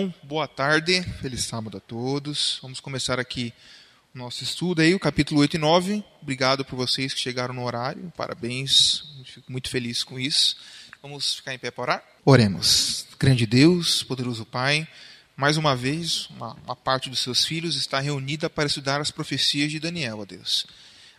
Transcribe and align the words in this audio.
Então, 0.00 0.14
boa 0.22 0.48
tarde, 0.48 1.02
feliz 1.20 1.44
sábado 1.44 1.76
a 1.76 1.80
todos. 1.80 2.58
Vamos 2.62 2.80
começar 2.80 3.20
aqui 3.20 3.52
o 4.14 4.18
nosso 4.18 4.42
estudo 4.42 4.80
aí, 4.80 4.94
o 4.94 4.98
capítulo 4.98 5.40
8 5.42 5.56
e 5.56 5.58
9. 5.58 6.04
Obrigado 6.22 6.64
por 6.64 6.74
vocês 6.74 7.12
que 7.12 7.20
chegaram 7.20 7.52
no 7.52 7.62
horário, 7.62 8.10
parabéns, 8.16 9.04
fico 9.26 9.52
muito 9.52 9.68
feliz 9.68 10.02
com 10.02 10.18
isso. 10.18 10.56
Vamos 11.02 11.34
ficar 11.34 11.52
em 11.52 11.58
pé 11.58 11.70
para 11.70 11.82
orar? 11.82 12.04
Oremos. 12.24 13.08
Grande 13.18 13.44
Deus, 13.44 14.02
poderoso 14.02 14.46
Pai, 14.46 14.88
mais 15.36 15.58
uma 15.58 15.76
vez, 15.76 16.30
uma, 16.30 16.54
uma 16.64 16.74
parte 16.74 17.10
dos 17.10 17.18
seus 17.18 17.44
filhos 17.44 17.76
está 17.76 18.00
reunida 18.00 18.48
para 18.48 18.68
estudar 18.68 19.02
as 19.02 19.10
profecias 19.10 19.70
de 19.70 19.78
Daniel, 19.78 20.20
ó 20.20 20.24
Deus. 20.24 20.66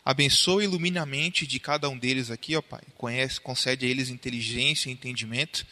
Abençoe 0.03 0.63
e 0.63 0.65
ilumine 0.65 0.97
a 0.97 1.05
mente 1.05 1.45
de 1.45 1.59
cada 1.59 1.87
um 1.87 1.95
deles 1.95 2.31
aqui, 2.31 2.55
ó 2.55 2.63
Pai. 2.63 2.81
Conhece, 2.97 3.39
concede 3.39 3.85
a 3.85 3.89
eles 3.89 4.09
inteligência 4.09 4.89
e 4.89 4.93
entendimento 4.93 5.67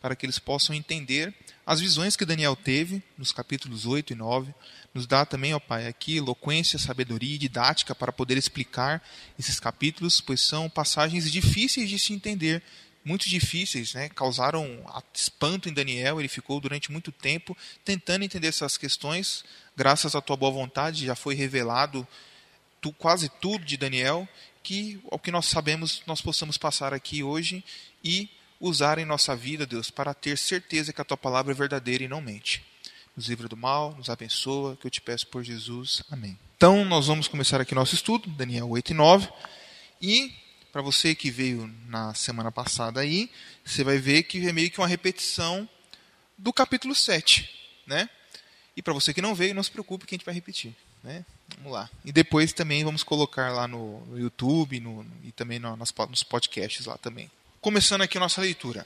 para 0.00 0.14
que 0.14 0.24
eles 0.24 0.38
possam 0.38 0.76
entender 0.76 1.34
as 1.64 1.80
visões 1.80 2.16
que 2.16 2.24
Daniel 2.24 2.56
teve 2.56 3.02
nos 3.16 3.32
capítulos 3.32 3.86
8 3.86 4.12
e 4.12 4.16
9. 4.16 4.52
Nos 4.92 5.06
dá 5.06 5.24
também, 5.24 5.54
ó 5.54 5.60
Pai, 5.60 5.86
aqui 5.86 6.16
eloquência, 6.16 6.78
sabedoria 6.78 7.36
e 7.36 7.38
didática 7.38 7.94
para 7.94 8.12
poder 8.12 8.36
explicar 8.36 9.02
esses 9.38 9.60
capítulos, 9.60 10.20
pois 10.20 10.40
são 10.40 10.68
passagens 10.68 11.30
difíceis 11.30 11.88
de 11.88 11.98
se 11.98 12.12
entender, 12.12 12.62
muito 13.04 13.28
difíceis, 13.28 13.94
né? 13.94 14.08
causaram 14.08 14.84
espanto 15.14 15.68
em 15.68 15.72
Daniel. 15.72 16.20
Ele 16.20 16.28
ficou 16.28 16.60
durante 16.60 16.90
muito 16.90 17.10
tempo 17.10 17.56
tentando 17.84 18.24
entender 18.24 18.48
essas 18.48 18.76
questões. 18.76 19.44
Graças 19.76 20.14
à 20.14 20.20
tua 20.20 20.36
boa 20.36 20.52
vontade, 20.52 21.06
já 21.06 21.14
foi 21.14 21.34
revelado 21.34 22.06
tu, 22.80 22.92
quase 22.92 23.28
tudo 23.40 23.64
de 23.64 23.76
Daniel, 23.76 24.28
que 24.62 25.00
ao 25.10 25.18
que 25.18 25.30
nós 25.30 25.46
sabemos 25.46 26.02
nós 26.06 26.20
possamos 26.20 26.58
passar 26.58 26.92
aqui 26.92 27.22
hoje 27.22 27.64
e 28.04 28.28
usar 28.62 28.98
em 28.98 29.04
nossa 29.04 29.34
vida, 29.34 29.66
Deus, 29.66 29.90
para 29.90 30.14
ter 30.14 30.38
certeza 30.38 30.92
que 30.92 31.00
a 31.00 31.04
tua 31.04 31.16
palavra 31.16 31.52
é 31.52 31.54
verdadeira 31.54 32.04
e 32.04 32.08
não 32.08 32.20
mente. 32.20 32.64
Nos 33.16 33.26
livra 33.26 33.48
do 33.48 33.56
mal, 33.56 33.92
nos 33.96 34.08
abençoa, 34.08 34.76
que 34.76 34.86
eu 34.86 34.90
te 34.90 35.00
peço 35.00 35.26
por 35.26 35.42
Jesus. 35.42 36.02
Amém. 36.08 36.38
Então, 36.56 36.84
nós 36.84 37.08
vamos 37.08 37.26
começar 37.26 37.60
aqui 37.60 37.74
nosso 37.74 37.96
estudo, 37.96 38.30
Daniel 38.30 38.70
8 38.70 38.90
e 38.90 38.94
9. 38.94 39.28
E, 40.00 40.32
para 40.72 40.80
você 40.80 41.12
que 41.12 41.28
veio 41.28 41.66
na 41.88 42.14
semana 42.14 42.52
passada 42.52 43.00
aí, 43.00 43.28
você 43.64 43.82
vai 43.82 43.98
ver 43.98 44.22
que 44.22 44.46
é 44.46 44.52
meio 44.52 44.70
que 44.70 44.80
uma 44.80 44.86
repetição 44.86 45.68
do 46.38 46.52
capítulo 46.52 46.94
7, 46.94 47.50
né? 47.84 48.08
E 48.76 48.80
para 48.80 48.94
você 48.94 49.12
que 49.12 49.20
não 49.20 49.34
veio, 49.34 49.54
não 49.54 49.62
se 49.62 49.72
preocupe 49.72 50.06
que 50.06 50.14
a 50.14 50.16
gente 50.16 50.24
vai 50.24 50.34
repetir, 50.34 50.74
né? 51.02 51.26
Vamos 51.58 51.72
lá. 51.72 51.90
E 52.04 52.12
depois 52.12 52.52
também 52.52 52.84
vamos 52.84 53.02
colocar 53.02 53.52
lá 53.52 53.66
no, 53.66 54.02
YouTube 54.16 54.80
no, 54.80 55.04
e 55.24 55.32
também 55.32 55.58
no, 55.58 55.76
nos 55.76 56.22
podcasts 56.22 56.86
lá 56.86 56.96
também. 56.96 57.28
Começando 57.62 58.02
aqui 58.02 58.16
a 58.16 58.20
nossa 58.20 58.40
leitura. 58.40 58.84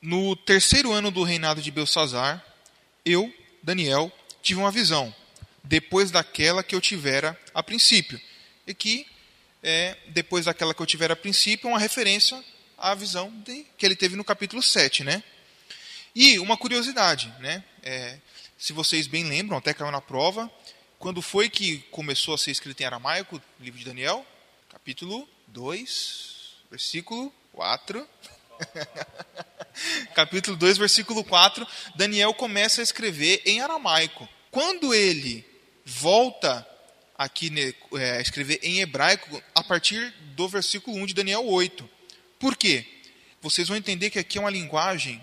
No 0.00 0.36
terceiro 0.36 0.92
ano 0.92 1.10
do 1.10 1.24
reinado 1.24 1.60
de 1.60 1.72
Belsazar, 1.72 2.40
eu, 3.04 3.34
Daniel, 3.60 4.12
tive 4.40 4.60
uma 4.60 4.70
visão, 4.70 5.12
depois 5.64 6.12
daquela 6.12 6.62
que 6.62 6.72
eu 6.72 6.80
tivera 6.80 7.36
a 7.52 7.64
princípio. 7.64 8.20
E 8.64 8.72
que, 8.72 9.08
é, 9.60 9.96
depois 10.10 10.44
daquela 10.44 10.72
que 10.72 10.80
eu 10.80 10.86
tivera 10.86 11.14
a 11.14 11.16
princípio, 11.16 11.66
é 11.66 11.72
uma 11.72 11.80
referência 11.80 12.40
à 12.78 12.94
visão 12.94 13.28
de, 13.44 13.66
que 13.76 13.84
ele 13.84 13.96
teve 13.96 14.14
no 14.14 14.22
capítulo 14.22 14.62
7. 14.62 15.02
Né? 15.02 15.20
E 16.14 16.38
uma 16.38 16.56
curiosidade, 16.56 17.26
né? 17.40 17.64
É, 17.82 18.18
se 18.56 18.72
vocês 18.72 19.08
bem 19.08 19.24
lembram, 19.24 19.58
até 19.58 19.74
caiu 19.74 19.90
na 19.90 20.00
prova, 20.00 20.48
quando 20.96 21.20
foi 21.20 21.50
que 21.50 21.78
começou 21.90 22.34
a 22.34 22.38
ser 22.38 22.52
escrito 22.52 22.82
em 22.82 22.84
aramaico 22.84 23.42
o 23.58 23.64
livro 23.64 23.80
de 23.80 23.84
Daniel? 23.84 24.24
Capítulo 24.68 25.28
2, 25.48 26.52
versículo 26.70 27.34
4. 27.52 28.08
Capítulo 30.14 30.56
2, 30.56 30.78
versículo 30.78 31.24
4, 31.24 31.66
Daniel 31.94 32.32
começa 32.34 32.80
a 32.80 32.84
escrever 32.84 33.42
em 33.44 33.60
aramaico. 33.60 34.28
Quando 34.50 34.94
ele 34.94 35.44
volta 35.84 36.66
aqui 37.16 37.52
é, 37.94 38.12
a 38.12 38.20
escrever 38.20 38.58
em 38.62 38.80
hebraico, 38.80 39.42
a 39.54 39.62
partir 39.62 40.12
do 40.34 40.48
versículo 40.48 40.96
1 40.98 41.06
de 41.06 41.14
Daniel 41.14 41.46
8. 41.46 41.88
Por 42.38 42.56
quê? 42.56 42.84
Vocês 43.40 43.68
vão 43.68 43.76
entender 43.76 44.10
que 44.10 44.18
aqui 44.18 44.38
é 44.38 44.40
uma 44.40 44.50
linguagem 44.50 45.22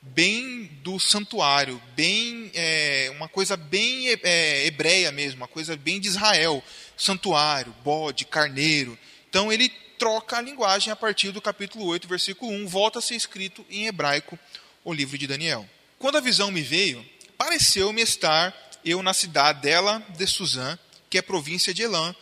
bem 0.00 0.66
do 0.82 0.98
santuário, 1.00 1.80
bem 1.96 2.50
é, 2.54 3.10
uma 3.16 3.28
coisa 3.28 3.56
bem 3.56 4.08
é, 4.22 4.66
hebreia 4.66 5.10
mesmo, 5.10 5.40
uma 5.40 5.48
coisa 5.48 5.76
bem 5.76 5.98
de 5.98 6.08
Israel, 6.08 6.62
santuário, 6.96 7.74
bode, 7.82 8.24
carneiro. 8.26 8.98
Então 9.28 9.52
ele 9.52 9.72
troca 9.98 10.38
a 10.38 10.40
linguagem 10.40 10.92
a 10.92 10.96
partir 10.96 11.30
do 11.30 11.40
capítulo 11.40 11.86
8, 11.86 12.06
versículo 12.08 12.52
1, 12.52 12.66
volta 12.66 12.98
a 12.98 13.02
ser 13.02 13.14
escrito 13.14 13.64
em 13.70 13.86
hebraico 13.86 14.38
o 14.84 14.92
livro 14.92 15.16
de 15.16 15.26
Daniel. 15.26 15.68
Quando 15.98 16.16
a 16.16 16.20
visão 16.20 16.50
me 16.50 16.62
veio, 16.62 17.04
pareceu-me 17.38 18.02
estar 18.02 18.54
eu 18.84 19.02
na 19.02 19.14
cidade 19.14 19.62
dela 19.62 20.04
de 20.10 20.26
Suzã, 20.26 20.78
que 21.08 21.18
é 21.18 21.22
província 21.22 21.72
de 21.72 21.82
Elã, 21.82 22.14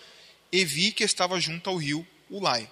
e 0.50 0.65
vi 0.65 0.93
que 0.93 1.03
estava 1.03 1.41
junto 1.41 1.69
ao 1.69 1.77
rio 1.77 2.06
Ulai. 2.31 2.71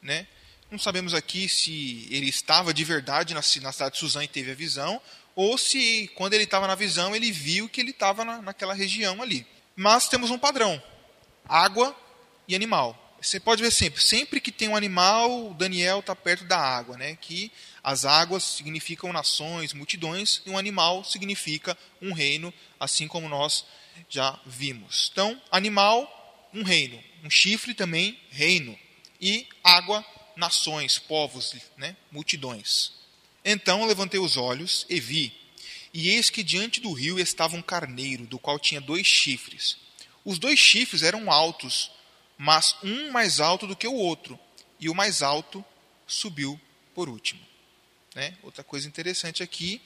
Né? 0.00 0.26
Não 0.70 0.78
sabemos 0.78 1.12
aqui 1.12 1.48
se 1.48 2.08
ele 2.10 2.28
estava 2.28 2.72
de 2.72 2.84
verdade 2.84 3.34
na, 3.34 3.42
cidade 3.42 3.92
de 3.92 3.98
Suzã 3.98 4.24
e 4.24 4.28
teve 4.28 4.50
a 4.52 4.54
visão, 4.54 5.00
ou 5.34 5.58
se 5.58 6.10
quando 6.14 6.34
ele 6.34 6.44
estava 6.44 6.66
na 6.66 6.74
visão 6.74 7.14
ele 7.14 7.30
viu 7.30 7.68
que 7.68 7.80
ele 7.80 7.90
estava 7.90 8.24
na, 8.24 8.40
naquela 8.40 8.72
região 8.72 9.20
ali. 9.22 9.46
Mas 9.74 10.08
temos 10.08 10.30
um 10.30 10.38
padrão: 10.38 10.82
água 11.46 11.94
e 12.48 12.54
animal. 12.54 13.05
Você 13.26 13.40
pode 13.40 13.60
ver 13.60 13.72
sempre, 13.72 14.00
sempre 14.00 14.40
que 14.40 14.52
tem 14.52 14.68
um 14.68 14.76
animal, 14.76 15.52
Daniel 15.54 15.98
está 15.98 16.14
perto 16.14 16.44
da 16.44 16.58
água, 16.58 16.96
né? 16.96 17.16
Que 17.16 17.50
as 17.82 18.04
águas 18.04 18.44
significam 18.44 19.12
nações, 19.12 19.72
multidões, 19.72 20.42
e 20.46 20.50
um 20.50 20.56
animal 20.56 21.02
significa 21.02 21.76
um 22.00 22.12
reino, 22.12 22.54
assim 22.78 23.08
como 23.08 23.28
nós 23.28 23.64
já 24.08 24.38
vimos. 24.46 25.10
Então, 25.12 25.42
animal, 25.50 26.48
um 26.54 26.62
reino, 26.62 27.02
um 27.24 27.28
chifre 27.28 27.74
também, 27.74 28.16
reino, 28.30 28.78
e 29.20 29.48
água, 29.64 30.06
nações, 30.36 30.96
povos, 30.96 31.52
né? 31.76 31.96
multidões. 32.12 32.92
Então 33.44 33.86
levantei 33.86 34.20
os 34.20 34.36
olhos 34.36 34.86
e 34.88 35.00
vi, 35.00 35.32
e 35.92 36.10
eis 36.10 36.30
que 36.30 36.44
diante 36.44 36.80
do 36.80 36.92
rio 36.92 37.18
estava 37.18 37.56
um 37.56 37.62
carneiro, 37.62 38.24
do 38.24 38.38
qual 38.38 38.56
tinha 38.56 38.80
dois 38.80 39.04
chifres. 39.04 39.78
Os 40.24 40.38
dois 40.38 40.60
chifres 40.60 41.02
eram 41.02 41.28
altos, 41.28 41.90
mas 42.38 42.76
um 42.82 43.10
mais 43.10 43.40
alto 43.40 43.66
do 43.66 43.76
que 43.76 43.86
o 43.86 43.94
outro, 43.94 44.38
e 44.78 44.88
o 44.88 44.94
mais 44.94 45.22
alto 45.22 45.64
subiu 46.06 46.60
por 46.94 47.08
último. 47.08 47.40
Né? 48.14 48.34
Outra 48.42 48.62
coisa 48.62 48.86
interessante 48.86 49.42
aqui, 49.42 49.80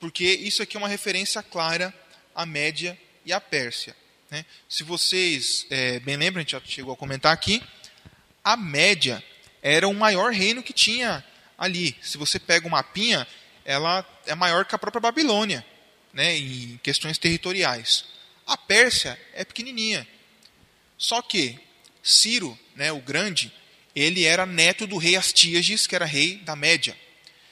porque 0.00 0.24
isso 0.24 0.62
aqui 0.62 0.76
é 0.76 0.80
uma 0.80 0.88
referência 0.88 1.42
clara 1.42 1.94
à 2.34 2.44
Média 2.44 2.98
e 3.24 3.32
à 3.32 3.40
Pérsia. 3.40 3.96
Né? 4.30 4.44
Se 4.68 4.82
vocês 4.82 5.66
é, 5.70 6.00
bem 6.00 6.16
lembram, 6.16 6.40
a 6.40 6.42
gente 6.42 6.52
já 6.52 6.60
chegou 6.64 6.92
a 6.94 6.96
comentar 6.96 7.32
aqui, 7.32 7.62
a 8.42 8.56
Média 8.56 9.22
era 9.60 9.86
o 9.86 9.94
maior 9.94 10.32
reino 10.32 10.62
que 10.62 10.72
tinha 10.72 11.24
ali. 11.56 11.96
Se 12.02 12.18
você 12.18 12.38
pega 12.38 12.66
uma 12.66 12.78
mapinha, 12.78 13.26
ela 13.64 14.04
é 14.26 14.34
maior 14.34 14.64
que 14.64 14.74
a 14.74 14.78
própria 14.78 15.00
Babilônia, 15.00 15.64
né, 16.12 16.36
em 16.36 16.80
questões 16.82 17.18
territoriais. 17.18 18.04
A 18.46 18.56
Pérsia 18.56 19.18
é 19.34 19.44
pequenininha. 19.44 20.06
Só 20.98 21.22
que 21.22 21.58
Ciro, 22.02 22.58
né, 22.74 22.90
o 22.90 23.00
grande, 23.00 23.52
ele 23.94 24.24
era 24.24 24.46
neto 24.46 24.86
do 24.86 24.96
rei 24.96 25.16
Astíages, 25.16 25.86
que 25.86 25.94
era 25.94 26.04
rei 26.04 26.36
da 26.38 26.56
Média. 26.56 26.96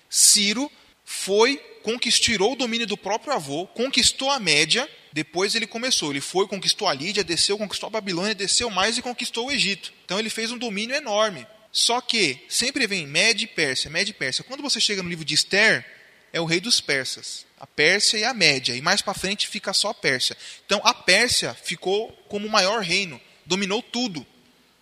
Ciro 0.09 0.71
foi, 1.05 1.57
conquistou 1.83 2.53
o 2.53 2.57
domínio 2.57 2.87
do 2.87 2.97
próprio 2.97 3.33
avô, 3.33 3.67
conquistou 3.67 4.31
a 4.31 4.41
Média, 4.41 4.89
depois 5.13 5.55
ele 5.55 5.67
começou. 5.67 6.11
Ele 6.11 6.21
foi, 6.21 6.47
conquistou 6.47 6.89
a 6.89 6.95
Lídia, 6.95 7.25
desceu, 7.25 7.59
conquistou 7.59 7.89
a 7.89 7.91
Babilônia, 7.91 8.35
desceu 8.35 8.71
mais 8.71 8.97
e 8.97 9.03
conquistou 9.03 9.49
o 9.49 9.53
Egito. 9.53 9.93
Então 10.05 10.19
ele 10.19 10.31
fez 10.31 10.51
um 10.51 10.59
domínio 10.59 10.95
enorme. 10.97 11.47
Só 11.73 12.01
que 12.01 12.45
sempre 12.49 12.87
vem 12.87 13.07
Média 13.07 13.45
e 13.45 13.47
Pérsia, 13.47 13.91
Média 13.91 14.11
e 14.11 14.15
Pérsia. 14.15 14.45
Quando 14.45 14.63
você 14.63 14.81
chega 14.81 15.03
no 15.03 15.09
livro 15.09 15.25
de 15.25 15.35
Esther, 15.35 15.85
é 16.33 16.41
o 16.41 16.45
rei 16.45 16.61
dos 16.61 16.81
persas. 16.81 17.47
A 17.59 17.67
Pérsia 17.67 18.19
e 18.19 18.25
a 18.25 18.35
Média. 18.35 18.75
E 18.75 18.81
mais 18.81 19.03
para 19.03 19.15
frente 19.15 19.47
fica 19.47 19.73
só 19.73 19.91
a 19.91 19.95
Pérsia. 19.95 20.37
Então 20.67 20.81
a 20.85 20.95
Pérsia 20.95 21.55
ficou 21.55 22.11
como 22.29 22.47
o 22.47 22.51
maior 22.51 22.83
reino, 22.83 23.21
dominou 23.47 23.83
tudo. 23.83 24.27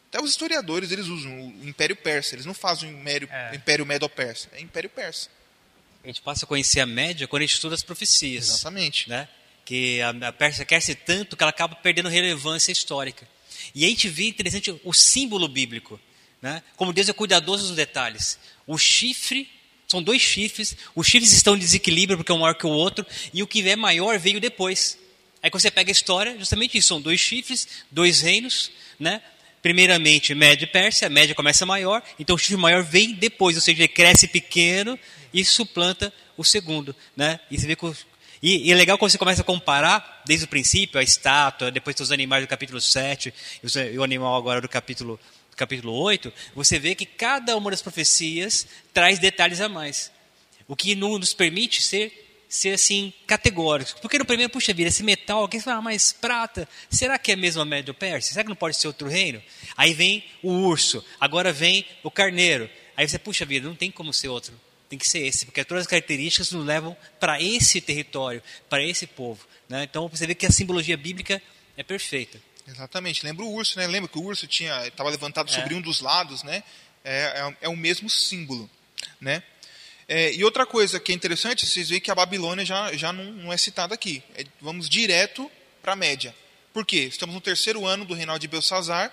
Até 0.09 0.23
os 0.23 0.31
historiadores 0.31 0.91
eles 0.91 1.07
usam 1.07 1.49
o 1.49 1.69
Império 1.69 1.95
Persa. 1.95 2.35
Eles 2.35 2.47
não 2.47 2.55
fazem 2.55 2.93
o 2.93 2.99
Império, 3.01 3.29
é. 3.31 3.55
Império 3.55 3.85
Medo-Persa. 3.85 4.49
É 4.53 4.61
Império 4.61 4.89
Persa. 4.89 5.29
A 6.03 6.07
gente 6.07 6.23
passa 6.23 6.45
a 6.45 6.49
conhecer 6.49 6.81
a 6.81 6.87
Média 6.87 7.29
quando 7.29 7.43
a 7.43 7.47
gente 7.47 7.55
estuda 7.55 7.75
as 7.75 7.83
profecias. 7.83 8.49
Exatamente. 8.49 9.09
Né? 9.09 9.29
Que 9.65 10.01
a, 10.01 10.11
a 10.11 10.33
Pérsia 10.33 10.65
cresce 10.65 10.95
tanto 10.95 11.37
que 11.37 11.43
ela 11.43 11.51
acaba 11.51 11.75
perdendo 11.77 12.09
relevância 12.09 12.73
histórica. 12.73 13.29
E 13.75 13.85
a 13.85 13.89
gente 13.89 14.09
vê 14.09 14.29
interessante 14.29 14.81
o 14.83 14.93
símbolo 14.95 15.47
bíblico. 15.47 16.01
Né? 16.41 16.63
Como 16.77 16.93
Deus 16.93 17.09
é 17.09 17.13
cuidadoso 17.13 17.67
dos 17.67 17.77
detalhes. 17.77 18.39
O 18.67 18.79
chifre, 18.79 19.51
são 19.87 20.03
dois 20.03 20.23
chifres, 20.23 20.75
os 20.95 21.07
chifres 21.07 21.33
estão 21.33 21.55
em 21.55 21.59
desequilíbrio 21.59 22.17
porque 22.17 22.33
um 22.33 22.39
maior 22.39 22.55
que 22.55 22.67
o 22.67 22.71
outro, 22.71 23.05
e 23.35 23.43
o 23.43 23.47
que 23.47 23.69
é 23.69 23.77
maior 23.77 24.19
veio 24.19 24.41
depois. 24.41 24.99
Aí 25.43 25.51
quando 25.51 25.61
você 25.61 25.71
pega 25.71 25.91
a 25.91 25.93
história, 25.93 26.39
justamente 26.39 26.79
isso, 26.79 26.89
são 26.89 27.01
dois 27.01 27.21
chifres, 27.21 27.69
dois 27.91 28.21
reinos, 28.21 28.71
né? 28.99 29.23
Primeiramente, 29.69 30.35
Média 30.35 30.65
e 30.65 30.67
Pérsia, 30.67 31.09
a 31.09 31.11
média 31.11 31.35
começa 31.35 31.67
maior, 31.67 32.03
então 32.19 32.37
o 32.37 32.39
chifre 32.39 32.57
maior 32.57 32.83
vem 32.83 33.13
depois, 33.13 33.55
ou 33.55 33.61
seja, 33.61 33.81
ele 33.81 33.89
cresce 33.89 34.27
pequeno 34.27 34.99
e 35.31 35.45
suplanta 35.45 36.11
o 36.39 36.43
segundo. 36.43 36.97
Né? 37.15 37.39
E 37.51 37.61
você 37.61 37.67
vê 37.67 37.77
que 37.77 37.87
E, 38.43 38.67
e 38.67 38.73
é 38.73 38.75
legal 38.75 38.97
quando 38.97 39.11
você 39.11 39.19
começa 39.19 39.43
a 39.43 39.45
comparar, 39.45 40.23
desde 40.25 40.47
o 40.47 40.49
princípio, 40.49 40.99
a 40.99 41.03
estátua, 41.03 41.71
depois 41.71 42.01
os 42.01 42.11
animais 42.11 42.43
do 42.43 42.49
capítulo 42.49 42.81
7, 42.81 43.35
e 43.93 43.99
o 43.99 44.03
animal 44.03 44.37
agora 44.37 44.63
do 44.63 44.71
capítulo, 44.71 45.21
do 45.51 45.57
capítulo 45.59 45.93
8, 45.93 46.33
você 46.55 46.79
vê 46.79 46.95
que 46.95 47.05
cada 47.05 47.55
uma 47.55 47.71
das 47.71 47.83
profecias 47.83 48.67
traz 48.95 49.19
detalhes 49.19 49.61
a 49.61 49.69
mais. 49.69 50.11
O 50.67 50.75
que 50.75 50.95
nos 50.95 51.35
permite 51.35 51.83
ser 51.83 52.28
ser 52.49 52.75
assim 52.75 53.13
categóricos. 53.27 53.95
Porque 54.01 54.19
no 54.19 54.25
primeiro, 54.25 54.51
puxa 54.51 54.73
vida, 54.73 54.89
esse 54.89 55.03
metal, 55.03 55.41
alguém 55.41 55.61
fala, 55.61 55.79
ah, 55.79 55.83
mas 55.83 56.13
prata, 56.13 56.69
será 56.91 57.19
que 57.19 57.33
é 57.33 57.37
mesmo 57.37 57.61
a 57.61 57.65
Médio 57.65 57.93
Pérsia? 57.93 58.33
Será 58.33 58.45
que 58.45 58.49
não 58.49 58.57
pode 58.57 58.77
ser 58.77 58.87
outro 58.87 59.09
reino? 59.09 59.43
Aí 59.77 59.93
vem 59.93 60.25
o 60.43 60.51
urso, 60.51 61.05
agora 61.21 61.53
vem 61.53 61.85
o 62.03 62.11
carneiro. 62.11 62.69
Aí 62.97 63.09
você, 63.09 63.19
puxa 63.19 63.45
vida, 63.45 63.69
não 63.69 63.77
tem 63.77 63.91
como 63.91 64.13
ser 64.13 64.29
outro. 64.29 64.59
Tem 64.89 64.99
que 64.99 65.07
ser 65.07 65.21
esse, 65.21 65.45
porque 65.45 65.63
todas 65.65 65.83
as 65.83 65.87
características 65.87 66.51
nos 66.51 66.65
levam 66.65 66.97
para 67.21 67.43
esse 67.43 67.81
território, 67.81 68.43
para 68.71 68.83
esse 68.83 69.07
povo. 69.07 69.47
Né? 69.69 69.85
Então 69.85 70.09
você 70.09 70.27
vê 70.27 70.35
que 70.35 70.47
a 70.47 70.51
simbologia 70.51 70.97
bíblica 70.97 71.43
é 71.77 71.83
perfeita. 71.83 72.41
Exatamente. 72.67 73.25
Lembra 73.25 73.45
o 73.45 73.53
urso, 73.53 73.79
né? 73.79 73.87
Lembra 73.87 74.09
que 74.09 74.19
o 74.19 74.23
urso 74.23 74.47
tinha 74.47 74.87
estava 74.87 75.09
levantado 75.09 75.51
sobre 75.51 75.75
é. 75.75 75.77
um 75.77 75.81
dos 75.81 76.01
lados, 76.01 76.43
né? 76.43 76.63
É, 77.05 77.21
é, 77.21 77.57
é, 77.63 77.69
o 77.69 77.77
mesmo 77.77 78.11
símbolo, 78.11 78.69
né? 79.21 79.43
É, 80.09 80.33
e 80.33 80.43
outra 80.43 80.65
coisa 80.65 80.99
que 80.99 81.13
é 81.13 81.15
interessante, 81.15 81.67
vocês 81.67 81.91
veem 81.91 82.01
que 82.01 82.11
a 82.11 82.15
Babilônia 82.15 82.65
já, 82.65 82.97
já 82.97 83.13
não, 83.13 83.25
não 83.25 83.53
é 83.53 83.59
citada 83.59 83.95
aqui. 83.95 84.23
É, 84.35 84.45
vamos 84.59 84.89
direto 84.89 85.51
para 85.83 85.93
a 85.93 85.97
média. 85.97 86.35
Por 86.73 86.87
quê? 86.87 87.01
Estamos 87.01 87.35
no 87.35 87.41
terceiro 87.43 87.85
ano 87.85 88.07
do 88.07 88.15
reinado 88.15 88.39
de 88.39 88.49
Belsazar, 88.49 89.13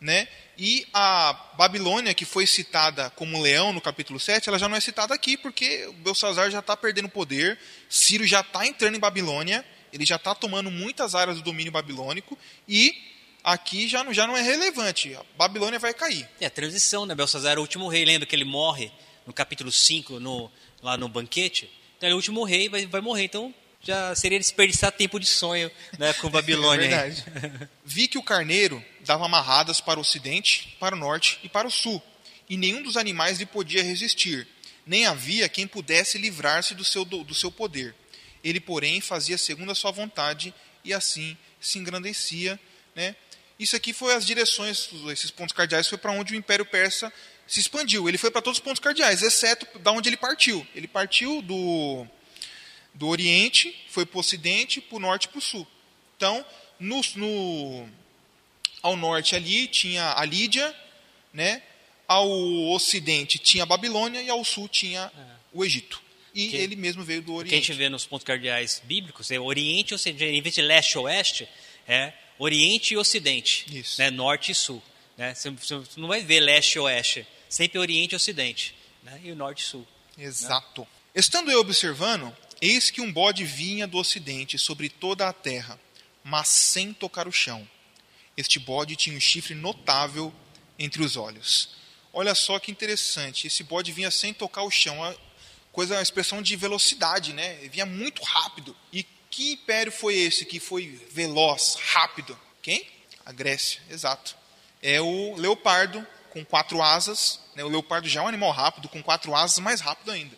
né? 0.00 0.28
E 0.56 0.86
a 0.94 1.32
Babilônia, 1.56 2.14
que 2.14 2.24
foi 2.24 2.46
citada 2.46 3.10
como 3.10 3.40
leão 3.40 3.72
no 3.72 3.80
capítulo 3.80 4.20
7, 4.20 4.48
ela 4.48 4.58
já 4.58 4.68
não 4.68 4.76
é 4.76 4.80
citada 4.80 5.12
aqui, 5.12 5.36
porque 5.36 5.90
Belsazar 5.96 6.48
já 6.48 6.60
está 6.60 6.76
perdendo 6.76 7.08
poder, 7.08 7.58
Ciro 7.88 8.24
já 8.24 8.40
está 8.40 8.64
entrando 8.64 8.94
em 8.94 9.00
Babilônia, 9.00 9.64
ele 9.92 10.06
já 10.06 10.16
está 10.16 10.32
tomando 10.32 10.70
muitas 10.70 11.16
áreas 11.16 11.38
do 11.38 11.42
domínio 11.42 11.72
babilônico, 11.72 12.38
e 12.68 12.94
aqui 13.42 13.88
já 13.88 14.04
não, 14.04 14.14
já 14.14 14.28
não 14.28 14.36
é 14.36 14.42
relevante. 14.42 15.12
A 15.14 15.24
Babilônia 15.36 15.78
vai 15.78 15.92
cair. 15.92 16.28
É 16.40 16.46
a 16.46 16.50
transição, 16.50 17.04
né? 17.04 17.16
Belsazar 17.16 17.56
é 17.56 17.58
o 17.58 17.62
último 17.62 17.88
rei, 17.88 18.04
lembra 18.04 18.26
que 18.26 18.36
ele 18.36 18.44
morre 18.44 18.92
no 19.26 19.32
capítulo 19.32 19.70
5, 19.70 20.18
no, 20.20 20.50
lá 20.82 20.96
no 20.96 21.08
banquete, 21.08 21.70
então 22.00 22.08
ele 22.08 22.12
é 22.12 22.14
o 22.14 22.16
último 22.16 22.42
rei, 22.44 22.68
vai, 22.68 22.86
vai 22.86 23.00
morrer. 23.02 23.24
Então 23.24 23.54
já 23.82 24.14
seria 24.14 24.38
desperdiçar 24.38 24.90
tempo 24.92 25.18
de 25.20 25.26
sonho 25.26 25.70
né, 25.98 26.12
com 26.14 26.28
Babilônia. 26.32 26.86
é 26.86 26.88
verdade. 26.88 27.24
Vi 27.84 28.08
que 28.08 28.16
o 28.18 28.22
carneiro 28.22 28.82
dava 29.04 29.26
amarradas 29.26 29.80
para 29.80 29.98
o 29.98 30.02
ocidente, 30.02 30.76
para 30.80 30.94
o 30.94 30.98
norte 30.98 31.38
e 31.42 31.48
para 31.48 31.68
o 31.68 31.70
sul, 31.70 32.02
e 32.48 32.56
nenhum 32.56 32.82
dos 32.82 32.96
animais 32.96 33.38
lhe 33.38 33.46
podia 33.46 33.82
resistir, 33.82 34.48
nem 34.86 35.06
havia 35.06 35.48
quem 35.48 35.66
pudesse 35.66 36.16
livrar-se 36.18 36.74
do 36.74 36.84
seu, 36.84 37.04
do, 37.04 37.22
do 37.22 37.34
seu 37.34 37.50
poder. 37.50 37.94
Ele, 38.42 38.60
porém, 38.60 39.00
fazia 39.00 39.36
segundo 39.36 39.70
a 39.70 39.74
sua 39.74 39.90
vontade 39.90 40.54
e 40.82 40.94
assim 40.94 41.36
se 41.60 41.78
engrandecia. 41.78 42.58
Né? 42.94 43.14
Isso 43.58 43.76
aqui 43.76 43.92
foi 43.92 44.14
as 44.14 44.24
direções, 44.24 44.88
esses 45.12 45.30
pontos 45.30 45.54
cardeais, 45.54 45.86
foi 45.86 45.98
para 45.98 46.12
onde 46.12 46.32
o 46.32 46.36
Império 46.36 46.64
Persa 46.64 47.12
se 47.50 47.58
expandiu. 47.58 48.08
Ele 48.08 48.16
foi 48.16 48.30
para 48.30 48.40
todos 48.40 48.58
os 48.58 48.64
pontos 48.64 48.78
cardeais, 48.78 49.22
exceto 49.22 49.66
da 49.80 49.90
onde 49.90 50.08
ele 50.08 50.16
partiu. 50.16 50.64
Ele 50.72 50.86
partiu 50.86 51.42
do, 51.42 52.06
do 52.94 53.08
Oriente, 53.08 53.76
foi 53.88 54.06
para 54.06 54.16
o 54.16 54.20
Ocidente, 54.20 54.80
para 54.80 54.96
o 54.96 55.00
Norte 55.00 55.24
e 55.24 55.28
para 55.28 55.38
o 55.38 55.42
Sul. 55.42 55.66
Então, 56.16 56.46
no, 56.78 57.00
no, 57.16 57.88
ao 58.80 58.96
norte 58.96 59.34
ali 59.34 59.66
tinha 59.66 60.14
a 60.16 60.24
Lídia, 60.24 60.72
né? 61.34 61.60
ao 62.06 62.28
ocidente 62.72 63.38
tinha 63.38 63.62
a 63.62 63.66
Babilônia 63.66 64.20
e 64.20 64.28
ao 64.28 64.44
sul 64.44 64.66
tinha 64.66 65.12
é. 65.16 65.20
o 65.52 65.64
Egito. 65.64 66.02
E 66.34 66.48
que, 66.48 66.56
ele 66.56 66.74
mesmo 66.74 67.04
veio 67.04 67.22
do 67.22 67.34
Oriente. 67.34 67.48
O 67.48 67.50
que 67.50 67.54
a 67.54 67.66
gente 67.66 67.78
vê 67.78 67.88
nos 67.88 68.06
pontos 68.06 68.24
cardeais 68.24 68.82
bíblicos 68.84 69.30
é 69.30 69.38
Oriente, 69.38 69.92
ou 69.92 69.98
seja, 69.98 70.24
em 70.24 70.40
vez 70.40 70.54
de 70.54 70.62
leste 70.62 70.98
ou 70.98 71.04
oeste, 71.04 71.48
é 71.86 72.12
Oriente 72.38 72.94
e 72.94 72.96
Ocidente, 72.96 73.66
Isso. 73.72 74.00
Né? 74.00 74.10
norte 74.10 74.52
e 74.52 74.54
sul. 74.54 74.82
Né? 75.16 75.34
Você, 75.34 75.50
você 75.50 75.84
não 75.96 76.08
vai 76.08 76.22
ver 76.22 76.40
leste 76.40 76.78
ou 76.78 76.86
oeste 76.86 77.26
sempre 77.50 77.78
Oriente 77.80 78.12
e 78.12 78.16
Ocidente, 78.16 78.74
né? 79.02 79.20
e 79.24 79.32
o 79.32 79.36
Norte 79.36 79.62
e 79.62 79.66
Sul. 79.66 79.86
Exato. 80.16 80.82
Né? 80.82 80.86
Estando 81.16 81.50
eu 81.50 81.58
observando, 81.58 82.34
eis 82.62 82.90
que 82.90 83.00
um 83.00 83.12
bode 83.12 83.44
vinha 83.44 83.86
do 83.86 83.98
Ocidente 83.98 84.56
sobre 84.56 84.88
toda 84.88 85.28
a 85.28 85.32
terra, 85.32 85.78
mas 86.22 86.48
sem 86.48 86.94
tocar 86.94 87.26
o 87.26 87.32
chão. 87.32 87.68
Este 88.36 88.58
bode 88.58 88.94
tinha 88.94 89.16
um 89.16 89.20
chifre 89.20 89.54
notável 89.54 90.32
entre 90.78 91.02
os 91.02 91.16
olhos. 91.16 91.70
Olha 92.12 92.34
só 92.34 92.58
que 92.58 92.70
interessante, 92.70 93.48
esse 93.48 93.64
bode 93.64 93.92
vinha 93.92 94.10
sem 94.10 94.32
tocar 94.32 94.62
o 94.62 94.70
chão, 94.70 94.96
uma 94.96 95.16
coisa, 95.72 95.96
uma 95.96 96.02
expressão 96.02 96.40
de 96.40 96.54
velocidade, 96.56 97.32
né? 97.32 97.58
Ele 97.60 97.68
vinha 97.68 97.86
muito 97.86 98.22
rápido. 98.22 98.76
E 98.92 99.04
que 99.28 99.52
império 99.52 99.92
foi 99.92 100.16
esse 100.16 100.44
que 100.44 100.60
foi 100.60 100.86
veloz, 101.10 101.76
rápido? 101.92 102.38
Quem? 102.62 102.86
A 103.24 103.32
Grécia, 103.32 103.80
exato. 103.90 104.36
É 104.82 105.00
o 105.00 105.36
leopardo 105.36 106.06
com 106.30 106.44
quatro 106.44 106.80
asas. 106.82 107.40
Né? 107.54 107.62
O 107.64 107.68
leopardo 107.68 108.08
já 108.08 108.20
é 108.20 108.22
um 108.22 108.28
animal 108.28 108.50
rápido, 108.52 108.88
com 108.88 109.02
quatro 109.02 109.34
asas, 109.34 109.58
mais 109.58 109.80
rápido 109.80 110.10
ainda. 110.10 110.36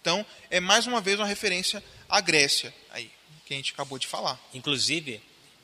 Então, 0.00 0.24
é 0.50 0.60
mais 0.60 0.86
uma 0.86 1.00
vez 1.00 1.18
uma 1.18 1.26
referência 1.26 1.82
à 2.08 2.20
Grécia, 2.20 2.72
aí, 2.90 3.10
que 3.44 3.52
a 3.52 3.56
gente 3.56 3.72
acabou 3.72 3.98
de 3.98 4.06
falar. 4.06 4.38
Inclusive, 4.54 5.20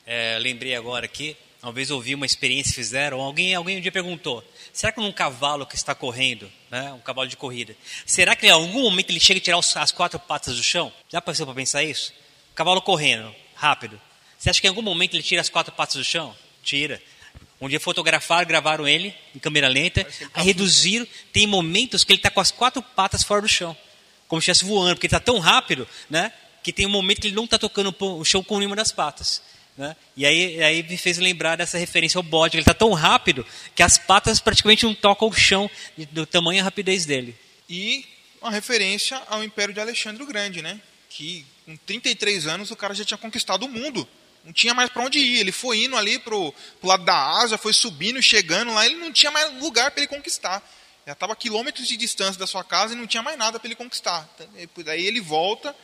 é, 0.07 0.39
lembrei 0.39 0.75
agora 0.75 1.07
aqui, 1.07 1.37
uma 1.63 1.73
vez 1.73 1.91
ouvi 1.91 2.15
uma 2.15 2.27
experiência 2.27 2.71
que 2.71 2.77
fizeram, 2.77 3.21
alguém, 3.21 3.55
alguém 3.55 3.79
um 3.79 3.81
dia 3.81 3.91
perguntou, 3.91 4.45
será 4.73 4.93
que 4.93 5.01
um 5.01 5.11
cavalo 5.11 5.67
que 5.67 5.75
está 5.75 5.95
correndo, 5.95 6.53
né, 6.71 6.93
um 6.93 7.01
cavalo 7.01 7.29
de 7.29 7.37
corrida, 7.37 7.75
será 8.05 8.37
que 8.37 8.47
em 8.47 8.51
algum 8.51 8.83
momento 8.83 9.11
ele 9.11 9.19
chega 9.19 9.41
a 9.41 9.43
tirar 9.43 9.83
as 9.83 9.91
quatro 9.91 10.19
patas 10.21 10.57
do 10.57 10.63
chão? 10.63 10.93
Já 11.09 11.21
passou 11.21 11.47
para 11.47 11.55
pensar 11.55 11.83
isso? 11.83 12.13
Cavalo 12.55 12.81
correndo, 12.83 13.35
rápido. 13.55 14.01
Você 14.39 14.51
acha 14.51 14.61
que 14.61 14.67
em 14.67 14.71
algum 14.71 14.83
momento 14.83 15.15
ele 15.15 15.23
tira 15.23 15.41
as 15.41 15.49
quatro 15.49 15.73
patas 15.73 15.97
do 15.97 16.05
chão? 16.05 16.37
Tira. 16.63 17.03
Um 17.61 17.69
dia 17.69 17.81
fotografaram, 17.81 18.47
gravaram 18.47 18.87
ele 18.87 19.15
em 19.35 19.39
câmera 19.39 19.69
lenta, 19.69 20.05
tá 20.05 20.11
aí 20.35 20.45
reduziram. 20.45 21.07
Tem 21.33 21.47
momentos 21.47 22.05
que 22.05 22.13
ele 22.13 22.19
está 22.19 22.31
com 22.31 22.41
as 22.41 22.51
quatro 22.51 22.83
patas 22.83 23.23
fora 23.23 23.41
do 23.41 23.49
chão, 23.49 23.77
como 24.29 24.43
se 24.43 24.51
estivesse 24.51 24.71
voando, 24.71 24.95
porque 24.95 25.07
ele 25.07 25.15
está 25.15 25.21
tão 25.21 25.39
rápido, 25.39 25.89
né? 26.11 26.33
Que 26.63 26.73
tem 26.73 26.87
um 26.87 26.91
momento 26.91 27.21
que 27.21 27.29
ele 27.29 27.37
não 27.37 27.45
está 27.45 27.59
tocando 27.59 27.95
o 27.99 28.25
chão 28.25 28.43
com 28.43 28.59
nenhuma 28.59 28.77
das 28.77 28.93
patas. 28.93 29.43
Né? 29.77 29.95
E 30.17 30.25
aí, 30.25 30.63
aí 30.63 30.83
me 30.83 30.97
fez 30.97 31.19
lembrar 31.19 31.57
dessa 31.57 31.77
referência 31.79 32.19
ao 32.19 32.23
bode. 32.23 32.57
Ele 32.57 32.63
está 32.63 32.75
tão 32.75 32.93
rápido 32.93 33.47
que 33.75 33.83
as 33.83 33.99
patas 33.99 34.41
praticamente 34.41 34.85
não 34.85 34.95
tocam 34.95 35.29
o 35.29 35.33
chão 35.33 35.71
do 36.13 36.27
tamanho 36.27 36.59
e 36.59 36.63
rapidez 36.63 37.05
dele. 37.05 37.37
E 37.69 38.05
uma 38.41 38.51
referência 38.51 39.21
ao 39.29 39.45
Império 39.45 39.75
de 39.75 39.81
Alexandre 39.81 40.23
o 40.23 40.27
Grande, 40.27 40.63
né? 40.63 40.81
Que 41.09 41.45
com 41.65 41.77
33 41.77 42.47
anos 42.47 42.71
o 42.71 42.77
cara 42.77 42.95
já 42.95 43.05
tinha 43.05 43.19
conquistado 43.19 43.65
o 43.65 43.69
mundo 43.69 44.09
não 44.47 44.53
tinha 44.53 44.73
mais 44.73 44.89
para 44.89 45.03
onde 45.03 45.19
ir. 45.19 45.41
Ele 45.41 45.51
foi 45.51 45.85
indo 45.85 45.97
ali 45.97 46.19
para 46.21 46.35
o 46.35 46.55
lado 46.85 47.05
da 47.05 47.41
Ásia, 47.41 47.59
foi 47.59 47.73
subindo, 47.73 48.23
chegando 48.23 48.73
lá, 48.73 48.87
ele 48.87 48.95
não 48.95 49.13
tinha 49.13 49.33
mais 49.33 49.53
lugar 49.61 49.91
para 49.91 50.01
ele 50.01 50.07
conquistar. 50.07 50.63
Já 51.05 51.13
estava 51.13 51.33
a 51.33 51.37
quilômetros 51.37 51.87
de 51.89 51.97
distância 51.97 52.39
da 52.39 52.47
sua 52.47 52.63
casa 52.63 52.95
e 52.95 52.97
não 52.97 53.07
tinha 53.07 53.23
mais 53.23 53.37
nada 53.37 53.59
para 53.59 53.67
ele 53.67 53.75
conquistar. 53.75 54.29
Daí 54.85 55.05
ele 55.05 55.21
volta 55.21 55.75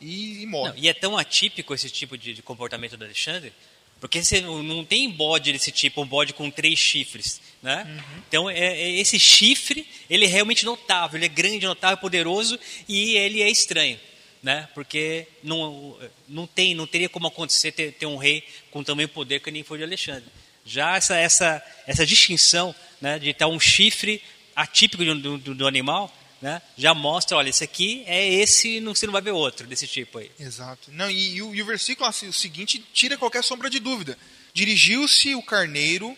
e, 0.00 0.42
e 0.42 0.46
morre. 0.46 0.70
Não, 0.70 0.78
e 0.78 0.88
é 0.88 0.94
tão 0.94 1.18
atípico 1.18 1.74
esse 1.74 1.90
tipo 1.90 2.16
de, 2.16 2.32
de 2.34 2.42
comportamento 2.42 2.96
do 2.96 3.04
Alexandre, 3.04 3.52
porque 4.00 4.22
você 4.22 4.40
não 4.40 4.84
tem 4.84 5.10
bode 5.10 5.52
desse 5.52 5.70
tipo, 5.70 6.02
um 6.02 6.06
bode 6.06 6.32
com 6.32 6.50
três 6.50 6.78
chifres. 6.78 7.40
Né? 7.60 7.84
Uhum. 7.88 8.22
Então, 8.28 8.50
é, 8.50 8.58
é, 8.58 8.90
esse 9.00 9.18
chifre, 9.18 9.86
ele 10.08 10.24
é 10.24 10.28
realmente 10.28 10.64
notável, 10.64 11.18
ele 11.18 11.26
é 11.26 11.28
grande, 11.28 11.66
notável, 11.66 11.98
poderoso 11.98 12.58
e 12.88 13.16
ele 13.16 13.42
é 13.42 13.50
estranho 13.50 13.98
né? 14.42 14.68
Porque 14.74 15.26
não, 15.42 15.96
não 16.28 16.46
tem, 16.46 16.74
não 16.74 16.86
teria 16.86 17.08
como 17.08 17.28
acontecer 17.28 17.72
ter, 17.72 17.92
ter 17.92 18.06
um 18.06 18.16
rei 18.16 18.44
com 18.70 18.82
tamanho 18.82 19.08
poder 19.08 19.40
que 19.40 19.50
nem 19.50 19.62
foi 19.62 19.78
de 19.78 19.84
Alexandre. 19.84 20.24
Já 20.64 20.96
essa 20.96 21.16
essa 21.16 21.62
essa 21.86 22.06
distinção, 22.06 22.74
né, 23.00 23.18
de 23.18 23.30
estar 23.30 23.46
um 23.46 23.60
chifre 23.60 24.22
atípico 24.54 25.04
do, 25.04 25.38
do, 25.38 25.54
do 25.54 25.66
animal, 25.66 26.12
né, 26.40 26.60
já 26.76 26.92
mostra, 26.92 27.36
olha, 27.36 27.50
esse 27.50 27.62
aqui 27.62 28.02
é 28.06 28.26
esse, 28.34 28.80
não 28.80 28.94
você 28.94 29.06
não 29.06 29.12
vai 29.12 29.22
ver 29.22 29.30
outro 29.30 29.66
desse 29.66 29.86
tipo 29.86 30.18
aí. 30.18 30.30
Exato. 30.38 30.90
Não, 30.92 31.10
e, 31.10 31.36
e, 31.36 31.42
o, 31.42 31.54
e 31.54 31.62
o 31.62 31.66
versículo 31.66 32.08
assim, 32.08 32.28
o 32.28 32.32
seguinte 32.32 32.84
tira 32.92 33.16
qualquer 33.16 33.44
sombra 33.44 33.70
de 33.70 33.78
dúvida. 33.78 34.18
Dirigiu-se 34.52 35.34
o 35.34 35.42
carneiro 35.42 36.16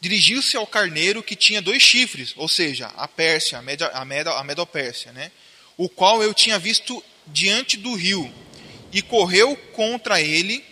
dirigiu-se 0.00 0.56
ao 0.56 0.66
carneiro 0.66 1.22
que 1.22 1.36
tinha 1.36 1.62
dois 1.62 1.80
chifres, 1.80 2.34
ou 2.36 2.48
seja, 2.48 2.88
a 2.88 3.06
Pérsia, 3.06 3.58
a, 3.58 3.62
Medo, 3.62 3.84
a, 3.84 4.40
a 4.40 4.44
Medopérsia, 4.44 5.12
né? 5.12 5.30
o 5.76 5.88
qual 5.88 6.22
eu 6.22 6.34
tinha 6.34 6.58
visto 6.58 7.02
diante 7.26 7.76
do 7.76 7.94
rio 7.94 8.32
e 8.92 9.00
correu 9.00 9.56
contra 9.74 10.20
ele 10.20 10.64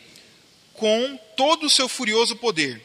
com 0.74 1.18
todo 1.36 1.66
o 1.66 1.70
seu 1.70 1.88
furioso 1.88 2.36
poder. 2.36 2.80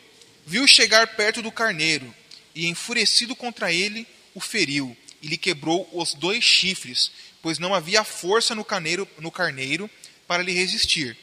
Viu 0.45 0.67
chegar 0.67 1.15
perto 1.15 1.41
do 1.41 1.51
carneiro 1.51 2.13
e, 2.53 2.67
enfurecido 2.67 3.35
contra 3.35 3.71
ele, 3.71 4.07
o 4.33 4.39
feriu 4.39 4.95
e 5.21 5.27
lhe 5.27 5.37
quebrou 5.37 5.89
os 5.91 6.13
dois 6.13 6.43
chifres, 6.43 7.11
pois 7.41 7.57
não 7.57 7.73
havia 7.73 8.03
força 8.03 8.53
no 8.53 8.63
carneiro, 8.63 9.07
no 9.17 9.31
carneiro 9.31 9.89
para 10.27 10.43
lhe 10.43 10.51
resistir. 10.51 11.17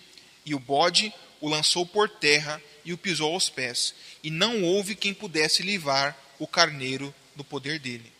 E 0.44 0.54
o 0.54 0.58
bode 0.58 1.12
o 1.40 1.48
lançou 1.48 1.86
por 1.86 2.08
terra 2.08 2.60
e 2.84 2.92
o 2.92 2.98
pisou 2.98 3.32
aos 3.32 3.48
pés, 3.48 3.94
e 4.22 4.30
não 4.30 4.64
houve 4.64 4.94
quem 4.94 5.14
pudesse 5.14 5.62
livrar 5.62 6.16
o 6.38 6.46
carneiro 6.46 7.14
do 7.36 7.44
poder 7.44 7.78
dele. 7.78 8.12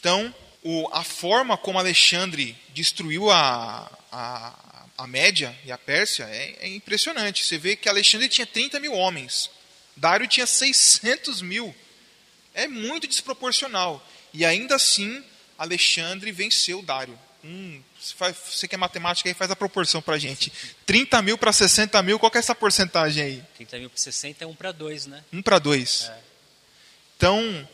Então, 0.00 0.34
o, 0.66 0.88
a 0.92 1.04
forma 1.04 1.56
como 1.56 1.78
Alexandre 1.78 2.56
destruiu 2.70 3.30
a, 3.30 3.88
a, 4.10 4.84
a 4.98 5.06
Média 5.06 5.56
e 5.64 5.70
a 5.70 5.78
Pérsia 5.78 6.24
é, 6.24 6.56
é, 6.60 6.68
impressionante. 6.68 7.44
Você 7.44 7.56
vê 7.56 7.76
que 7.76 7.88
Alexandre 7.88 8.28
tinha 8.28 8.46
30 8.46 8.80
mil 8.80 8.92
homens, 8.92 9.48
Dário 9.94 10.26
tinha 10.26 10.44
600 10.44 11.40
mil. 11.40 11.72
É 12.52 12.66
muito 12.66 13.06
desproporcional. 13.06 14.04
E 14.34 14.44
ainda 14.44 14.74
assim, 14.74 15.22
Alexandre 15.56 16.32
venceu 16.32 16.82
Dário. 16.82 17.16
Hum, 17.44 17.80
você 18.00 18.66
que 18.66 18.74
é 18.74 18.78
matemática 18.78 19.30
aí, 19.30 19.34
faz 19.34 19.52
a 19.52 19.56
proporção 19.56 20.02
para 20.02 20.18
gente. 20.18 20.52
30 20.84 21.22
mil 21.22 21.38
para 21.38 21.52
60 21.52 22.02
mil, 22.02 22.18
qual 22.18 22.32
é 22.34 22.38
essa 22.38 22.56
porcentagem 22.56 23.22
aí? 23.22 23.44
30 23.56 23.78
mil 23.78 23.90
para 23.90 24.00
60 24.00 24.42
é 24.42 24.46
1 24.48 24.54
para 24.56 24.72
2, 24.72 25.06
né? 25.06 25.24
1 25.32 25.42
para 25.42 25.60
2. 25.60 26.10
É. 26.10 26.18
Então, 27.16 27.68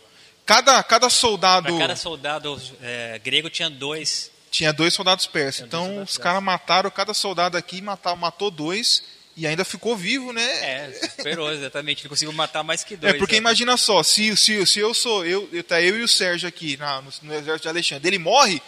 cada, 0.47 0.83
cada 0.83 1.09
soldado. 1.09 1.69
Pra 1.69 1.79
cada 1.79 1.97
soldado 1.97 2.61
é, 2.83 3.21
grego 3.23 3.49
tinha 3.51 3.71
dois. 3.71 4.31
Tinha 4.51 4.73
dois 4.73 4.93
soldados 4.93 5.27
persas. 5.27 5.67
Então, 5.67 5.87
soldados 5.87 6.11
os 6.11 6.19
caras 6.19 6.43
mataram 6.43 6.91
cada 6.91 7.15
soldado 7.15 7.57
aqui, 7.57 7.81
matou, 7.81 8.17
matou 8.17 8.51
dois 8.51 9.03
e 9.37 9.47
ainda 9.47 9.65
ficou 9.65 9.97
vivo, 9.97 10.33
né? 10.33 10.45
É, 10.45 11.09
superou, 11.09 11.51
exatamente. 11.53 12.03
Ele 12.03 12.09
conseguiu 12.09 12.33
matar 12.33 12.63
mais 12.63 12.85
que 12.85 12.97
dois. 12.97 13.15
É 13.15 13.19
porque 13.19 13.35
né? 13.35 13.39
imagina 13.39 13.77
só, 13.77 14.03
se, 14.03 14.37
se, 14.37 14.65
se 14.67 14.79
eu 14.79 14.93
sou, 14.93 15.25
eu, 15.25 15.49
eu, 15.53 15.65
tá 15.65 15.81
eu 15.81 15.99
e 15.99 16.03
o 16.03 16.09
Sérgio 16.09 16.49
aqui 16.49 16.77
na, 16.77 17.01
no, 17.01 17.11
no, 17.23 17.35
exército 17.35 17.63
de 17.63 17.69
Alexandre, 17.69 18.09
ele 18.09 18.19
morre, 18.19 18.61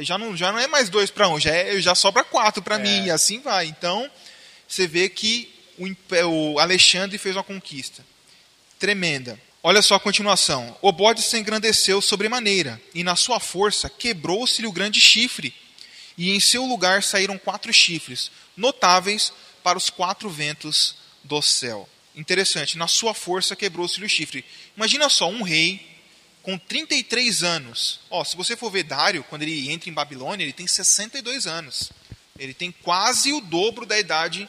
já 0.00 0.16
não, 0.16 0.36
já 0.36 0.52
não 0.52 0.58
é 0.58 0.66
mais 0.66 0.88
dois 0.88 1.10
para 1.10 1.28
um, 1.28 1.40
já, 1.40 1.50
é, 1.50 1.80
já 1.80 1.94
sobra 1.94 2.22
quatro 2.22 2.62
para 2.62 2.76
é. 2.76 2.78
mim, 2.78 3.06
e 3.06 3.10
assim 3.10 3.40
vai. 3.40 3.66
Então, 3.66 4.08
você 4.68 4.86
vê 4.86 5.08
que 5.08 5.52
o, 5.76 6.52
o 6.52 6.58
Alexandre 6.58 7.18
fez 7.18 7.34
uma 7.34 7.42
conquista 7.42 8.04
tremenda. 8.78 9.38
Olha 9.64 9.80
só 9.80 9.94
a 9.94 10.00
continuação. 10.00 10.76
O 10.82 10.90
bode 10.90 11.22
se 11.22 11.38
engrandeceu 11.38 12.02
sobremaneira, 12.02 12.82
e 12.92 13.04
na 13.04 13.14
sua 13.14 13.38
força 13.38 13.88
quebrou-se-lhe 13.88 14.66
o 14.66 14.72
grande 14.72 15.00
chifre, 15.00 15.54
e 16.18 16.32
em 16.32 16.40
seu 16.40 16.64
lugar 16.64 17.02
saíram 17.04 17.38
quatro 17.38 17.72
chifres, 17.72 18.30
notáveis 18.56 19.32
para 19.62 19.78
os 19.78 19.88
quatro 19.88 20.28
ventos 20.28 20.96
do 21.22 21.40
céu. 21.40 21.88
Interessante, 22.14 22.76
na 22.76 22.88
sua 22.88 23.14
força 23.14 23.54
quebrou-se-lhe 23.54 24.04
o 24.04 24.08
chifre. 24.08 24.44
Imagina 24.76 25.08
só, 25.08 25.30
um 25.30 25.42
rei 25.42 25.80
com 26.42 26.58
33 26.58 27.44
anos. 27.44 28.00
Ó, 28.10 28.24
se 28.24 28.36
você 28.36 28.56
for 28.56 28.68
ver 28.68 28.82
Dário, 28.82 29.24
quando 29.24 29.42
ele 29.42 29.70
entra 29.70 29.88
em 29.88 29.92
Babilônia, 29.92 30.42
ele 30.42 30.52
tem 30.52 30.66
62 30.66 31.46
anos. 31.46 31.92
Ele 32.36 32.52
tem 32.52 32.72
quase 32.82 33.32
o 33.32 33.40
dobro 33.40 33.86
da 33.86 33.96
idade 33.96 34.48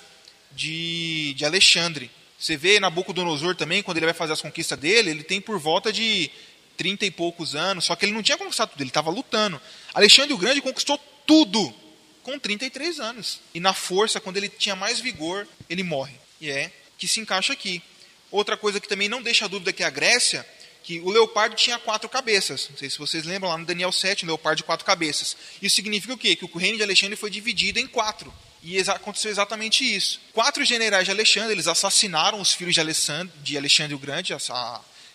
de, 0.52 1.36
de 1.36 1.46
Alexandre. 1.46 2.10
Você 2.44 2.58
vê 2.58 2.78
Nabucodonosor 2.78 3.56
também, 3.56 3.82
quando 3.82 3.96
ele 3.96 4.06
vai 4.06 4.14
fazer 4.14 4.34
as 4.34 4.42
conquistas 4.42 4.78
dele, 4.78 5.12
ele 5.12 5.24
tem 5.24 5.40
por 5.40 5.58
volta 5.58 5.94
de 5.94 6.30
30 6.76 7.06
e 7.06 7.10
poucos 7.12 7.56
anos, 7.56 7.86
só 7.86 7.96
que 7.96 8.04
ele 8.04 8.12
não 8.12 8.22
tinha 8.22 8.38
conquistado 8.38 8.72
tudo, 8.72 8.82
ele 8.82 8.90
estava 8.90 9.10
lutando. 9.10 9.62
Alexandre 9.94 10.34
o 10.34 10.38
Grande 10.38 10.60
conquistou 10.60 11.00
tudo 11.26 11.74
com 12.22 12.38
33 12.38 13.00
anos. 13.00 13.40
E 13.54 13.62
na 13.62 13.74
força, 13.74 14.20
quando 14.20 14.36
ele 14.36 14.50
tinha 14.50 14.76
mais 14.76 15.00
vigor, 15.00 15.48
ele 15.70 15.84
morre. 15.84 16.16
E 16.42 16.50
é 16.50 16.70
que 16.98 17.08
se 17.08 17.22
encaixa 17.22 17.54
aqui. 17.54 17.82
Outra 18.30 18.58
coisa 18.58 18.78
que 18.78 18.90
também 18.90 19.08
não 19.08 19.22
deixa 19.22 19.48
dúvida 19.48 19.72
que 19.72 19.82
a 19.82 19.90
Grécia, 19.90 20.46
que 20.84 21.00
o 21.00 21.12
leopardo 21.12 21.56
tinha 21.56 21.80
quatro 21.80 22.10
cabeças. 22.10 22.68
Não 22.70 22.78
sei 22.78 22.90
se 22.90 23.00
vocês 23.00 23.24
lembram 23.24 23.52
lá 23.52 23.58
no 23.58 23.66
Daniel 23.66 23.94
7, 23.94 24.26
o 24.26 24.28
leopardo 24.28 24.58
de 24.58 24.64
quatro 24.66 24.86
cabeças. 24.86 25.38
Isso 25.62 25.78
significa 25.78 26.14
o 26.14 26.18
quê? 26.18 26.36
Que 26.36 26.44
o 26.44 26.58
reino 26.58 26.76
de 26.76 26.84
Alexandre 26.84 27.16
foi 27.16 27.30
dividido 27.30 27.80
em 27.80 27.88
quatro. 27.88 28.34
E 28.64 28.80
aconteceu 28.80 29.30
exatamente 29.30 29.84
isso. 29.84 30.22
Quatro 30.32 30.64
generais 30.64 31.04
de 31.06 31.12
Alexandre, 31.12 31.52
eles 31.52 31.68
assassinaram 31.68 32.40
os 32.40 32.54
filhos 32.54 32.74
de 32.74 32.80
Alexandre, 32.80 33.34
de 33.44 33.58
Alexandre 33.58 33.94
o 33.94 34.00
Grande, 34.00 34.34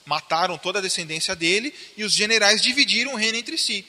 mataram 0.05 0.59
toda 0.59 0.79
a 0.79 0.83
descendência 0.83 1.35
dele, 1.35 1.75
e 1.97 2.05
os 2.05 2.13
generais 2.13 2.61
dividiram 2.61 3.15
o 3.15 3.17
reino 3.17 3.39
entre 3.39 3.57
si. 3.57 3.87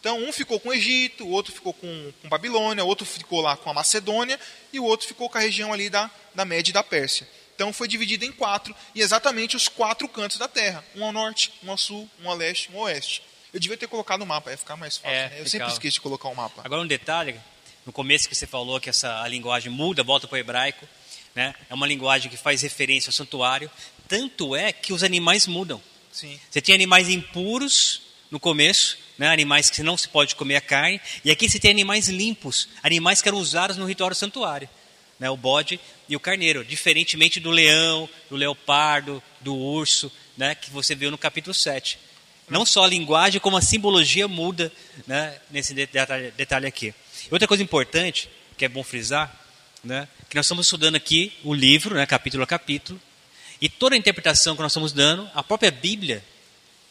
Então, 0.00 0.18
um 0.22 0.32
ficou 0.32 0.58
com 0.58 0.70
o 0.70 0.72
Egito, 0.72 1.24
o 1.24 1.30
outro 1.30 1.52
ficou 1.52 1.72
com, 1.74 2.12
com 2.20 2.28
Babilônia, 2.28 2.84
o 2.84 2.86
outro 2.86 3.04
ficou 3.04 3.42
lá 3.42 3.56
com 3.56 3.70
a 3.70 3.74
Macedônia, 3.74 4.40
e 4.72 4.80
o 4.80 4.84
outro 4.84 5.06
ficou 5.06 5.28
com 5.28 5.36
a 5.36 5.40
região 5.40 5.72
ali 5.72 5.90
da, 5.90 6.10
da 6.34 6.44
Média 6.46 6.70
e 6.70 6.74
da 6.74 6.82
Pérsia. 6.82 7.28
Então, 7.54 7.72
foi 7.74 7.86
dividido 7.86 8.24
em 8.24 8.32
quatro, 8.32 8.74
e 8.94 9.02
exatamente 9.02 9.54
os 9.54 9.68
quatro 9.68 10.08
cantos 10.08 10.38
da 10.38 10.48
terra: 10.48 10.82
um 10.96 11.04
ao 11.04 11.12
norte, 11.12 11.52
um 11.62 11.70
ao 11.70 11.78
sul, 11.78 12.08
um 12.22 12.28
ao 12.28 12.36
leste, 12.36 12.70
um 12.72 12.78
ao 12.78 12.84
oeste. 12.84 13.22
Eu 13.52 13.60
devia 13.60 13.76
ter 13.76 13.86
colocado 13.86 14.22
o 14.22 14.26
mapa, 14.26 14.50
ia 14.50 14.58
ficar 14.58 14.76
mais 14.76 14.96
fácil. 14.96 15.14
É, 15.14 15.28
né? 15.28 15.40
Eu 15.40 15.46
sempre 15.46 15.68
esqueço 15.68 15.94
de 15.94 16.00
colocar 16.00 16.28
o 16.28 16.34
mapa. 16.34 16.62
Agora, 16.64 16.82
um 16.82 16.86
detalhe 16.86 17.38
no 17.84 17.92
começo 17.92 18.28
que 18.28 18.34
você 18.34 18.46
falou 18.46 18.80
que 18.80 18.90
essa 18.90 19.22
a 19.22 19.28
linguagem 19.28 19.70
muda, 19.70 20.02
volta 20.02 20.26
para 20.26 20.36
o 20.36 20.38
hebraico, 20.38 20.86
né? 21.34 21.54
É 21.68 21.74
uma 21.74 21.86
linguagem 21.86 22.30
que 22.30 22.36
faz 22.36 22.62
referência 22.62 23.08
ao 23.08 23.12
santuário. 23.12 23.70
Tanto 24.08 24.54
é 24.54 24.72
que 24.72 24.92
os 24.92 25.02
animais 25.02 25.46
mudam. 25.46 25.80
Sim. 26.12 26.38
Você 26.48 26.60
tem 26.60 26.74
animais 26.74 27.08
impuros 27.08 28.02
no 28.30 28.38
começo, 28.38 28.96
né? 29.18 29.28
animais 29.28 29.68
que 29.70 29.82
não 29.82 29.96
se 29.96 30.08
pode 30.08 30.34
comer 30.34 30.56
a 30.56 30.60
carne, 30.60 31.00
e 31.24 31.30
aqui 31.30 31.48
você 31.48 31.58
tem 31.58 31.70
animais 31.70 32.08
limpos, 32.08 32.68
animais 32.82 33.20
que 33.20 33.28
eram 33.28 33.38
usados 33.38 33.76
no 33.76 33.86
ritual 33.86 34.10
do 34.10 34.16
santuário. 34.16 34.68
Né? 35.18 35.28
O 35.30 35.36
bode 35.36 35.78
e 36.08 36.16
o 36.16 36.20
carneiro, 36.20 36.64
diferentemente 36.64 37.40
do 37.40 37.50
leão, 37.50 38.08
do 38.28 38.36
leopardo, 38.36 39.22
do 39.40 39.54
urso, 39.54 40.10
né? 40.36 40.54
que 40.54 40.70
você 40.70 40.94
viu 40.94 41.10
no 41.10 41.18
capítulo 41.18 41.54
7. 41.54 41.98
Não 42.48 42.66
só 42.66 42.84
a 42.84 42.88
linguagem, 42.88 43.40
como 43.40 43.56
a 43.56 43.62
simbologia 43.62 44.28
muda 44.28 44.70
né? 45.06 45.38
nesse 45.50 45.72
detalhe, 45.74 46.66
aqui. 46.66 46.94
Outra 47.30 47.48
coisa 47.48 47.62
importante, 47.62 48.28
que 48.56 48.64
é 48.64 48.68
bom 48.68 48.82
frisar, 48.82 49.34
né, 49.82 50.08
que 50.28 50.36
nós 50.36 50.46
estamos 50.46 50.66
estudando 50.66 50.96
aqui 50.96 51.32
o 51.44 51.52
livro, 51.52 51.94
né, 51.94 52.06
capítulo 52.06 52.42
a 52.42 52.46
capítulo, 52.46 53.00
e 53.60 53.68
toda 53.68 53.94
a 53.94 53.98
interpretação 53.98 54.56
que 54.56 54.62
nós 54.62 54.72
estamos 54.72 54.92
dando, 54.92 55.28
a 55.34 55.42
própria 55.42 55.70
Bíblia 55.70 56.24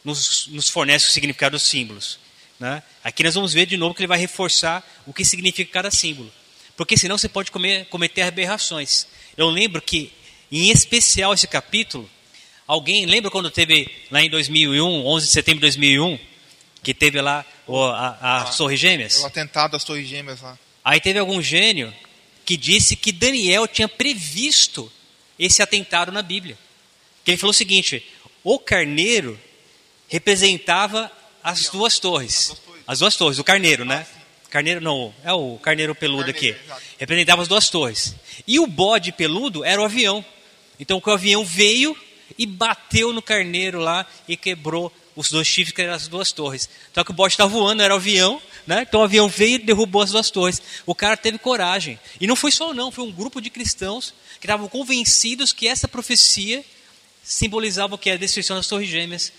nos, 0.03 0.47
nos 0.47 0.69
fornece 0.69 1.07
o 1.07 1.11
significado 1.11 1.55
dos 1.55 1.63
símbolos. 1.63 2.19
Né? 2.59 2.81
Aqui 3.03 3.23
nós 3.23 3.35
vamos 3.35 3.53
ver 3.53 3.65
de 3.65 3.77
novo 3.77 3.93
que 3.93 4.01
ele 4.01 4.07
vai 4.07 4.17
reforçar 4.17 4.83
o 5.05 5.13
que 5.13 5.25
significa 5.25 5.71
cada 5.71 5.91
símbolo. 5.91 6.31
Porque 6.75 6.97
senão 6.97 7.17
você 7.17 7.29
pode 7.29 7.51
comer, 7.51 7.85
cometer 7.85 8.21
aberrações. 8.23 9.05
Eu 9.37 9.49
lembro 9.49 9.81
que, 9.81 10.11
em 10.51 10.69
especial 10.69 11.33
esse 11.33 11.47
capítulo, 11.47 12.09
alguém, 12.67 13.05
lembra 13.05 13.29
quando 13.31 13.49
teve 13.49 13.89
lá 14.11 14.21
em 14.21 14.29
2001, 14.29 15.05
11 15.05 15.25
de 15.25 15.31
setembro 15.31 15.59
de 15.59 15.67
2001, 15.67 16.19
que 16.81 16.93
teve 16.93 17.21
lá 17.21 17.45
o, 17.65 17.81
a, 17.81 18.17
a 18.21 18.41
ah, 18.41 18.45
Torre 18.45 18.75
Gêmeas. 18.75 19.21
O 19.21 19.25
atentado 19.25 19.71
das 19.71 19.83
Torres 19.83 20.07
Gêmeas 20.07 20.41
lá. 20.41 20.57
Aí 20.83 20.99
teve 20.99 21.17
algum 21.19 21.41
gênio 21.41 21.93
que 22.45 22.57
disse 22.57 22.95
que 22.95 23.11
Daniel 23.11 23.67
tinha 23.67 23.87
previsto 23.87 24.91
esse 25.39 25.61
atentado 25.61 26.11
na 26.11 26.21
Bíblia. 26.21 26.57
Que 27.23 27.31
ele 27.31 27.37
falou 27.37 27.51
o 27.51 27.53
seguinte: 27.53 28.05
o 28.43 28.59
carneiro 28.59 29.39
representava 30.09 31.11
as 31.41 31.69
duas 31.69 31.99
torres. 31.99 32.35
As 32.35 32.47
duas 32.47 32.59
torres, 32.59 32.83
as 32.87 32.99
duas 32.99 33.15
torres 33.15 33.39
o 33.39 33.43
carneiro, 33.43 33.85
né? 33.85 34.05
Ah, 34.05 34.49
carneiro 34.49 34.81
não, 34.81 35.13
é 35.23 35.33
o 35.33 35.57
carneiro 35.57 35.95
peludo 35.95 36.25
carneiro, 36.25 36.55
aqui. 36.55 36.65
Exato. 36.65 36.81
Representava 36.99 37.41
as 37.41 37.47
duas 37.47 37.69
torres. 37.69 38.15
E 38.45 38.59
o 38.59 38.67
bode 38.67 39.11
peludo 39.13 39.63
era 39.63 39.81
o 39.81 39.85
avião. 39.85 40.23
Então 40.79 41.01
o 41.03 41.11
avião 41.11 41.45
veio 41.45 41.97
e 42.37 42.45
bateu 42.45 43.13
no 43.13 43.21
carneiro 43.21 43.79
lá 43.79 44.05
e 44.27 44.35
quebrou 44.35 44.91
os 45.15 45.29
dois 45.29 45.47
chifres 45.47 45.73
que 45.73 45.81
eram 45.81 45.93
as 45.93 46.07
duas 46.07 46.31
torres. 46.31 46.69
Só 46.93 47.03
que 47.03 47.11
o 47.11 47.13
bote 47.13 47.33
estava 47.33 47.49
voando, 47.49 47.81
era 47.81 47.93
o 47.93 47.97
avião, 47.97 48.41
né? 48.65 48.85
Então 48.87 49.01
o 49.01 49.03
avião 49.03 49.27
veio 49.27 49.55
e 49.55 49.59
derrubou 49.59 50.01
as 50.01 50.11
duas 50.11 50.29
torres. 50.29 50.61
O 50.85 50.95
cara 50.95 51.15
teve 51.15 51.37
coragem. 51.37 51.99
E 52.19 52.27
não 52.27 52.35
foi 52.35 52.51
só 52.51 52.73
não, 52.73 52.91
foi 52.91 53.03
um 53.03 53.11
grupo 53.11 53.39
de 53.39 53.49
cristãos 53.49 54.13
que 54.39 54.45
estavam 54.45 54.67
convencidos 54.67 55.53
que 55.53 55.67
essa 55.67 55.87
profecia 55.87 56.63
simbolizava 57.23 57.95
o 57.95 57.97
que 57.97 58.09
é 58.09 58.13
a 58.13 58.17
destruição 58.17 58.57
das 58.57 58.67
torres 58.67 58.89
gêmeas 58.89 59.31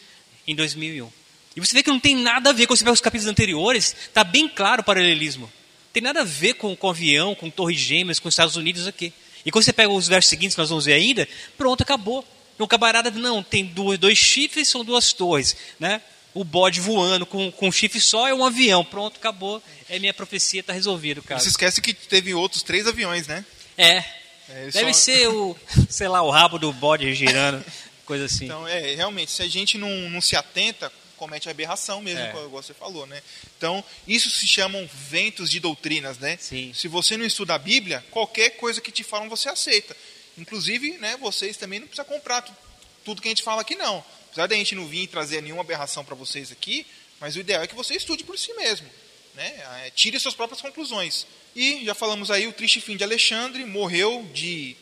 em 0.46 0.54
2001. 0.54 1.10
E 1.56 1.60
você 1.60 1.72
vê 1.72 1.82
que 1.82 1.90
não 1.90 2.00
tem 2.00 2.16
nada 2.16 2.50
a 2.50 2.52
ver, 2.52 2.66
quando 2.66 2.78
você 2.78 2.84
pega 2.84 2.94
os 2.94 3.00
capítulos 3.00 3.30
anteriores, 3.30 3.94
está 4.08 4.24
bem 4.24 4.48
claro 4.48 4.82
o 4.82 4.84
paralelismo. 4.84 5.44
Não 5.44 5.92
tem 5.92 6.02
nada 6.02 6.22
a 6.22 6.24
ver 6.24 6.54
com, 6.54 6.74
com 6.74 6.90
avião, 6.90 7.34
com 7.34 7.48
torres 7.48 7.78
gêmeas, 7.78 8.18
com 8.18 8.28
os 8.28 8.34
Estados 8.34 8.56
Unidos 8.56 8.88
aqui. 8.88 9.12
E 9.46 9.50
quando 9.50 9.64
você 9.64 9.72
pega 9.72 9.92
os 9.92 10.08
versos 10.08 10.30
seguintes, 10.30 10.54
que 10.54 10.60
nós 10.60 10.70
vamos 10.70 10.86
ver 10.86 10.94
ainda, 10.94 11.28
pronto, 11.56 11.82
acabou. 11.82 12.26
No 12.58 12.68
camarada, 12.68 13.10
não, 13.10 13.42
tem 13.42 13.64
dois, 13.64 13.98
dois 13.98 14.18
chifres, 14.18 14.68
são 14.68 14.84
duas 14.84 15.12
torres, 15.12 15.56
né? 15.78 16.00
O 16.32 16.44
bode 16.44 16.80
voando 16.80 17.24
com, 17.24 17.50
com 17.52 17.68
um 17.68 17.72
chifre 17.72 18.00
só 18.00 18.26
é 18.28 18.34
um 18.34 18.44
avião. 18.44 18.84
Pronto, 18.84 19.16
acabou. 19.16 19.62
É 19.88 19.98
minha 19.98 20.14
profecia, 20.14 20.60
está 20.60 20.72
resolvido, 20.72 21.22
cara. 21.22 21.40
Você 21.40 21.48
esquece 21.48 21.80
que 21.80 21.94
teve 21.94 22.34
outros 22.34 22.62
três 22.62 22.86
aviões, 22.86 23.26
né? 23.26 23.44
É. 23.78 24.04
é 24.48 24.68
Deve 24.72 24.92
só... 24.92 25.00
ser 25.00 25.28
o, 25.28 25.56
sei 25.88 26.08
lá, 26.08 26.22
o 26.22 26.30
rabo 26.30 26.58
do 26.58 26.72
bode 26.72 27.12
girando, 27.14 27.64
coisa 28.04 28.24
assim. 28.24 28.46
Então, 28.46 28.66
é, 28.66 28.94
realmente, 28.94 29.30
se 29.30 29.42
a 29.42 29.48
gente 29.48 29.78
não, 29.78 29.88
não 30.10 30.20
se 30.20 30.34
atenta, 30.34 30.92
comete 31.16 31.48
aberração 31.48 32.00
mesmo, 32.00 32.20
é. 32.20 32.32
como 32.32 32.48
você 32.48 32.74
falou, 32.74 33.06
né? 33.06 33.22
Então, 33.56 33.82
isso 34.06 34.28
se 34.28 34.46
chamam 34.46 34.88
ventos 34.92 35.50
de 35.50 35.60
doutrinas, 35.60 36.18
né? 36.18 36.36
Sim. 36.40 36.72
Se 36.74 36.88
você 36.88 37.16
não 37.16 37.24
estuda 37.24 37.54
a 37.54 37.58
Bíblia, 37.58 38.04
qualquer 38.10 38.50
coisa 38.50 38.80
que 38.80 38.92
te 38.92 39.04
falam 39.04 39.28
você 39.28 39.48
aceita. 39.48 39.96
Inclusive, 40.36 40.98
né, 40.98 41.16
vocês 41.16 41.56
também 41.56 41.80
não 41.80 41.86
precisam 41.86 42.04
comprar 42.04 42.42
tudo 43.04 43.22
que 43.22 43.28
a 43.28 43.30
gente 43.30 43.42
fala 43.42 43.62
aqui, 43.62 43.74
não. 43.74 44.04
Apesar 44.30 44.46
de 44.46 44.54
a 44.54 44.56
gente 44.56 44.74
não 44.74 44.86
vir 44.86 45.06
trazer 45.06 45.40
nenhuma 45.42 45.62
aberração 45.62 46.04
para 46.04 46.14
vocês 46.14 46.50
aqui, 46.50 46.86
mas 47.20 47.36
o 47.36 47.40
ideal 47.40 47.62
é 47.62 47.66
que 47.66 47.74
você 47.74 47.94
estude 47.94 48.24
por 48.24 48.38
si 48.38 48.52
mesmo. 48.54 48.88
Né? 49.34 49.46
É, 49.84 49.90
tire 49.90 50.18
suas 50.18 50.34
próprias 50.34 50.60
conclusões. 50.60 51.26
E 51.54 51.84
já 51.84 51.94
falamos 51.94 52.30
aí 52.30 52.46
o 52.46 52.52
triste 52.52 52.80
fim 52.80 52.96
de 52.96 53.04
Alexandre, 53.04 53.64
morreu 53.64 54.28
de 54.32 54.76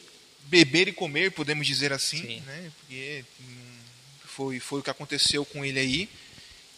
beber 0.45 0.89
e 0.89 0.93
comer, 0.93 1.33
podemos 1.33 1.67
dizer 1.67 1.93
assim, 1.93 2.41
né? 2.41 2.73
porque 2.79 3.25
hum, 3.41 3.79
foi, 4.25 4.61
foi 4.61 4.81
o 4.81 4.83
que 4.83 4.91
aconteceu 4.91 5.45
com 5.45 5.65
ele 5.65 5.79
aí. 5.79 6.09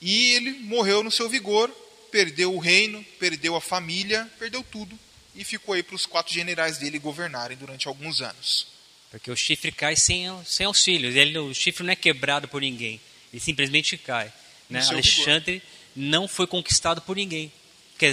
E 0.00 0.32
ele 0.32 0.50
morreu 0.50 1.02
no 1.02 1.10
seu 1.10 1.28
vigor, 1.28 1.70
perdeu 2.10 2.54
o 2.54 2.58
reino, 2.58 3.04
perdeu 3.18 3.56
a 3.56 3.60
família, 3.60 4.30
perdeu 4.38 4.62
tudo. 4.62 4.98
E 5.34 5.44
ficou 5.44 5.74
aí 5.74 5.82
para 5.82 5.96
os 5.96 6.06
quatro 6.06 6.32
generais 6.32 6.78
dele 6.78 6.98
governarem 6.98 7.56
durante 7.56 7.88
alguns 7.88 8.20
anos. 8.20 8.66
Porque 9.10 9.30
o 9.30 9.36
chifre 9.36 9.70
cai 9.70 9.96
sem, 9.96 10.26
sem 10.44 10.66
auxílio. 10.66 11.16
Ele, 11.16 11.38
o 11.38 11.54
chifre 11.54 11.84
não 11.84 11.92
é 11.92 11.96
quebrado 11.96 12.48
por 12.48 12.60
ninguém. 12.60 13.00
Ele 13.32 13.40
simplesmente 13.40 13.96
cai. 13.96 14.32
Né? 14.68 14.84
Alexandre 14.88 15.54
vigor. 15.54 15.68
não 15.94 16.26
foi 16.26 16.46
conquistado 16.46 17.00
por 17.00 17.16
ninguém. 17.16 17.52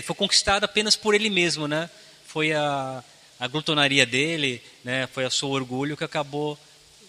Foi 0.04 0.16
conquistado 0.16 0.64
apenas 0.64 0.96
por 0.96 1.16
ele 1.16 1.30
mesmo. 1.30 1.68
Né? 1.68 1.90
Foi 2.28 2.54
a, 2.54 3.04
a 3.40 3.48
glutonaria 3.48 4.06
dele, 4.06 4.62
né? 4.84 5.08
foi 5.08 5.26
o 5.26 5.32
seu 5.32 5.50
orgulho 5.50 5.98
que 5.98 6.04
acabou 6.04 6.58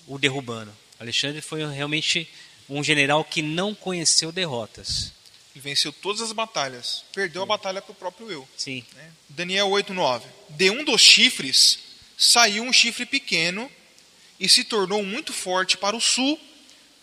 o 0.07 0.19
derrubando. 0.19 0.75
Alexandre 0.99 1.41
foi 1.41 1.65
realmente 1.71 2.29
um 2.69 2.83
general 2.83 3.25
que 3.25 3.43
não 3.43 3.75
conheceu 3.75 4.33
derrotas. 4.33 5.13
Ele 5.55 5.63
venceu 5.63 5.93
todas 5.93 6.23
as 6.23 6.33
batalhas. 6.33 7.05
Perdeu 7.13 7.43
Sim. 7.43 7.45
a 7.45 7.47
batalha 7.47 7.83
para 7.83 7.93
o 7.93 7.95
próprio 7.95 8.31
eu. 8.31 8.49
Sim. 8.57 8.85
Né? 8.95 9.13
Daniel 9.29 9.69
8,9. 9.69 10.23
De 10.49 10.71
um 10.71 10.85
dos 10.85 11.01
chifres 11.01 11.79
saiu 12.17 12.63
um 12.65 12.73
chifre 12.73 13.05
pequeno 13.05 13.71
e 14.41 14.49
se 14.49 14.65
tornou 14.65 15.03
muito 15.03 15.33
forte 15.33 15.77
para 15.77 15.97
o 15.97 16.01
sul, 16.01 16.41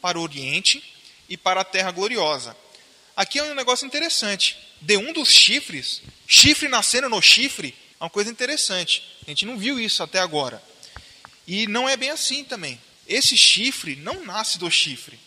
para 0.02 0.18
o 0.18 0.22
oriente 0.22 0.84
e 1.28 1.38
para 1.38 1.62
a 1.62 1.66
terra 1.66 1.92
gloriosa. 1.92 2.56
Aqui 3.16 3.38
é 3.38 3.44
um 3.44 3.54
negócio 3.54 3.86
interessante. 3.86 4.58
De 4.82 4.98
um 4.98 5.14
dos 5.14 5.30
chifres, 5.30 6.02
chifre 6.28 6.68
nascendo 6.70 7.10
no 7.10 7.22
chifre, 7.22 7.76
é 8.00 8.04
uma 8.04 8.10
coisa 8.10 8.32
interessante. 8.32 9.04
A 9.28 9.30
gente 9.30 9.46
não 9.46 9.58
viu 9.58 9.80
isso 9.80 10.02
até 10.02 10.20
agora. 10.20 10.64
E 11.46 11.68
não 11.68 11.88
é 11.88 11.98
bem 11.98 12.10
assim 12.10 12.44
também. 12.44 12.80
Esse 13.08 13.36
chifre 13.36 13.96
não 13.98 14.24
nasce 14.24 14.58
do 14.58 14.72
chifre. 14.72 15.20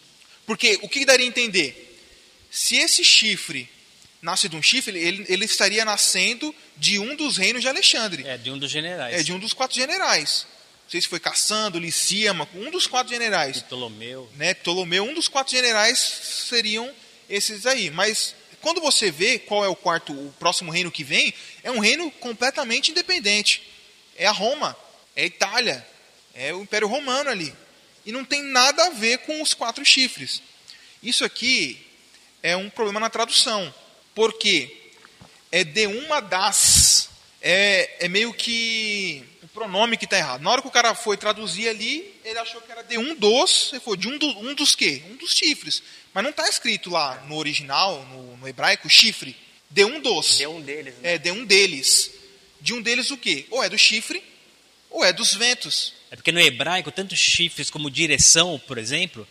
Porque 0.47 0.79
o 0.83 0.88
que 0.88 1.05
daria 1.05 1.26
a 1.26 1.29
entender? 1.29 1.92
Se 2.53 2.77
esse 2.77 3.03
chifre 3.03 3.69
nasce 4.21 4.49
de 4.49 4.55
um 4.55 4.63
chifre, 4.63 4.97
ele, 4.97 5.27
ele 5.29 5.45
estaria 5.45 5.85
nascendo 5.85 6.55
de 6.77 7.01
um 7.01 7.17
dos 7.17 7.37
reinos 7.37 7.63
de 7.63 7.69
Alexandre. 7.69 8.25
É, 8.25 8.37
de 8.37 8.51
um 8.51 8.59
dos 8.59 8.71
generais. 8.71 9.15
É, 9.15 9.23
de 9.25 9.33
um 9.33 9.39
dos 9.41 9.53
quatro 9.53 9.75
generais 9.75 10.47
sei 10.93 11.01
se 11.01 11.09
foi 11.09 11.19
Caçando, 11.19 11.79
Licímaco, 11.79 12.59
um 12.59 12.71
dos 12.71 12.87
quatro 12.87 13.11
generais. 13.11 13.63
Ptolomeu. 13.63 14.31
Né, 14.37 14.53
Ptolomeu, 14.53 15.05
um 15.05 15.15
dos 15.15 15.27
quatro 15.27 15.57
generais 15.57 15.99
seriam 15.99 16.93
esses 17.31 17.65
aí. 17.65 17.91
Mas 17.91 18.35
quando 18.61 18.79
você 18.79 19.11
vê 19.11 19.39
qual 19.39 19.65
é 19.65 19.69
o 19.69 19.75
quarto, 19.75 20.13
o 20.13 20.35
próximo 20.39 20.71
reino 20.71 20.91
que 20.91 21.03
vem, 21.03 21.33
é 21.63 21.71
um 21.71 21.79
reino 21.79 22.11
completamente 22.11 22.91
independente. 22.91 23.63
É 24.17 24.27
a 24.27 24.33
Roma, 24.33 24.77
é 25.17 25.23
a 25.23 25.27
Itália, 25.27 25.87
é 26.35 26.53
o 26.53 26.61
Império 26.61 26.89
Romano 26.89 27.31
ali. 27.31 27.55
E 28.05 28.13
não 28.13 28.23
tem 28.23 28.43
nada 28.43 28.85
a 28.85 28.91
ver 28.91 29.21
com 29.21 29.41
os 29.41 29.55
quatro 29.55 29.83
chifres. 29.87 30.43
Isso 31.03 31.25
aqui 31.25 31.81
é 32.43 32.57
um 32.57 32.69
problema 32.69 33.01
na 33.01 33.11
tradução. 33.11 33.73
Porque 34.15 34.77
é 35.51 35.65
de 35.65 35.87
uma 35.87 36.21
das. 36.21 37.09
É, 37.41 38.07
é 38.07 38.09
meio 38.09 38.33
que 38.33 39.25
pronome 39.53 39.97
que 39.97 40.05
está 40.05 40.17
errado. 40.17 40.43
Na 40.43 40.51
hora 40.51 40.63
que 40.63 40.69
o 40.69 40.73
cara 40.73 40.95
foi 40.95 41.17
traduzir 41.17 41.69
ali, 41.69 42.15
ele 42.25 42.39
achou 42.39 42.61
que 42.61 42.73
era 42.73 42.83
de 42.83 42.99
um 42.99 43.15
dos, 43.15 43.71
ele 43.73 43.81
foi 43.81 43.97
de 43.97 44.09
um, 44.09 44.19
do, 44.19 44.27
um 44.39 44.55
dos 44.55 44.75
quê? 44.75 45.03
Um 45.11 45.17
dos 45.17 45.35
chifres. 45.35 45.83
Mas 46.13 46.25
não 46.25 46.31
está 46.31 46.49
escrito 46.49 46.91
lá 46.91 47.23
no 47.29 47.37
original, 47.37 48.05
no, 48.07 48.37
no, 48.37 48.49
hebraico, 48.49 48.89
chifre. 48.89 49.37
De 49.71 49.85
um 49.85 50.01
dos. 50.01 50.39
De 50.39 50.47
um 50.47 50.61
deles. 50.61 50.95
Né? 50.97 51.15
É, 51.15 51.19
de 51.19 51.31
um 51.31 51.45
deles. 51.45 52.13
De 52.61 52.75
um 52.75 52.83
deles 52.83 53.11
o 53.11 53.17
quê? 53.17 53.47
Ou 53.51 53.63
é 53.63 53.69
do 53.69 53.79
chifre, 53.79 54.23
ou 54.91 55.05
é 55.05 55.13
dos 55.13 55.35
ventos. 55.35 55.95
É 56.11 56.17
porque 56.17 56.33
no 56.33 56.41
hebraico, 56.41 56.93
tanto 56.93 57.17
chifres 57.17 57.71
como 57.71 57.91
direção, 57.91 58.61
por 58.67 58.79
exemplo, 58.79 59.27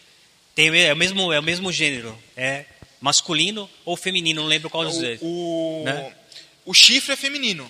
tem, 0.56 0.68
é, 0.82 0.92
o 0.92 0.98
mesmo, 0.98 1.32
é 1.32 1.40
o 1.40 1.44
mesmo 1.44 1.72
gênero. 1.72 2.18
É 2.36 2.66
masculino 3.02 3.70
ou 3.84 3.98
feminino, 3.98 4.42
não 4.42 4.48
lembro 4.48 4.70
qual 4.70 4.86
dos 4.86 4.98
dois. 4.98 5.20
O, 5.22 5.82
né? 5.84 6.16
o 6.64 6.74
chifre 6.74 7.14
é 7.14 7.16
feminino. 7.18 7.70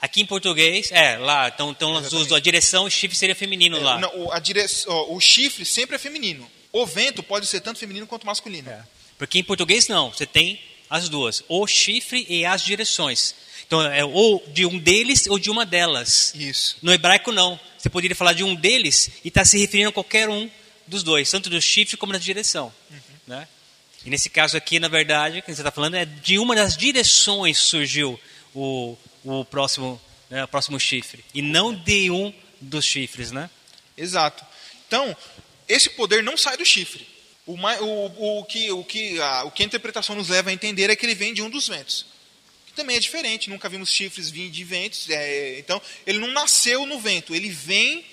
Aqui 0.00 0.22
em 0.22 0.26
português, 0.26 0.90
é, 0.92 1.18
lá, 1.18 1.48
então, 1.48 1.70
então 1.70 1.96
a 2.34 2.40
direção, 2.40 2.84
o 2.84 2.90
chifre 2.90 3.16
seria 3.16 3.34
feminino 3.34 3.76
é, 3.76 3.80
lá. 3.80 3.98
Não, 3.98 4.32
a 4.32 4.38
direção, 4.38 5.12
o 5.12 5.20
chifre 5.20 5.64
sempre 5.64 5.96
é 5.96 5.98
feminino. 5.98 6.48
O 6.72 6.86
vento 6.86 7.22
pode 7.22 7.46
ser 7.46 7.60
tanto 7.60 7.78
feminino 7.78 8.06
quanto 8.06 8.26
masculino. 8.26 8.70
É. 8.70 8.82
Porque 9.18 9.38
em 9.38 9.44
português 9.44 9.88
não, 9.88 10.10
você 10.10 10.24
tem 10.24 10.60
as 10.88 11.08
duas, 11.08 11.42
o 11.48 11.66
chifre 11.66 12.24
e 12.28 12.44
as 12.44 12.64
direções. 12.64 13.34
Então 13.66 13.82
é 13.82 14.04
ou 14.04 14.42
de 14.48 14.66
um 14.66 14.78
deles 14.78 15.26
ou 15.26 15.38
de 15.38 15.50
uma 15.50 15.64
delas. 15.64 16.34
Isso. 16.34 16.76
No 16.82 16.92
hebraico 16.92 17.30
não. 17.30 17.58
Você 17.78 17.88
poderia 17.88 18.16
falar 18.16 18.32
de 18.32 18.42
um 18.42 18.54
deles 18.54 19.10
e 19.24 19.28
estar 19.28 19.42
tá 19.42 19.44
se 19.44 19.58
referindo 19.58 19.90
a 19.90 19.92
qualquer 19.92 20.28
um 20.28 20.50
dos 20.86 21.02
dois, 21.02 21.30
tanto 21.30 21.48
do 21.48 21.60
chifre 21.60 21.96
como 21.96 22.12
da 22.12 22.18
direção. 22.18 22.72
Uhum. 22.90 22.98
Né? 23.26 23.48
E 24.04 24.10
nesse 24.10 24.30
caso 24.30 24.56
aqui, 24.56 24.80
na 24.80 24.88
verdade, 24.88 25.38
o 25.38 25.42
que 25.42 25.52
você 25.52 25.60
está 25.60 25.70
falando 25.70 25.94
é 25.94 26.04
de 26.04 26.38
uma 26.38 26.54
das 26.54 26.76
direções 26.76 27.58
surgiu 27.58 28.18
o, 28.54 28.96
o 29.24 29.44
próximo, 29.44 30.00
né, 30.30 30.44
o 30.44 30.48
próximo 30.48 30.80
chifre. 30.80 31.24
E 31.34 31.42
não 31.42 31.74
de 31.74 32.10
um 32.10 32.32
dos 32.60 32.84
chifres, 32.84 33.30
né? 33.30 33.50
Exato. 33.96 34.44
Então, 34.86 35.14
esse 35.68 35.90
poder 35.90 36.22
não 36.22 36.36
sai 36.36 36.56
do 36.56 36.64
chifre. 36.64 37.06
O, 37.46 37.54
o, 37.54 38.38
o, 38.40 38.44
que, 38.44 38.70
o, 38.70 38.84
que, 38.84 39.20
a, 39.20 39.44
o 39.44 39.50
que 39.50 39.62
a 39.62 39.66
interpretação 39.66 40.16
nos 40.16 40.28
leva 40.28 40.50
a 40.50 40.52
entender 40.52 40.88
é 40.88 40.96
que 40.96 41.04
ele 41.04 41.14
vem 41.14 41.34
de 41.34 41.42
um 41.42 41.50
dos 41.50 41.68
ventos. 41.68 42.06
Que 42.66 42.72
também 42.72 42.96
é 42.96 43.00
diferente, 43.00 43.50
nunca 43.50 43.68
vimos 43.68 43.92
chifres 43.92 44.30
vir 44.30 44.50
de 44.50 44.64
ventos. 44.64 45.10
É, 45.10 45.58
então, 45.58 45.80
ele 46.06 46.18
não 46.18 46.28
nasceu 46.28 46.86
no 46.86 46.98
vento, 46.98 47.34
ele 47.34 47.50
vem 47.50 48.04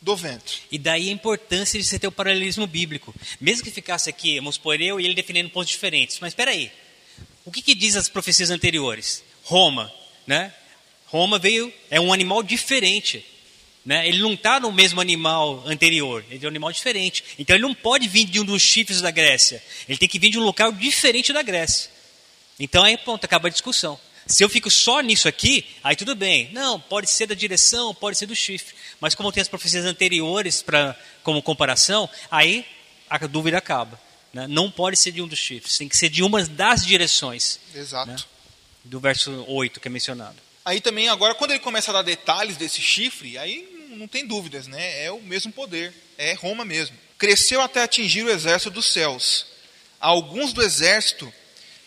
do 0.00 0.16
vento. 0.16 0.60
E 0.70 0.78
daí 0.78 1.08
a 1.08 1.12
importância 1.12 1.78
de 1.78 1.84
você 1.84 1.98
ter 1.98 2.06
o 2.06 2.12
paralelismo 2.12 2.66
bíblico. 2.66 3.14
Mesmo 3.40 3.64
que 3.64 3.70
ficasse 3.70 4.08
aqui, 4.08 4.36
vamos 4.36 4.56
por 4.56 4.80
eu 4.80 4.98
e 4.98 5.04
ele 5.04 5.14
definindo 5.14 5.50
pontos 5.50 5.70
diferentes. 5.70 6.18
Mas 6.20 6.32
espera 6.32 6.50
aí. 6.50 6.72
O 7.44 7.50
que, 7.50 7.62
que 7.62 7.74
diz 7.74 7.96
as 7.96 8.08
profecias 8.08 8.50
anteriores? 8.50 9.22
Roma, 9.44 9.92
né? 10.26 10.54
Roma 11.06 11.38
veio, 11.38 11.72
é 11.90 12.00
um 12.00 12.12
animal 12.12 12.42
diferente. 12.42 13.24
Né? 13.84 14.06
Ele 14.06 14.18
não 14.18 14.34
está 14.34 14.60
no 14.60 14.70
mesmo 14.70 15.00
animal 15.00 15.62
anterior, 15.66 16.24
ele 16.30 16.44
é 16.44 16.46
um 16.46 16.50
animal 16.50 16.70
diferente. 16.70 17.24
Então 17.38 17.56
ele 17.56 17.62
não 17.62 17.74
pode 17.74 18.06
vir 18.08 18.24
de 18.24 18.38
um 18.38 18.44
dos 18.44 18.62
chifres 18.62 19.00
da 19.00 19.10
Grécia. 19.10 19.62
Ele 19.88 19.98
tem 19.98 20.08
que 20.08 20.18
vir 20.18 20.30
de 20.30 20.38
um 20.38 20.42
local 20.42 20.70
diferente 20.70 21.32
da 21.32 21.42
Grécia. 21.42 21.90
Então 22.58 22.84
aí, 22.84 22.96
ponto, 22.98 23.24
acaba 23.24 23.48
a 23.48 23.50
discussão. 23.50 23.98
Se 24.30 24.44
eu 24.44 24.48
fico 24.48 24.70
só 24.70 25.00
nisso 25.00 25.28
aqui, 25.28 25.66
aí 25.82 25.96
tudo 25.96 26.14
bem. 26.14 26.50
Não, 26.52 26.80
pode 26.80 27.10
ser 27.10 27.26
da 27.26 27.34
direção, 27.34 27.94
pode 27.94 28.16
ser 28.16 28.26
do 28.26 28.34
chifre. 28.36 28.74
Mas 29.00 29.14
como 29.14 29.32
tem 29.32 29.40
as 29.40 29.48
profecias 29.48 29.84
anteriores 29.84 30.62
pra, 30.62 30.96
como 31.22 31.42
comparação, 31.42 32.08
aí 32.30 32.64
a 33.08 33.18
dúvida 33.26 33.58
acaba. 33.58 34.00
Né? 34.32 34.46
Não 34.46 34.70
pode 34.70 34.96
ser 34.96 35.12
de 35.12 35.20
um 35.20 35.26
dos 35.26 35.38
chifres, 35.38 35.76
tem 35.76 35.88
que 35.88 35.96
ser 35.96 36.08
de 36.08 36.22
uma 36.22 36.42
das 36.44 36.86
direções. 36.86 37.58
Exato. 37.74 38.12
Né? 38.12 38.16
do 38.84 39.00
verso 39.00 39.44
8 39.48 39.80
que 39.80 39.88
é 39.88 39.90
mencionado. 39.90 40.36
Aí 40.64 40.80
também, 40.80 41.08
agora, 41.08 41.34
quando 41.34 41.52
ele 41.52 41.60
começa 41.60 41.90
a 41.90 41.94
dar 41.94 42.02
detalhes 42.02 42.56
desse 42.56 42.80
chifre, 42.80 43.38
aí 43.38 43.88
não 43.90 44.06
tem 44.06 44.26
dúvidas, 44.26 44.66
né? 44.66 45.04
É 45.04 45.10
o 45.10 45.20
mesmo 45.20 45.52
poder, 45.52 45.92
é 46.16 46.32
Roma 46.34 46.64
mesmo. 46.64 46.96
Cresceu 47.18 47.60
até 47.60 47.82
atingir 47.82 48.24
o 48.24 48.30
exército 48.30 48.70
dos 48.70 48.86
céus. 48.86 49.46
Alguns 49.98 50.52
do 50.52 50.62
exército 50.62 51.32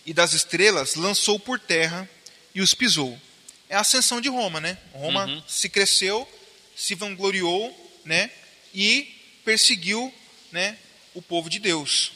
e 0.06 0.12
das 0.12 0.32
estrelas 0.32 0.94
lançou 0.94 1.38
por 1.38 1.58
terra 1.58 2.08
e 2.54 2.60
os 2.60 2.72
pisou. 2.74 3.18
É 3.68 3.76
a 3.76 3.80
ascensão 3.80 4.20
de 4.20 4.28
Roma, 4.28 4.60
né? 4.60 4.78
Roma 4.92 5.26
uhum. 5.26 5.42
se 5.48 5.68
cresceu, 5.68 6.28
se 6.76 6.94
vangloriou, 6.94 7.74
né? 8.04 8.30
E 8.72 9.12
perseguiu, 9.44 10.12
né? 10.52 10.76
O 11.14 11.22
povo 11.22 11.50
de 11.50 11.58
Deus. 11.58 12.12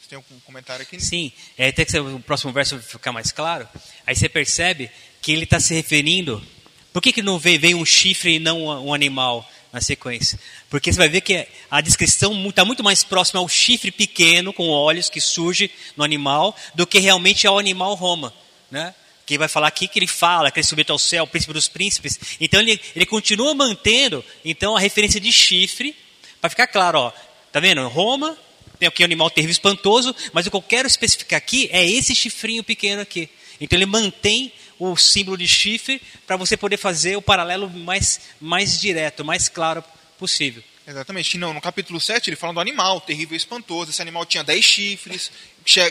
Você 0.00 0.08
tem 0.08 0.16
algum 0.16 0.38
comentário 0.40 0.82
aqui? 0.82 1.00
Sim, 1.00 1.32
é, 1.58 1.68
até 1.68 1.84
que 1.84 1.98
o 1.98 2.20
próximo 2.20 2.52
verso 2.52 2.78
ficar 2.78 3.12
mais 3.12 3.32
claro. 3.32 3.68
Aí 4.06 4.14
você 4.14 4.28
percebe 4.28 4.90
que 5.20 5.32
ele 5.32 5.44
está 5.44 5.58
se 5.58 5.74
referindo. 5.74 6.46
Por 6.92 7.02
que, 7.02 7.12
que 7.12 7.22
não 7.22 7.38
veio, 7.38 7.58
veio 7.58 7.78
um 7.78 7.84
chifre 7.84 8.36
e 8.36 8.38
não 8.38 8.64
um 8.64 8.94
animal 8.94 9.50
na 9.72 9.80
sequência? 9.80 10.38
Porque 10.70 10.92
você 10.92 10.98
vai 10.98 11.08
ver 11.08 11.22
que 11.22 11.46
a 11.70 11.80
descrição 11.80 12.48
está 12.48 12.64
muito 12.64 12.84
mais 12.84 13.02
próxima 13.02 13.40
ao 13.40 13.48
chifre 13.48 13.90
pequeno 13.90 14.52
com 14.52 14.68
olhos 14.68 15.10
que 15.10 15.20
surge 15.20 15.70
no 15.96 16.04
animal 16.04 16.56
do 16.74 16.86
que 16.86 16.98
realmente 16.98 17.46
ao 17.46 17.58
animal 17.58 17.94
Roma, 17.94 18.32
né? 18.70 18.94
Que 19.26 19.38
vai 19.38 19.48
falar 19.48 19.68
aqui 19.68 19.88
que 19.88 19.98
ele 19.98 20.06
fala, 20.06 20.50
que 20.50 20.58
ele 20.60 20.66
subiu 20.66 20.84
ao 20.88 20.98
céu, 20.98 21.24
o 21.24 21.26
príncipe 21.26 21.52
dos 21.52 21.68
príncipes. 21.68 22.18
Então 22.40 22.60
ele, 22.60 22.80
ele 22.94 23.06
continua 23.06 23.54
mantendo 23.54 24.24
então 24.44 24.76
a 24.76 24.80
referência 24.80 25.20
de 25.20 25.32
chifre, 25.32 25.96
para 26.40 26.50
ficar 26.50 26.66
claro, 26.66 26.98
ó, 26.98 27.12
tá 27.50 27.58
vendo? 27.60 27.86
Roma, 27.88 28.36
tem 28.78 28.88
aqui 28.88 29.02
um 29.02 29.06
animal 29.06 29.30
terrível 29.30 29.52
espantoso, 29.52 30.14
mas 30.32 30.46
o 30.46 30.50
que 30.50 30.56
eu 30.56 30.62
quero 30.62 30.86
especificar 30.86 31.38
aqui 31.38 31.68
é 31.72 31.88
esse 31.88 32.14
chifrinho 32.14 32.62
pequeno 32.62 33.00
aqui. 33.00 33.30
Então 33.60 33.78
ele 33.78 33.86
mantém 33.86 34.52
o 34.78 34.96
símbolo 34.96 35.38
de 35.38 35.48
chifre 35.48 36.02
para 36.26 36.36
você 36.36 36.56
poder 36.56 36.76
fazer 36.76 37.16
o 37.16 37.22
paralelo 37.22 37.70
mais, 37.70 38.20
mais 38.40 38.80
direto, 38.80 39.24
mais 39.24 39.48
claro 39.48 39.82
possível. 40.18 40.62
Exatamente. 40.86 41.38
Não, 41.38 41.54
no 41.54 41.60
capítulo 41.60 42.00
7 42.00 42.30
ele 42.30 42.36
fala 42.36 42.54
do 42.54 42.60
animal, 42.60 43.00
terrível 43.00 43.34
e 43.34 43.38
espantoso. 43.38 43.90
Esse 43.90 44.02
animal 44.02 44.26
tinha 44.26 44.44
10 44.44 44.64
chifres, 44.64 45.30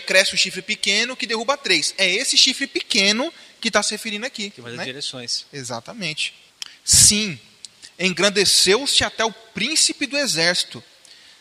cresce 0.06 0.36
um 0.36 0.38
chifre 0.38 0.62
pequeno 0.62 1.15
que 1.15 1.25
derruba 1.25 1.58
três. 1.58 1.93
É 1.97 2.10
esse 2.10 2.38
chifre 2.38 2.67
pequeno 2.67 3.34
que 3.60 3.69
está 3.69 3.82
se 3.82 3.91
referindo 3.91 4.25
aqui. 4.25 4.49
Que 4.51 4.62
vai 4.62 4.73
né? 4.73 4.86
direções. 4.86 5.45
Exatamente. 5.51 6.34
Sim, 6.84 7.39
engrandeceu-se 7.97 9.03
até 9.03 9.25
o 9.25 9.32
príncipe 9.32 10.06
do 10.06 10.17
exército 10.17 10.84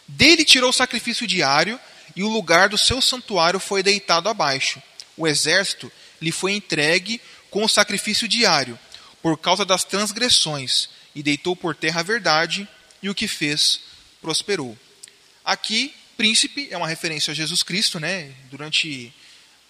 dele 0.07 0.45
tirou 0.45 0.71
o 0.71 0.75
sacrifício 0.75 1.27
diário 1.27 1.79
e 2.15 2.23
o 2.23 2.29
lugar 2.29 2.69
do 2.69 2.79
seu 2.79 3.01
santuário 3.01 3.59
foi 3.59 3.83
deitado 3.83 4.29
abaixo. 4.29 4.83
O 5.17 5.27
exército 5.27 5.91
lhe 6.21 6.33
foi 6.33 6.53
entregue 6.53 7.21
com 7.51 7.65
o 7.65 7.69
sacrifício 7.69 8.29
diário. 8.29 8.79
por 9.23 9.39
causa 9.39 9.65
das 9.65 9.85
transgressões, 9.85 10.89
e 11.15 11.23
deitou 11.23 11.55
por 11.55 11.77
terra 11.77 12.01
a 12.01 12.03
verdade, 12.03 12.69
e 13.03 13.11
o 13.11 13.15
que 13.15 13.27
fez 13.27 13.81
prosperou. 14.21 14.79
Aqui, 15.45 15.95
príncipe 16.17 16.69
é 16.71 16.77
uma 16.77 16.87
referência 16.87 17.33
a 17.33 17.35
Jesus 17.35 17.63
Cristo, 17.63 17.99
né? 17.99 18.33
Durante 18.51 19.13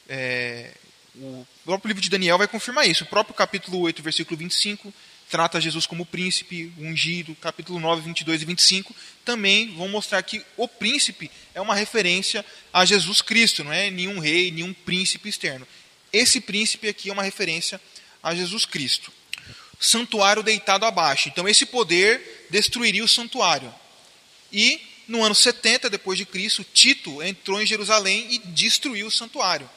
é, 0.08 0.72
o 1.16 1.46
próprio 1.64 1.88
livro 1.88 2.02
de 2.02 2.10
Daniel 2.10 2.38
vai 2.38 2.48
confirmar 2.48 2.88
isso. 2.88 3.04
O 3.04 3.06
próprio 3.06 3.34
capítulo 3.34 3.80
8, 3.80 4.02
versículo 4.02 4.36
25, 4.36 4.92
trata 5.30 5.60
Jesus 5.60 5.86
como 5.86 6.04
príncipe, 6.04 6.72
ungido. 6.78 7.34
Capítulo 7.36 7.80
9, 7.80 8.02
22 8.02 8.42
e 8.42 8.44
25 8.44 8.94
também 9.24 9.74
vão 9.74 9.88
mostrar 9.88 10.22
que 10.22 10.44
o 10.56 10.68
príncipe 10.68 11.30
é 11.54 11.60
uma 11.60 11.74
referência 11.74 12.44
a 12.72 12.84
Jesus 12.84 13.22
Cristo, 13.22 13.64
não 13.64 13.72
é 13.72 13.90
nenhum 13.90 14.18
rei, 14.18 14.50
nenhum 14.50 14.74
príncipe 14.74 15.28
externo. 15.28 15.66
Esse 16.12 16.40
príncipe 16.40 16.88
aqui 16.88 17.08
é 17.08 17.12
uma 17.12 17.22
referência 17.22 17.80
a 18.22 18.34
Jesus 18.34 18.66
Cristo. 18.66 19.12
Santuário 19.80 20.42
deitado 20.42 20.84
abaixo. 20.84 21.28
Então 21.28 21.48
esse 21.48 21.66
poder 21.66 22.31
destruiria 22.52 23.02
o 23.02 23.08
santuário. 23.08 23.74
E 24.52 24.80
no 25.08 25.24
ano 25.24 25.34
70 25.34 25.90
depois 25.90 26.16
de 26.16 26.24
Cristo, 26.24 26.62
Tito 26.62 27.20
entrou 27.20 27.60
em 27.60 27.66
Jerusalém 27.66 28.28
e 28.30 28.38
destruiu 28.38 29.08
o 29.08 29.10
santuário 29.10 29.68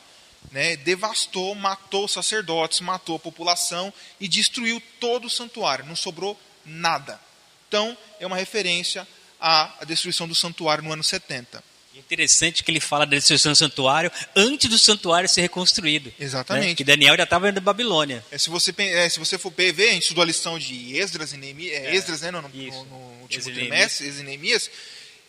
né, 0.51 0.75
devastou, 0.77 1.55
matou 1.55 2.07
sacerdotes, 2.07 2.79
matou 2.79 3.15
a 3.15 3.19
população 3.19 3.93
e 4.19 4.27
destruiu 4.27 4.81
todo 4.99 5.25
o 5.25 5.29
santuário, 5.29 5.85
não 5.85 5.95
sobrou 5.95 6.39
nada. 6.65 7.19
Então, 7.67 7.97
é 8.19 8.25
uma 8.25 8.37
referência 8.37 9.07
à 9.39 9.83
destruição 9.85 10.27
do 10.27 10.35
santuário 10.35 10.83
no 10.83 10.91
ano 10.91 11.03
70. 11.03 11.63
Interessante 11.97 12.63
que 12.63 12.71
ele 12.71 12.79
fala 12.79 13.05
da 13.05 13.15
destruição 13.15 13.53
do 13.53 13.55
santuário 13.55 14.11
antes 14.35 14.69
do 14.69 14.77
santuário 14.77 15.29
ser 15.29 15.41
reconstruído. 15.41 16.09
Né? 16.09 16.25
Exatamente. 16.25 16.67
Né? 16.67 16.75
Que 16.75 16.83
Daniel 16.83 17.15
já 17.15 17.23
estava 17.23 17.51
na 17.51 17.61
Babilônia. 17.61 18.23
É, 18.31 18.37
se, 18.37 18.49
você, 18.49 18.73
é, 18.77 19.07
se 19.07 19.17
você 19.17 19.37
for 19.37 19.51
ver, 19.51 19.89
a 19.89 19.93
gente 19.93 20.03
estudou 20.03 20.21
a 20.21 20.25
lição 20.25 20.59
de 20.59 20.97
Esdras 20.97 21.31
e 21.31 21.37
Neemias, 21.37 21.73
é, 21.73 21.87
é, 21.87 21.95
Esdras, 21.95 22.21
né, 22.21 22.31
no, 22.31 22.41
no, 22.41 22.49
no 22.49 23.21
último 23.21 23.43
trimestre, 23.43 24.07
Esdras 24.07 24.21
e 24.21 24.25
Neemias, 24.25 24.69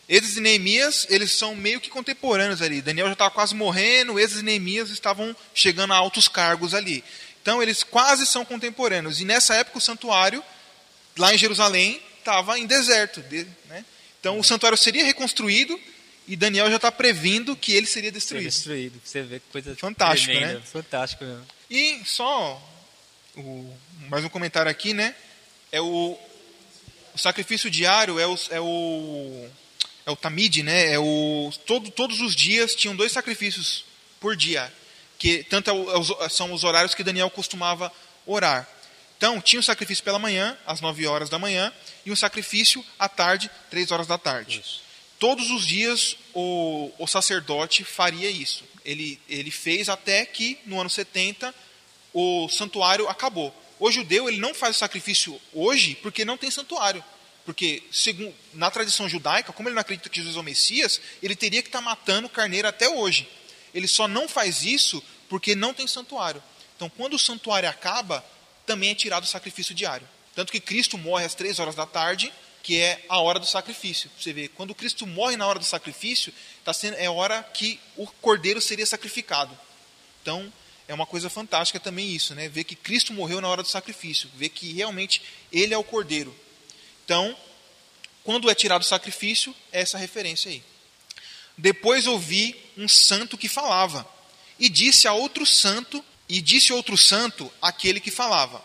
Esdras 0.09 0.37
e 0.37 0.41
Neemias, 0.41 1.07
eles 1.09 1.33
são 1.33 1.55
meio 1.55 1.81
que 1.81 1.89
contemporâneos 1.89 2.61
ali. 2.61 2.81
Daniel 2.81 3.07
já 3.07 3.13
estava 3.13 3.31
quase 3.31 3.55
morrendo, 3.55 4.19
Esdras 4.19 4.43
e 4.43 4.45
Neemias 4.45 4.91
estavam 4.91 5.35
chegando 5.55 5.93
a 5.93 5.97
altos 5.97 6.29
cargos 6.29 6.75
ali. 6.75 7.03
Então, 7.43 7.63
eles 7.63 7.85
quase 7.85 8.27
são 8.27 8.45
contemporâneos. 8.45 9.21
E 9.21 9.25
nessa 9.25 9.55
época, 9.55 9.79
o 9.79 9.81
santuário, 9.81 10.43
lá 11.17 11.33
em 11.33 11.39
Jerusalém, 11.39 12.01
estava 12.19 12.59
em 12.59 12.67
deserto. 12.67 13.23
Né? 13.69 13.85
Então, 14.19 14.39
o 14.41 14.45
santuário 14.45 14.77
seria 14.77 15.05
reconstruído 15.05 15.79
e 16.27 16.37
Daniel 16.37 16.69
já 16.71 16.77
está 16.77 16.91
previndo 16.91 17.57
que 17.57 17.73
ele 17.73 17.87
seria 17.87 18.11
destruído. 18.11 18.51
Seria 18.51 18.91
destruído. 18.91 19.01
Você 19.05 19.23
vê 19.23 19.41
que 19.41 19.47
coisa 19.51 19.77
Fantástico, 19.77 20.33
tremenda. 20.33 20.55
né? 20.55 20.62
Fantástico 20.65 21.25
mesmo. 21.25 21.47
E 21.71 22.03
só 22.05 22.62
o, 23.37 23.73
mais 24.09 24.25
um 24.25 24.29
comentário 24.29 24.71
aqui, 24.71 24.93
né? 24.93 25.15
É 25.71 25.81
o, 25.81 26.19
o 27.15 27.19
sacrifício 27.19 27.71
diário 27.71 28.19
é 28.19 28.27
o, 28.27 28.39
é 28.51 28.61
o 28.61 29.49
é 30.07 30.11
o 30.11 30.17
Tamid, 30.17 30.62
né? 30.62 30.93
É 30.93 30.99
o, 30.99 31.53
todo, 31.67 31.91
todos 31.91 32.21
os 32.21 32.35
dias 32.35 32.75
tinham 32.75 32.95
dois 32.95 33.11
sacrifícios 33.11 33.85
por 34.21 34.37
dia, 34.37 34.73
que 35.19 35.43
tanto 35.45 35.71
é 35.71 36.29
são 36.29 36.53
os 36.53 36.62
horários 36.62 36.95
que 36.95 37.03
Daniel 37.03 37.29
costumava 37.29 37.93
orar. 38.25 38.69
Então, 39.17 39.41
tinha 39.41 39.59
um 39.59 39.62
sacrifício 39.62 40.05
pela 40.05 40.19
manhã, 40.19 40.57
às 40.67 40.81
9 40.81 41.07
horas 41.07 41.31
da 41.31 41.39
manhã, 41.39 41.73
e 42.05 42.12
um 42.12 42.17
sacrifício 42.17 42.85
à 42.99 43.09
tarde, 43.09 43.51
3 43.71 43.91
horas 43.91 44.07
da 44.07 44.19
tarde. 44.19 44.61
Isso. 44.61 44.86
Todos 45.19 45.51
os 45.51 45.67
dias 45.67 46.17
o, 46.35 46.91
o 46.99 47.07
sacerdote 47.07 47.85
faria 47.85 48.31
isso. 48.31 48.65
Ele, 48.85 49.21
ele 49.29 49.51
fez 49.51 49.89
até 49.89 50.25
que, 50.25 50.59
no 50.67 50.81
ano 50.81 50.91
70, 50.91 51.55
o 52.13 52.49
santuário 52.49 53.09
acabou. 53.09 53.55
O 53.79 53.91
judeu 53.91 54.29
ele 54.29 54.39
não 54.39 54.55
faz 54.55 54.77
o 54.77 54.79
sacrifício 54.79 55.41
hoje 55.53 55.95
porque 55.97 56.25
não 56.25 56.37
tem 56.37 56.51
santuário. 56.51 57.03
Porque, 57.45 57.83
segundo, 57.93 58.35
na 58.55 58.71
tradição 58.71 59.09
judaica, 59.09 59.53
como 59.53 59.69
ele 59.69 59.75
não 59.75 59.81
acredita 59.81 60.09
que 60.09 60.19
Jesus 60.19 60.37
é 60.37 60.41
o 60.41 60.43
Messias, 60.43 61.01
ele 61.23 61.37
teria 61.37 61.63
que 61.63 61.69
estar 61.69 61.79
tá 61.79 61.85
matando 61.85 62.29
carneiro 62.29 62.67
até 62.67 62.89
hoje. 62.89 63.29
Ele 63.73 63.87
só 63.87 64.09
não 64.09 64.29
faz 64.29 64.65
isso 64.65 65.03
porque 65.29 65.55
não 65.55 65.73
tem 65.73 65.87
santuário. 65.87 66.43
Então, 66.75 66.91
quando 66.91 67.15
o 67.15 67.19
santuário 67.19 67.69
acaba, 67.69 68.25
também 68.67 68.91
é 68.91 68.95
tirado 68.95 69.25
o 69.25 69.29
sacrifício 69.29 69.75
diário. 69.75 70.07
Tanto 70.35 70.53
que 70.53 70.61
Cristo 70.61 70.99
morre 70.99 71.25
às 71.25 71.35
três 71.35 71.59
horas 71.59 71.75
da 71.75 71.87
tarde, 71.87 72.33
que 72.67 72.81
é 72.81 73.01
a 73.09 73.21
hora 73.21 73.39
do 73.39 73.47
sacrifício. 73.47 74.11
Você 74.19 74.33
vê, 74.33 74.49
quando 74.49 74.75
Cristo 74.75 75.07
morre 75.07 75.37
na 75.37 75.47
hora 75.47 75.61
do 75.61 75.65
sacrifício, 75.65 76.35
tá 76.65 76.73
sendo, 76.73 76.97
é 76.97 77.07
a 77.07 77.13
hora 77.13 77.41
que 77.55 77.79
o 77.97 78.09
cordeiro 78.21 78.61
seria 78.61 78.85
sacrificado. 78.85 79.57
Então, 80.21 80.53
é 80.89 80.93
uma 80.93 81.07
coisa 81.07 81.31
fantástica 81.31 81.79
também 81.79 82.11
isso, 82.11 82.35
né? 82.35 82.49
Ver 82.49 82.65
que 82.65 82.75
Cristo 82.75 83.13
morreu 83.13 83.41
na 83.41 83.47
hora 83.47 83.63
do 83.63 83.69
sacrifício, 83.69 84.29
ver 84.35 84.49
que 84.49 84.73
realmente 84.73 85.23
Ele 85.53 85.73
é 85.73 85.79
o 85.79 85.85
cordeiro. 85.85 86.35
Então, 87.05 87.37
quando 88.25 88.51
é 88.51 88.55
tirado 88.55 88.83
o 88.83 88.85
sacrifício, 88.85 89.55
é 89.71 89.83
essa 89.83 89.97
referência 89.97 90.51
aí. 90.51 90.61
Depois 91.57 92.09
ouvi 92.09 92.61
um 92.77 92.89
santo 92.89 93.39
que 93.39 93.49
falava, 93.49 94.05
e 94.59 94.69
disse 94.69 95.07
a 95.07 95.13
outro 95.13 95.47
santo, 95.47 96.05
e 96.29 96.41
disse 96.41 96.73
outro 96.73 96.99
santo 96.99 97.49
aquele 97.63 98.01
que 98.01 98.11
falava: 98.11 98.61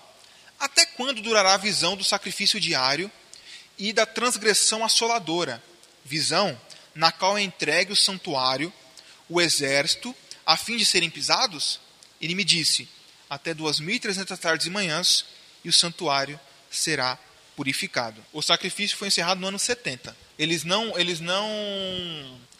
Até 0.60 0.88
quando 0.88 1.22
durará 1.22 1.54
a 1.54 1.58
visão 1.58 1.96
do 1.96 2.04
sacrifício 2.04 2.60
diário 2.60 3.12
e 3.78 3.94
da 3.94 4.06
transgressão 4.06 4.84
assoladora? 4.84 5.62
Visão 6.04 6.60
na 6.94 7.12
qual 7.12 7.38
é 7.38 7.42
entregue 7.42 7.94
o 7.94 7.96
santuário, 7.96 8.72
o 9.30 9.40
exército, 9.40 10.16
a 10.46 10.58
fim 10.58 10.78
de 10.78 10.86
serem 10.86 11.10
pisados? 11.10 11.80
Ele 12.20 12.36
me 12.36 12.44
disse: 12.44 12.88
Até 13.30 13.54
duas 13.54 13.80
mil 13.80 13.96
e 13.96 14.00
trezentas 14.00 14.40
tardes 14.40 14.68
e 14.68 14.70
manhãs, 14.70 15.26
e 15.64 15.70
o 15.70 15.74
santuário 15.74 16.40
será 16.70 17.18
purificado. 17.56 18.24
O 18.34 18.42
sacrifício 18.42 18.98
foi 18.98 19.08
encerrado 19.08 19.40
no 19.40 19.48
ano 19.48 19.60
70. 19.60 20.16
Eles 20.38 20.64
não, 20.64 20.98
eles 20.98 21.20
não, 21.20 21.48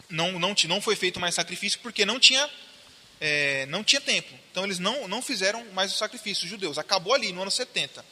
não, 0.08 0.38
não, 0.38 0.54
não 0.68 0.80
foi 0.80 0.94
feito 0.94 1.18
mais 1.18 1.34
sacrifício 1.34 1.80
porque 1.80 2.04
não 2.04 2.20
tinha, 2.20 2.48
é, 3.20 3.66
não 3.66 3.82
tinha 3.82 4.00
tempo. 4.00 4.32
Então 4.50 4.64
eles 4.64 4.78
não, 4.78 5.08
não 5.08 5.20
fizeram 5.20 5.64
mais 5.72 5.92
o 5.92 5.96
sacrifício, 5.96 6.44
os 6.44 6.50
judeus. 6.50 6.78
Acabou 6.78 7.14
ali 7.14 7.32
no 7.32 7.42
ano 7.42 7.50
70. 7.50 8.04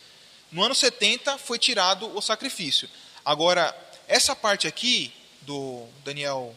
No 0.53 0.65
ano 0.65 0.75
70 0.75 1.39
foi 1.39 1.59
tirado 1.59 2.15
o 2.17 2.21
sacrifício. 2.21 2.89
Agora, 3.25 3.77
essa 4.09 4.35
parte 4.35 4.67
aqui 4.67 5.13
do 5.43 5.87
Daniel 6.05 6.55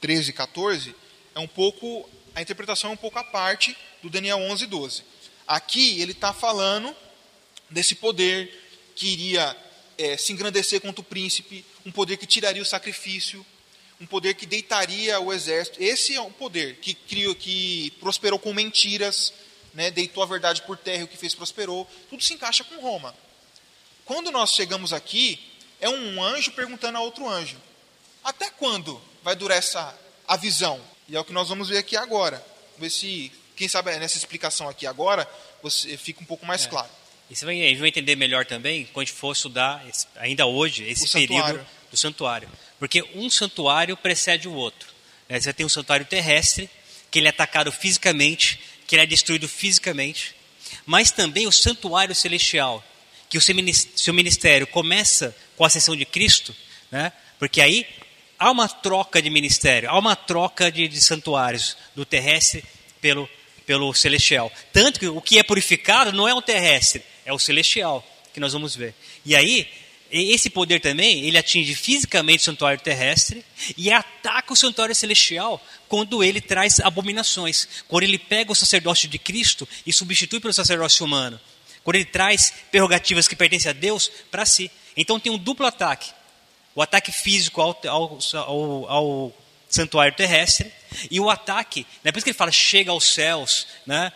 13 0.00 0.30
e 0.30 0.32
14 0.32 0.94
é 1.34 1.40
um 1.40 1.48
pouco, 1.48 2.08
a 2.34 2.40
interpretação 2.40 2.90
é 2.90 2.92
um 2.92 2.96
pouco 2.96 3.18
a 3.18 3.24
parte 3.24 3.76
do 4.02 4.08
Daniel 4.08 4.38
11 4.38 4.64
e 4.64 4.66
12. 4.68 5.02
Aqui 5.46 6.00
ele 6.00 6.12
está 6.12 6.32
falando 6.32 6.94
desse 7.68 7.96
poder 7.96 8.52
que 8.94 9.08
iria 9.08 9.56
é, 9.98 10.16
se 10.16 10.32
engrandecer 10.32 10.80
contra 10.80 11.00
o 11.00 11.04
príncipe, 11.04 11.64
um 11.84 11.90
poder 11.90 12.16
que 12.16 12.26
tiraria 12.26 12.62
o 12.62 12.66
sacrifício, 12.66 13.44
um 14.00 14.06
poder 14.06 14.34
que 14.34 14.46
deitaria 14.46 15.18
o 15.18 15.32
exército. 15.32 15.82
Esse 15.82 16.14
é 16.14 16.20
um 16.20 16.32
poder 16.32 16.76
que 16.76 16.94
criou, 16.94 17.34
que 17.34 17.90
prosperou 17.98 18.38
com 18.38 18.52
mentiras, 18.52 19.32
né, 19.72 19.90
deitou 19.90 20.22
a 20.22 20.26
verdade 20.26 20.62
por 20.62 20.78
terra 20.78 21.00
e 21.00 21.04
o 21.04 21.08
que 21.08 21.16
fez 21.16 21.34
prosperou. 21.34 21.88
Tudo 22.08 22.22
se 22.22 22.34
encaixa 22.34 22.62
com 22.62 22.80
Roma. 22.80 23.14
Quando 24.04 24.30
nós 24.30 24.52
chegamos 24.52 24.92
aqui, 24.92 25.40
é 25.80 25.88
um 25.88 26.22
anjo 26.22 26.52
perguntando 26.52 26.98
a 26.98 27.00
outro 27.00 27.28
anjo: 27.28 27.56
até 28.22 28.50
quando 28.50 29.00
vai 29.22 29.34
durar 29.34 29.58
essa 29.58 29.96
a 30.26 30.36
visão? 30.36 30.80
E 31.08 31.16
é 31.16 31.20
o 31.20 31.24
que 31.24 31.32
nós 31.32 31.48
vamos 31.48 31.68
ver 31.68 31.78
aqui 31.78 31.96
agora. 31.96 32.44
Ver 32.78 32.90
se, 32.90 33.30
quem 33.56 33.68
sabe 33.68 33.96
nessa 33.98 34.16
explicação 34.16 34.68
aqui 34.68 34.86
agora, 34.86 35.28
você 35.62 35.96
fica 35.96 36.22
um 36.22 36.26
pouco 36.26 36.46
mais 36.46 36.64
é. 36.64 36.68
claro. 36.68 36.88
E 37.30 37.36
você 37.36 37.44
vai, 37.44 37.60
a 37.62 37.68
gente 37.68 37.78
vai 37.78 37.88
entender 37.88 38.16
melhor 38.16 38.44
também 38.44 38.84
quando 38.86 39.04
a 39.04 39.06
gente 39.06 39.16
for 39.16 39.32
estudar, 39.32 39.86
esse, 39.88 40.06
ainda 40.16 40.46
hoje, 40.46 40.84
esse 40.84 41.04
o 41.04 41.10
período 41.10 41.36
santuário. 41.36 41.66
do 41.90 41.96
santuário. 41.96 42.48
Porque 42.78 43.02
um 43.14 43.30
santuário 43.30 43.96
precede 43.96 44.48
o 44.48 44.52
outro. 44.52 44.88
Né? 45.28 45.40
Você 45.40 45.52
tem 45.52 45.64
um 45.64 45.70
santuário 45.70 46.04
terrestre, 46.04 46.68
que 47.10 47.18
ele 47.18 47.26
é 47.26 47.30
atacado 47.30 47.72
fisicamente, 47.72 48.60
que 48.86 48.94
ele 48.94 49.02
é 49.02 49.06
destruído 49.06 49.48
fisicamente. 49.48 50.34
Mas 50.84 51.10
também 51.10 51.46
o 51.46 51.52
santuário 51.52 52.14
celestial, 52.14 52.84
que 53.28 53.38
o 53.38 53.40
seu 53.40 54.14
ministério 54.14 54.66
começa 54.66 55.36
com 55.56 55.64
a 55.64 55.66
ascensão 55.66 55.96
de 55.96 56.04
Cristo, 56.04 56.54
né? 56.90 57.12
porque 57.38 57.60
aí 57.60 57.86
há 58.38 58.50
uma 58.50 58.68
troca 58.68 59.20
de 59.20 59.30
ministério, 59.30 59.88
há 59.90 59.98
uma 59.98 60.16
troca 60.16 60.70
de, 60.70 60.88
de 60.88 61.00
santuários 61.00 61.76
do 61.94 62.04
terrestre 62.04 62.64
pelo, 63.00 63.28
pelo 63.66 63.92
celestial. 63.94 64.52
Tanto 64.72 65.00
que 65.00 65.08
o 65.08 65.20
que 65.20 65.38
é 65.38 65.42
purificado 65.42 66.12
não 66.12 66.28
é 66.28 66.34
o 66.34 66.42
terrestre, 66.42 67.02
é 67.24 67.32
o 67.32 67.38
celestial, 67.38 68.06
que 68.32 68.40
nós 68.40 68.52
vamos 68.52 68.74
ver. 68.76 68.94
E 69.24 69.34
aí, 69.34 69.68
esse 70.10 70.48
poder 70.48 70.80
também, 70.80 71.24
ele 71.24 71.38
atinge 71.38 71.74
fisicamente 71.74 72.42
o 72.42 72.44
santuário 72.44 72.80
terrestre 72.80 73.44
e 73.76 73.90
ataca 73.90 74.52
o 74.52 74.56
santuário 74.56 74.94
celestial 74.94 75.64
quando 75.88 76.22
ele 76.22 76.40
traz 76.40 76.78
abominações. 76.80 77.68
Quando 77.88 78.04
ele 78.04 78.18
pega 78.18 78.52
o 78.52 78.54
sacerdócio 78.54 79.08
de 79.08 79.18
Cristo 79.18 79.68
e 79.86 79.92
substitui 79.92 80.38
pelo 80.38 80.52
sacerdócio 80.52 81.04
humano. 81.04 81.40
Quando 81.84 81.96
ele 81.96 82.06
traz 82.06 82.52
prerrogativas 82.70 83.28
que 83.28 83.36
pertencem 83.36 83.70
a 83.70 83.72
Deus 83.72 84.10
para 84.30 84.44
si. 84.44 84.70
Então 84.96 85.20
tem 85.20 85.30
um 85.30 85.38
duplo 85.38 85.66
ataque. 85.66 86.10
O 86.74 86.82
ataque 86.82 87.12
físico 87.12 87.60
ao, 87.60 87.78
ao, 87.86 88.18
ao, 88.32 88.90
ao 88.90 89.32
santuário 89.68 90.14
terrestre 90.14 90.72
e 91.10 91.20
o 91.20 91.30
ataque, 91.30 91.86
né, 92.02 92.10
por 92.10 92.18
isso 92.18 92.24
que 92.24 92.30
ele 92.30 92.38
fala 92.38 92.50
chega 92.50 92.90
aos 92.90 93.04
céus, 93.04 93.66
né, 93.86 94.12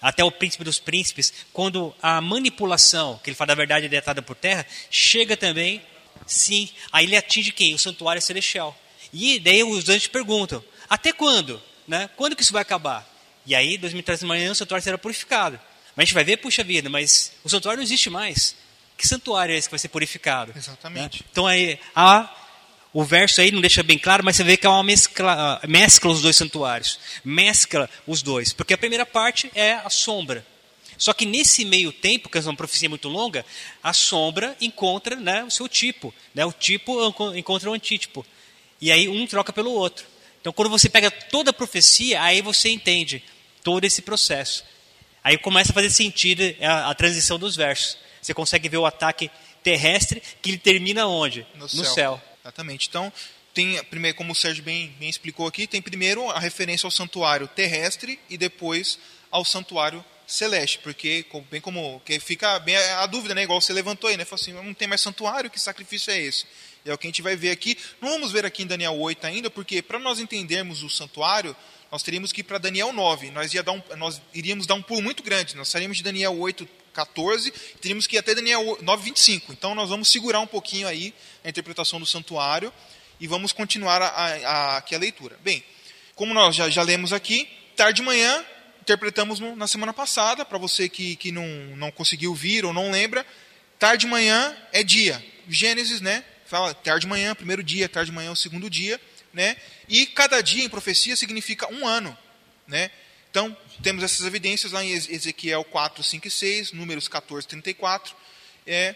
até 0.00 0.22
o 0.24 0.30
príncipe 0.30 0.64
dos 0.64 0.78
príncipes, 0.78 1.32
quando 1.52 1.94
a 2.02 2.20
manipulação, 2.20 3.18
que 3.22 3.30
ele 3.30 3.36
fala 3.36 3.48
da 3.48 3.54
verdade 3.54 3.88
detada 3.88 4.20
por 4.20 4.36
terra, 4.36 4.66
chega 4.90 5.36
também, 5.36 5.80
sim, 6.26 6.68
aí 6.92 7.06
ele 7.06 7.16
atinge 7.16 7.52
quem? 7.52 7.74
O 7.74 7.78
santuário 7.78 8.20
celestial. 8.20 8.76
E 9.12 9.38
daí 9.38 9.62
os 9.62 9.88
anjos 9.88 10.06
perguntam, 10.08 10.62
até 10.88 11.12
quando? 11.12 11.62
Né? 11.86 12.10
Quando 12.16 12.36
que 12.36 12.42
isso 12.42 12.52
vai 12.52 12.62
acabar? 12.62 13.08
E 13.46 13.54
aí, 13.54 13.76
2013 13.76 14.20
de 14.20 14.26
manhã, 14.26 14.52
o 14.52 14.54
santuário 14.54 14.82
será 14.82 14.96
purificado. 14.96 15.60
Mas 15.96 16.04
a 16.04 16.06
gente 16.06 16.14
vai 16.14 16.24
ver, 16.24 16.38
puxa 16.38 16.64
vida, 16.64 16.88
mas 16.88 17.32
o 17.44 17.48
santuário 17.48 17.78
não 17.78 17.84
existe 17.84 18.10
mais. 18.10 18.56
Que 18.96 19.06
santuário 19.06 19.54
é 19.54 19.58
esse 19.58 19.68
que 19.68 19.72
vai 19.72 19.78
ser 19.78 19.88
purificado? 19.88 20.52
Exatamente. 20.56 21.22
Né? 21.22 21.28
Então 21.30 21.46
aí, 21.46 21.78
há, 21.94 22.32
o 22.92 23.02
verso 23.04 23.40
aí 23.40 23.50
não 23.50 23.60
deixa 23.60 23.82
bem 23.82 23.98
claro, 23.98 24.24
mas 24.24 24.36
você 24.36 24.44
vê 24.44 24.56
que 24.56 24.66
há 24.66 24.70
uma 24.70 24.84
mescla, 24.84 25.60
mescla 25.66 26.10
os 26.10 26.22
dois 26.22 26.36
santuários. 26.36 26.98
Mescla 27.24 27.90
os 28.06 28.22
dois. 28.22 28.52
Porque 28.52 28.74
a 28.74 28.78
primeira 28.78 29.04
parte 29.04 29.50
é 29.54 29.74
a 29.74 29.90
sombra. 29.90 30.46
Só 30.96 31.12
que 31.12 31.26
nesse 31.26 31.64
meio 31.64 31.92
tempo, 31.92 32.28
que 32.28 32.38
é 32.38 32.40
uma 32.40 32.54
profecia 32.54 32.88
muito 32.88 33.08
longa, 33.08 33.44
a 33.82 33.92
sombra 33.92 34.56
encontra 34.60 35.16
né, 35.16 35.42
o 35.42 35.50
seu 35.50 35.68
tipo. 35.68 36.14
Né? 36.34 36.44
O 36.44 36.52
tipo 36.52 36.96
encontra 37.36 37.70
o 37.70 37.74
antítipo. 37.74 38.24
E 38.80 38.92
aí 38.92 39.08
um 39.08 39.26
troca 39.26 39.52
pelo 39.52 39.72
outro. 39.72 40.06
Então 40.40 40.52
quando 40.52 40.70
você 40.70 40.88
pega 40.88 41.10
toda 41.10 41.50
a 41.50 41.54
profecia, 41.54 42.22
aí 42.22 42.40
você 42.42 42.68
entende 42.68 43.24
todo 43.62 43.84
esse 43.84 44.02
processo. 44.02 44.64
Aí 45.24 45.38
começa 45.38 45.72
a 45.72 45.74
fazer 45.74 45.90
sentido 45.90 46.42
a, 46.60 46.90
a 46.90 46.94
transição 46.94 47.38
dos 47.38 47.56
versos. 47.56 47.96
Você 48.20 48.34
consegue 48.34 48.68
ver 48.68 48.76
o 48.76 48.84
ataque 48.84 49.30
terrestre 49.62 50.22
que 50.42 50.50
ele 50.50 50.58
termina 50.58 51.06
onde? 51.06 51.46
No, 51.54 51.62
no 51.62 51.68
céu. 51.68 51.84
céu. 51.84 52.22
Exatamente. 52.42 52.88
Então, 52.88 53.10
tem 53.54 53.82
primeiro, 53.84 54.16
como 54.16 54.32
o 54.32 54.34
Sérgio 54.34 54.62
bem, 54.62 54.94
bem 55.00 55.08
explicou 55.08 55.46
aqui, 55.46 55.66
tem 55.66 55.80
primeiro 55.80 56.28
a 56.30 56.38
referência 56.38 56.86
ao 56.86 56.90
santuário 56.90 57.48
terrestre 57.48 58.20
e 58.28 58.36
depois 58.36 58.98
ao 59.30 59.44
santuário 59.44 60.04
celeste, 60.26 60.78
porque 60.78 61.24
bem 61.50 61.60
como 61.60 62.00
que 62.04 62.18
fica 62.18 62.58
bem 62.58 62.76
a 62.76 63.06
dúvida, 63.06 63.34
né, 63.34 63.42
igual 63.42 63.60
você 63.60 63.72
levantou 63.72 64.08
aí, 64.08 64.16
né, 64.16 64.24
falou 64.24 64.40
assim, 64.40 64.52
não 64.52 64.72
tem 64.72 64.88
mais 64.88 65.00
santuário, 65.00 65.50
que 65.50 65.60
sacrifício 65.60 66.10
é 66.10 66.18
esse? 66.18 66.46
E 66.84 66.90
é 66.90 66.94
o 66.94 66.98
que 66.98 67.06
a 67.06 67.08
gente 67.08 67.22
vai 67.22 67.34
ver 67.34 67.50
aqui. 67.50 67.78
Não 68.00 68.10
vamos 68.10 68.30
ver 68.30 68.44
aqui 68.44 68.62
em 68.62 68.66
Daniel 68.66 68.94
8 68.98 69.26
ainda, 69.26 69.50
porque 69.50 69.80
para 69.80 69.98
nós 69.98 70.18
entendermos 70.18 70.82
o 70.82 70.90
santuário, 70.90 71.56
nós 71.94 72.02
teríamos 72.02 72.32
que 72.32 72.40
ir 72.40 72.42
para 72.42 72.58
Daniel 72.58 72.92
9. 72.92 73.30
Nós, 73.30 73.54
ia 73.54 73.62
dar 73.62 73.70
um, 73.70 73.80
nós 73.96 74.20
iríamos 74.34 74.66
dar 74.66 74.74
um 74.74 74.82
pulo 74.82 75.00
muito 75.00 75.22
grande. 75.22 75.54
Nós 75.54 75.68
sairíamos 75.68 75.96
de 75.96 76.02
Daniel 76.02 76.36
8, 76.36 76.68
14, 76.92 77.52
teríamos 77.80 78.08
que 78.08 78.16
ir 78.16 78.18
até 78.18 78.34
Daniel 78.34 78.76
9, 78.82 79.04
25. 79.04 79.52
Então 79.52 79.76
nós 79.76 79.90
vamos 79.90 80.10
segurar 80.10 80.40
um 80.40 80.46
pouquinho 80.46 80.88
aí 80.88 81.14
a 81.44 81.48
interpretação 81.48 82.00
do 82.00 82.06
santuário 82.06 82.72
e 83.20 83.28
vamos 83.28 83.52
continuar 83.52 84.02
a, 84.02 84.08
a, 84.08 84.26
a, 84.26 84.76
aqui 84.78 84.92
a 84.92 84.98
leitura. 84.98 85.38
Bem, 85.44 85.62
como 86.16 86.34
nós 86.34 86.56
já, 86.56 86.68
já 86.68 86.82
lemos 86.82 87.12
aqui, 87.12 87.48
tarde 87.76 88.00
de 88.00 88.02
manhã, 88.02 88.44
interpretamos 88.82 89.38
no, 89.38 89.54
na 89.54 89.68
semana 89.68 89.92
passada, 89.92 90.44
para 90.44 90.58
você 90.58 90.88
que, 90.88 91.14
que 91.14 91.30
não, 91.30 91.46
não 91.76 91.92
conseguiu 91.92 92.34
vir 92.34 92.64
ou 92.64 92.72
não 92.72 92.90
lembra, 92.90 93.24
tarde 93.78 94.04
de 94.04 94.10
manhã 94.10 94.52
é 94.72 94.82
dia. 94.82 95.24
Gênesis, 95.48 96.00
né? 96.00 96.24
Fala 96.44 96.74
tarde 96.74 97.02
de 97.02 97.06
manhã, 97.06 97.36
primeiro 97.36 97.62
dia, 97.62 97.88
tarde 97.88 98.10
de 98.10 98.16
manhã, 98.16 98.32
o 98.32 98.36
segundo 98.36 98.68
dia 98.68 99.00
né? 99.34 99.56
E 99.88 100.06
cada 100.06 100.40
dia 100.40 100.64
em 100.64 100.68
profecia 100.68 101.16
significa 101.16 101.70
um 101.70 101.86
ano, 101.86 102.16
né? 102.66 102.90
Então, 103.30 103.54
temos 103.82 104.02
essas 104.04 104.24
evidências 104.24 104.72
lá 104.72 104.82
em 104.84 104.90
Ezequiel 104.90 105.64
4, 105.64 106.02
5 106.02 106.28
e 106.28 106.30
6, 106.30 106.72
números 106.72 107.08
14, 107.08 107.46
34, 107.48 108.14
é, 108.64 108.94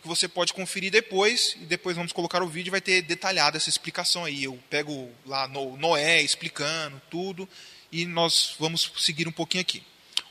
que 0.00 0.06
você 0.06 0.28
pode 0.28 0.52
conferir 0.52 0.92
depois, 0.92 1.56
e 1.60 1.66
depois 1.66 1.96
vamos 1.96 2.12
colocar 2.12 2.42
o 2.42 2.48
vídeo, 2.48 2.70
vai 2.70 2.80
ter 2.80 3.02
detalhada 3.02 3.56
essa 3.56 3.68
explicação 3.68 4.24
aí. 4.24 4.44
Eu 4.44 4.58
pego 4.70 5.10
lá 5.26 5.48
no 5.48 5.76
Noé 5.76 6.22
explicando 6.22 7.02
tudo, 7.10 7.48
e 7.90 8.06
nós 8.06 8.54
vamos 8.60 8.92
seguir 8.96 9.26
um 9.26 9.32
pouquinho 9.32 9.62
aqui. 9.62 9.82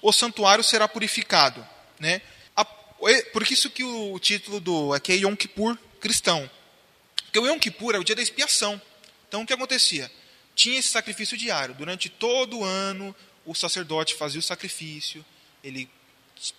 O 0.02 0.14
santuário 0.14 0.64
será 0.64 0.88
purificado, 0.88 1.68
né? 2.00 2.22
Por 3.32 3.50
isso 3.50 3.70
que 3.70 3.84
o 3.84 4.20
título 4.20 4.60
do 4.60 4.94
aqui 4.94 5.14
é 5.14 5.16
Yom 5.16 5.36
Kippur 5.36 5.78
cristão. 6.02 6.50
Porque 7.24 7.40
o 7.40 7.48
Yom 7.48 7.58
Kippur 7.58 7.96
é 7.96 8.00
o 8.00 8.04
dia 8.04 8.16
da 8.16 8.22
expiação. 8.22 8.82
Então 9.30 9.44
o 9.44 9.46
que 9.46 9.54
acontecia? 9.54 10.12
Tinha 10.56 10.80
esse 10.80 10.90
sacrifício 10.90 11.38
diário. 11.38 11.74
Durante 11.76 12.10
todo 12.10 12.60
o 12.60 12.64
ano, 12.66 13.16
o 13.46 13.56
sacerdote 13.56 14.16
fazia 14.16 14.40
o 14.40 14.44
sacrifício, 14.44 15.24
ele 15.64 15.90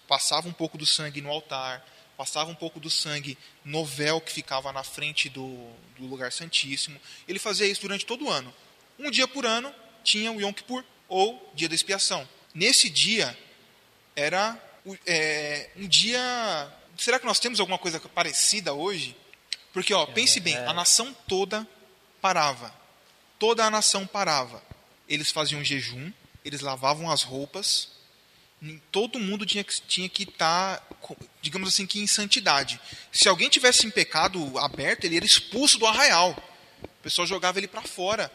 passava 0.08 0.48
um 0.48 0.52
pouco 0.52 0.78
do 0.78 0.86
sangue 0.86 1.20
no 1.20 1.30
altar, 1.30 1.84
passava 2.16 2.50
um 2.50 2.54
pouco 2.54 2.78
do 2.78 2.88
sangue 2.88 3.36
no 3.64 3.84
véu 3.84 4.20
que 4.20 4.32
ficava 4.32 4.72
na 4.72 4.84
frente 4.84 5.28
do, 5.28 5.70
do 5.98 6.06
lugar 6.06 6.32
santíssimo. 6.32 6.98
Ele 7.26 7.38
fazia 7.38 7.66
isso 7.66 7.82
durante 7.82 8.06
todo 8.06 8.26
o 8.26 8.30
ano. 8.30 8.54
Um 8.98 9.10
dia 9.10 9.26
por 9.26 9.44
ano 9.44 9.74
tinha 10.04 10.30
o 10.30 10.40
Yom 10.40 10.52
Kippur, 10.52 10.84
ou 11.08 11.52
dia 11.54 11.68
da 11.68 11.74
expiação. 11.74 12.26
Nesse 12.54 12.88
dia, 12.88 13.36
era 14.14 14.58
é, 15.06 15.70
um 15.76 15.86
dia. 15.86 16.20
Será 16.96 17.18
que 17.18 17.26
nós 17.26 17.40
temos 17.40 17.58
alguma 17.58 17.78
coisa 17.78 17.98
parecida 18.00 18.72
hoje? 18.72 19.16
Porque, 19.72 19.92
ó, 19.92 20.06
pense 20.06 20.40
bem, 20.40 20.56
a 20.56 20.72
nação 20.72 21.14
toda 21.26 21.66
parava. 22.20 22.74
Toda 23.38 23.64
a 23.64 23.70
nação 23.70 24.06
parava. 24.06 24.62
Eles 25.08 25.30
faziam 25.30 25.64
jejum, 25.64 26.12
eles 26.44 26.60
lavavam 26.60 27.10
as 27.10 27.22
roupas, 27.22 27.88
todo 28.92 29.18
mundo 29.18 29.46
tinha 29.46 29.64
que, 29.64 29.80
tinha 29.82 30.08
que 30.08 30.24
estar, 30.24 30.78
tá, 30.78 31.16
digamos 31.40 31.68
assim, 31.68 31.86
que 31.86 32.00
em 32.00 32.06
santidade. 32.06 32.80
Se 33.10 33.28
alguém 33.28 33.48
tivesse 33.48 33.86
em 33.86 33.90
pecado 33.90 34.58
aberto, 34.58 35.04
ele 35.04 35.16
era 35.16 35.24
expulso 35.24 35.78
do 35.78 35.86
arraial. 35.86 36.36
O 36.82 37.02
pessoal 37.02 37.26
jogava 37.26 37.58
ele 37.58 37.68
para 37.68 37.82
fora, 37.82 38.30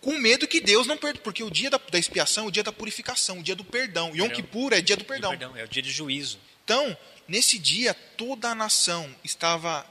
com 0.00 0.16
medo 0.16 0.46
que 0.46 0.60
Deus 0.60 0.86
não 0.86 0.96
perdoe, 0.96 1.22
porque 1.22 1.42
o 1.42 1.50
dia 1.50 1.68
da, 1.68 1.78
da, 1.90 1.98
expiação 1.98 2.44
é 2.44 2.46
o 2.48 2.50
dia 2.50 2.62
da 2.62 2.72
purificação, 2.72 3.40
o 3.40 3.42
dia 3.42 3.56
do 3.56 3.64
perdão. 3.64 4.14
Yom 4.14 4.30
Kippur 4.30 4.72
é 4.72 4.80
dia 4.80 4.96
do 4.96 5.04
perdão. 5.04 5.30
perdão. 5.30 5.56
É 5.56 5.64
o 5.64 5.68
dia 5.68 5.82
de 5.82 5.90
juízo. 5.90 6.38
Então, 6.64 6.96
nesse 7.26 7.58
dia, 7.58 7.94
toda 8.16 8.50
a 8.50 8.54
nação 8.54 9.12
estava 9.24 9.84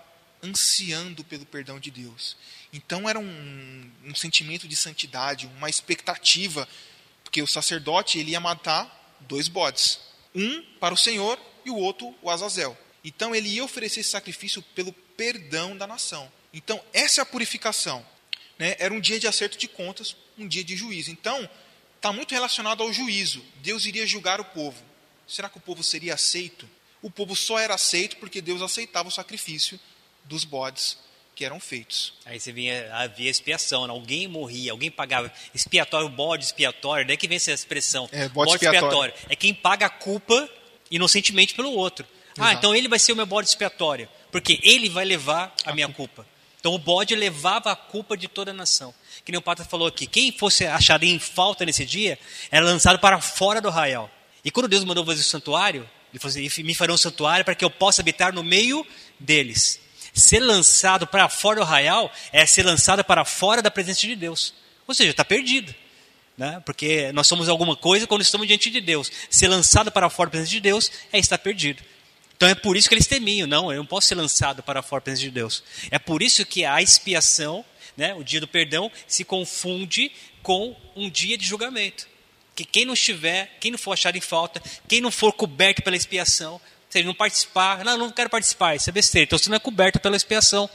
ansiando 0.44 1.24
pelo 1.24 1.46
perdão 1.46 1.80
de 1.80 1.92
Deus. 1.92 2.38
Então 2.72 3.08
era 3.10 3.20
um, 3.20 3.92
um 4.04 4.16
sentimento 4.16 4.68
de 4.68 4.76
santidade, 4.76 5.48
uma 5.58 5.70
expectativa, 5.70 6.68
porque 7.24 7.42
o 7.42 7.48
sacerdote 7.48 8.20
ele 8.20 8.32
ia 8.32 8.40
matar 8.40 9.18
dois 9.22 9.48
bodes, 9.48 10.00
um 10.34 10.62
para 10.80 10.94
o 10.94 10.98
Senhor 10.98 11.40
e 11.66 11.70
o 11.70 11.76
outro 11.76 12.14
o 12.22 12.30
Azazel. 12.30 12.78
Então 13.04 13.34
ele 13.34 13.50
ia 13.50 13.64
oferecer 13.64 14.02
esse 14.02 14.10
sacrifício 14.10 14.62
pelo 14.62 14.92
perdão 14.92 15.76
da 15.78 15.88
nação. 15.88 16.32
Então 16.54 16.84
essa 16.94 17.22
é 17.22 17.24
a 17.24 17.26
purificação. 17.26 18.06
Né? 18.60 18.76
Era 18.80 18.94
um 18.94 19.00
dia 19.00 19.20
de 19.20 19.28
acerto 19.28 19.58
de 19.58 19.68
contas, 19.68 20.16
um 20.38 20.48
dia 20.48 20.64
de 20.64 20.76
juízo. 20.76 21.12
Então 21.12 21.50
está 21.96 22.12
muito 22.12 22.34
relacionado 22.34 22.84
ao 22.84 22.92
juízo. 22.92 23.44
Deus 23.62 23.86
iria 23.86 24.06
julgar 24.06 24.40
o 24.40 24.46
povo. 24.46 24.84
Será 25.28 25.50
que 25.50 25.58
o 25.58 25.62
povo 25.62 25.84
seria 25.84 26.14
aceito? 26.14 26.68
O 27.02 27.12
povo 27.12 27.36
só 27.36 27.60
era 27.60 27.74
aceito 27.74 28.18
porque 28.18 28.42
Deus 28.42 28.62
aceitava 28.62 29.10
o 29.10 29.12
sacrifício 29.12 29.80
dos 30.28 30.44
bodes 30.44 30.98
que 31.36 31.46
eram 31.46 31.60
feitos. 31.60 32.14
Aí 32.26 32.40
você 32.40 32.52
vinha, 32.52 32.90
havia 32.94 33.30
expiação, 33.30 33.86
né? 33.86 33.94
alguém 33.94 34.28
morria, 34.28 34.72
alguém 34.72 34.90
pagava. 34.90 35.32
Expiatório, 35.54 36.10
bode 36.10 36.46
expiatório, 36.46 37.06
daí 37.06 37.16
que 37.16 37.28
vem 37.28 37.36
essa 37.36 37.52
expressão. 37.52 38.10
É, 38.12 38.28
bode, 38.28 38.52
bode 38.52 38.54
expiatório. 38.56 38.88
expiatório. 38.88 39.14
É 39.30 39.36
quem 39.36 39.54
paga 39.54 39.86
a 39.86 39.90
culpa 39.90 40.50
inocentemente 40.90 41.54
pelo 41.54 41.72
outro. 41.72 42.06
Ah, 42.06 42.32
Exato. 42.34 42.50
Ah, 42.50 42.54
então 42.54 42.76
ele 42.76 42.88
vai 42.88 42.98
ser 42.98 43.14
o 43.14 43.16
meu 43.16 43.26
bode 43.26 43.50
expiatório, 43.50 44.10
porque 44.32 44.60
ele 44.64 44.90
vai 44.90 45.06
levar 45.06 45.56
a, 45.64 45.72
a 45.72 45.76
minha 45.76 45.88
culpa. 45.88 46.24
culpa. 46.24 46.38
Então 46.60 46.74
o 46.74 46.80
bode 46.80 47.16
levava 47.16 47.72
a 47.72 47.76
culpa 47.76 48.18
de 48.18 48.28
toda 48.28 48.52
a 48.52 48.54
nação. 48.54 48.94
Que 49.24 49.32
nem 49.32 49.40
o 49.40 49.42
Pata 49.42 49.64
falou 49.64 49.88
aqui, 49.88 50.08
quem 50.08 50.32
fosse 50.32 50.66
achado 50.66 51.04
em 51.04 51.20
falta 51.20 51.66
nesse 51.66 51.86
dia, 51.86 52.18
era 52.50 52.66
lançado 52.66 53.00
para 53.00 53.22
fora 53.22 53.62
do 53.62 53.68
arraial. 53.68 54.10
E 54.44 54.50
quando 54.50 54.68
Deus 54.68 54.84
mandou 54.84 55.06
fazer 55.06 55.22
o 55.22 55.24
santuário, 55.24 55.88
ele 56.12 56.20
falou 56.20 56.36
assim, 56.36 56.64
me 56.64 56.74
farão 56.74 56.96
um 56.96 56.98
santuário 56.98 57.46
para 57.46 57.54
que 57.54 57.64
eu 57.64 57.70
possa 57.70 58.02
habitar 58.02 58.34
no 58.34 58.44
meio 58.44 58.86
deles. 59.20 59.80
Ser 60.18 60.40
lançado 60.40 61.06
para 61.06 61.30
fora 61.30 61.58
do 61.58 61.62
arraial 61.62 62.12
é 62.34 62.44
ser 62.44 62.64
lançado 62.64 63.04
para 63.04 63.24
fora 63.24 63.62
da 63.62 63.70
presença 63.70 64.02
de 64.02 64.16
Deus. 64.16 64.52
Ou 64.88 64.94
seja, 64.96 65.12
está 65.12 65.24
perdido. 65.24 65.74
Né? 66.36 66.60
Porque 66.66 67.12
nós 67.12 67.28
somos 67.28 67.48
alguma 67.48 67.76
coisa 67.76 68.08
quando 68.08 68.24
estamos 68.24 68.48
diante 68.48 68.72
de 68.72 68.82
Deus. 68.82 69.12
Ser 69.30 69.48
lançado 69.48 69.92
para 69.92 70.10
fora 70.10 70.28
da 70.28 70.32
presença 70.32 70.52
de 70.52 70.60
Deus 70.60 70.92
é 71.14 71.20
estar 71.20 71.38
perdido. 71.38 71.84
Então 72.36 72.50
é 72.50 72.56
por 72.56 72.76
isso 72.76 72.90
que 72.90 72.96
eles 72.96 73.06
temiam. 73.06 73.48
Não, 73.48 73.72
eu 73.72 73.78
não 73.78 73.86
posso 73.86 74.08
ser 74.08 74.16
lançado 74.16 74.64
para 74.64 74.82
fora 74.82 75.02
da 75.02 75.04
presença 75.04 75.26
de 75.26 75.30
Deus. 75.30 75.64
É 75.92 76.00
por 76.00 76.24
isso 76.24 76.44
que 76.48 76.66
a 76.66 76.82
expiação, 76.82 77.64
né, 77.96 78.16
o 78.16 78.24
dia 78.24 78.40
do 78.40 78.48
perdão, 78.48 78.92
se 79.08 79.24
confunde 79.24 80.12
com 80.42 80.76
um 80.96 81.12
dia 81.12 81.38
de 81.38 81.46
julgamento. 81.46 82.08
Que 82.56 82.66
quem 82.66 82.86
não 82.86 82.96
estiver, 82.96 83.56
quem 83.60 83.70
não 83.70 83.78
for 83.78 83.94
achado 83.94 84.18
em 84.18 84.22
falta, 84.22 84.64
quem 84.88 85.00
não 85.00 85.12
for 85.12 85.32
coberto 85.32 85.84
pela 85.84 85.96
expiação, 85.96 86.60
se 86.90 87.00
ele 87.00 87.08
não 87.08 87.14
participar, 87.14 87.84
não, 87.84 87.98
não 87.98 88.12
quero 88.12 88.30
participar, 88.30 88.76
isso 88.76 88.90
é 88.90 88.94
besteira. 88.94 89.26
Então 89.26 89.38
você 89.38 89.50
não 89.50 89.58
é 89.58 89.60
coberto 89.60 90.00
pela 90.00 90.16
expiação. 90.16 90.70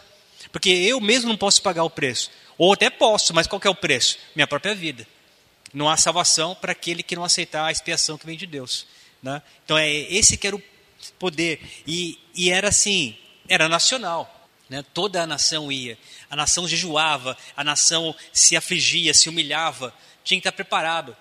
Porque 0.50 0.70
eu 0.70 1.00
mesmo 1.00 1.28
não 1.28 1.36
posso 1.36 1.62
pagar 1.62 1.84
o 1.84 1.90
preço. 1.90 2.30
Ou 2.58 2.72
até 2.72 2.90
posso, 2.90 3.32
mas 3.32 3.46
qual 3.46 3.60
é 3.64 3.68
o 3.68 3.74
preço? 3.74 4.18
Minha 4.34 4.46
própria 4.46 4.74
vida. 4.74 5.06
Não 5.72 5.88
há 5.88 5.96
salvação 5.96 6.54
para 6.54 6.72
aquele 6.72 7.02
que 7.02 7.16
não 7.16 7.24
aceitar 7.24 7.64
a 7.64 7.72
expiação 7.72 8.18
que 8.18 8.26
vem 8.26 8.36
de 8.36 8.46
Deus. 8.46 8.86
Né? 9.22 9.40
Então 9.64 9.78
é 9.78 9.90
esse 9.90 10.36
que 10.36 10.46
era 10.46 10.56
o 10.56 10.62
poder. 11.18 11.60
E, 11.86 12.18
e 12.34 12.50
era 12.50 12.68
assim, 12.68 13.16
era 13.48 13.68
nacional. 13.68 14.48
Né? 14.68 14.84
Toda 14.92 15.22
a 15.22 15.26
nação 15.26 15.72
ia. 15.72 15.98
A 16.30 16.36
nação 16.36 16.68
jejuava, 16.68 17.36
a 17.56 17.64
nação 17.64 18.14
se 18.32 18.56
afligia, 18.56 19.14
se 19.14 19.28
humilhava. 19.28 19.94
Tinha 20.22 20.40
que 20.40 20.46
estar 20.46 20.52
preparado. 20.52 21.16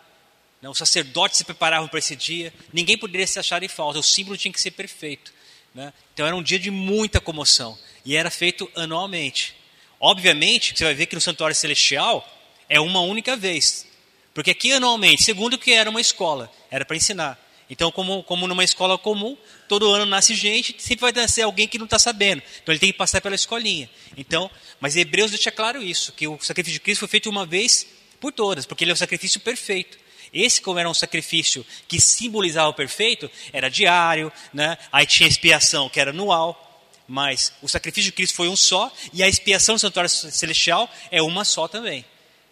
Né? 0.61 0.69
Os 0.69 0.77
sacerdotes 0.77 1.37
se 1.37 1.43
preparavam 1.43 1.87
para 1.87 1.99
esse 1.99 2.15
dia. 2.15 2.53
Ninguém 2.71 2.97
poderia 2.97 3.25
se 3.25 3.39
achar 3.39 3.63
em 3.63 3.67
falta. 3.67 3.99
O 3.99 4.03
símbolo 4.03 4.37
tinha 4.37 4.51
que 4.51 4.61
ser 4.61 4.71
perfeito. 4.71 5.33
Né? 5.73 5.91
Então 6.13 6.25
era 6.25 6.35
um 6.35 6.43
dia 6.43 6.59
de 6.59 6.69
muita 6.69 7.19
comoção. 7.19 7.77
E 8.05 8.15
era 8.15 8.29
feito 8.29 8.69
anualmente. 8.75 9.55
Obviamente, 9.99 10.77
você 10.77 10.83
vai 10.83 10.93
ver 10.93 11.05
que 11.05 11.15
no 11.15 11.21
santuário 11.21 11.55
celestial 11.55 12.27
é 12.67 12.79
uma 12.79 13.01
única 13.01 13.35
vez. 13.35 13.87
Porque 14.33 14.51
aqui 14.51 14.71
anualmente, 14.71 15.23
segundo 15.23 15.57
que 15.57 15.71
era 15.71 15.89
uma 15.89 16.01
escola, 16.01 16.51
era 16.69 16.85
para 16.85 16.95
ensinar. 16.95 17.39
Então, 17.69 17.89
como, 17.89 18.21
como 18.23 18.47
numa 18.47 18.65
escola 18.65 18.97
comum, 18.97 19.37
todo 19.67 19.89
ano 19.89 20.05
nasce 20.05 20.35
gente, 20.35 20.75
sempre 20.77 21.03
vai 21.03 21.11
nascer 21.13 21.43
alguém 21.43 21.69
que 21.69 21.77
não 21.77 21.85
está 21.85 21.97
sabendo. 21.97 22.41
Então 22.61 22.73
ele 22.73 22.79
tem 22.79 22.91
que 22.91 22.97
passar 22.97 23.21
pela 23.21 23.33
escolinha. 23.33 23.89
Então, 24.17 24.51
mas 24.79 24.97
Hebreus 24.97 25.31
deixa 25.31 25.51
claro 25.51 25.81
isso, 25.81 26.11
que 26.11 26.27
o 26.27 26.37
sacrifício 26.41 26.73
de 26.73 26.81
Cristo 26.81 26.99
foi 26.99 27.07
feito 27.07 27.29
uma 27.29 27.45
vez 27.45 27.87
por 28.19 28.33
todas, 28.33 28.65
porque 28.65 28.83
ele 28.83 28.91
é 28.91 28.93
o 28.93 28.97
sacrifício 28.97 29.39
perfeito. 29.39 29.97
Esse, 30.33 30.61
como 30.61 30.79
era 30.79 30.89
um 30.89 30.93
sacrifício 30.93 31.65
que 31.87 31.99
simbolizava 31.99 32.69
o 32.69 32.73
perfeito, 32.73 33.29
era 33.51 33.69
diário, 33.69 34.31
né? 34.53 34.77
aí 34.91 35.05
tinha 35.05 35.27
expiação, 35.27 35.89
que 35.89 35.99
era 35.99 36.11
anual, 36.11 36.89
mas 37.07 37.51
o 37.61 37.67
sacrifício 37.67 38.09
de 38.09 38.15
Cristo 38.15 38.35
foi 38.35 38.47
um 38.47 38.55
só, 38.55 38.91
e 39.11 39.21
a 39.21 39.27
expiação 39.27 39.75
do 39.75 39.79
santuário 39.79 40.09
celestial 40.09 40.89
é 41.11 41.21
uma 41.21 41.43
só 41.43 41.67
também. 41.67 42.05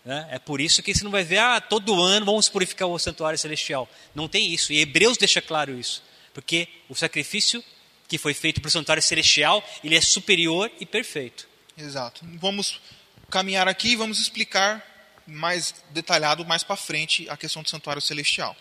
Né? 0.04 0.28
É 0.32 0.40
por 0.40 0.60
isso 0.60 0.84
que 0.84 0.94
você 0.94 1.04
não 1.04 1.12
vai 1.12 1.24
ver, 1.24 1.38
ah, 1.38 1.62
todo 1.62 2.02
ano 2.02 2.26
vamos 2.26 2.50
purificar 2.50 2.88
o 2.88 3.00
santuário 3.00 3.40
celestial. 3.40 3.88
Não 4.14 4.28
tem 4.28 4.54
isso, 4.54 4.74
e 4.74 4.80
Hebreus 4.80 5.18
deixa 5.18 5.42
claro 5.42 5.78
isso, 5.78 6.04
porque 6.34 6.68
o 6.90 6.96
sacrifício 6.96 7.64
que 8.10 8.18
foi 8.18 8.34
feito 8.34 8.60
para 8.60 8.68
o 8.68 8.72
santuário 8.72 9.04
celestial, 9.04 9.64
ele 9.84 9.96
é 9.96 10.02
superior 10.02 10.70
e 10.80 10.86
perfeito. 10.86 11.48
Exato. 11.78 12.26
Vamos 12.40 12.82
caminhar 13.30 13.68
aqui 13.68 13.90
e 13.90 13.96
vamos 13.96 14.20
explicar 14.20 14.84
mais 15.30 15.74
detalhado 15.92 16.46
mais 16.46 16.64
para 16.64 16.76
frente 16.76 17.30
a 17.30 17.38
questão 17.38 17.64
do 17.64 17.70
santuário 17.70 18.02
celestial. 18.02 18.56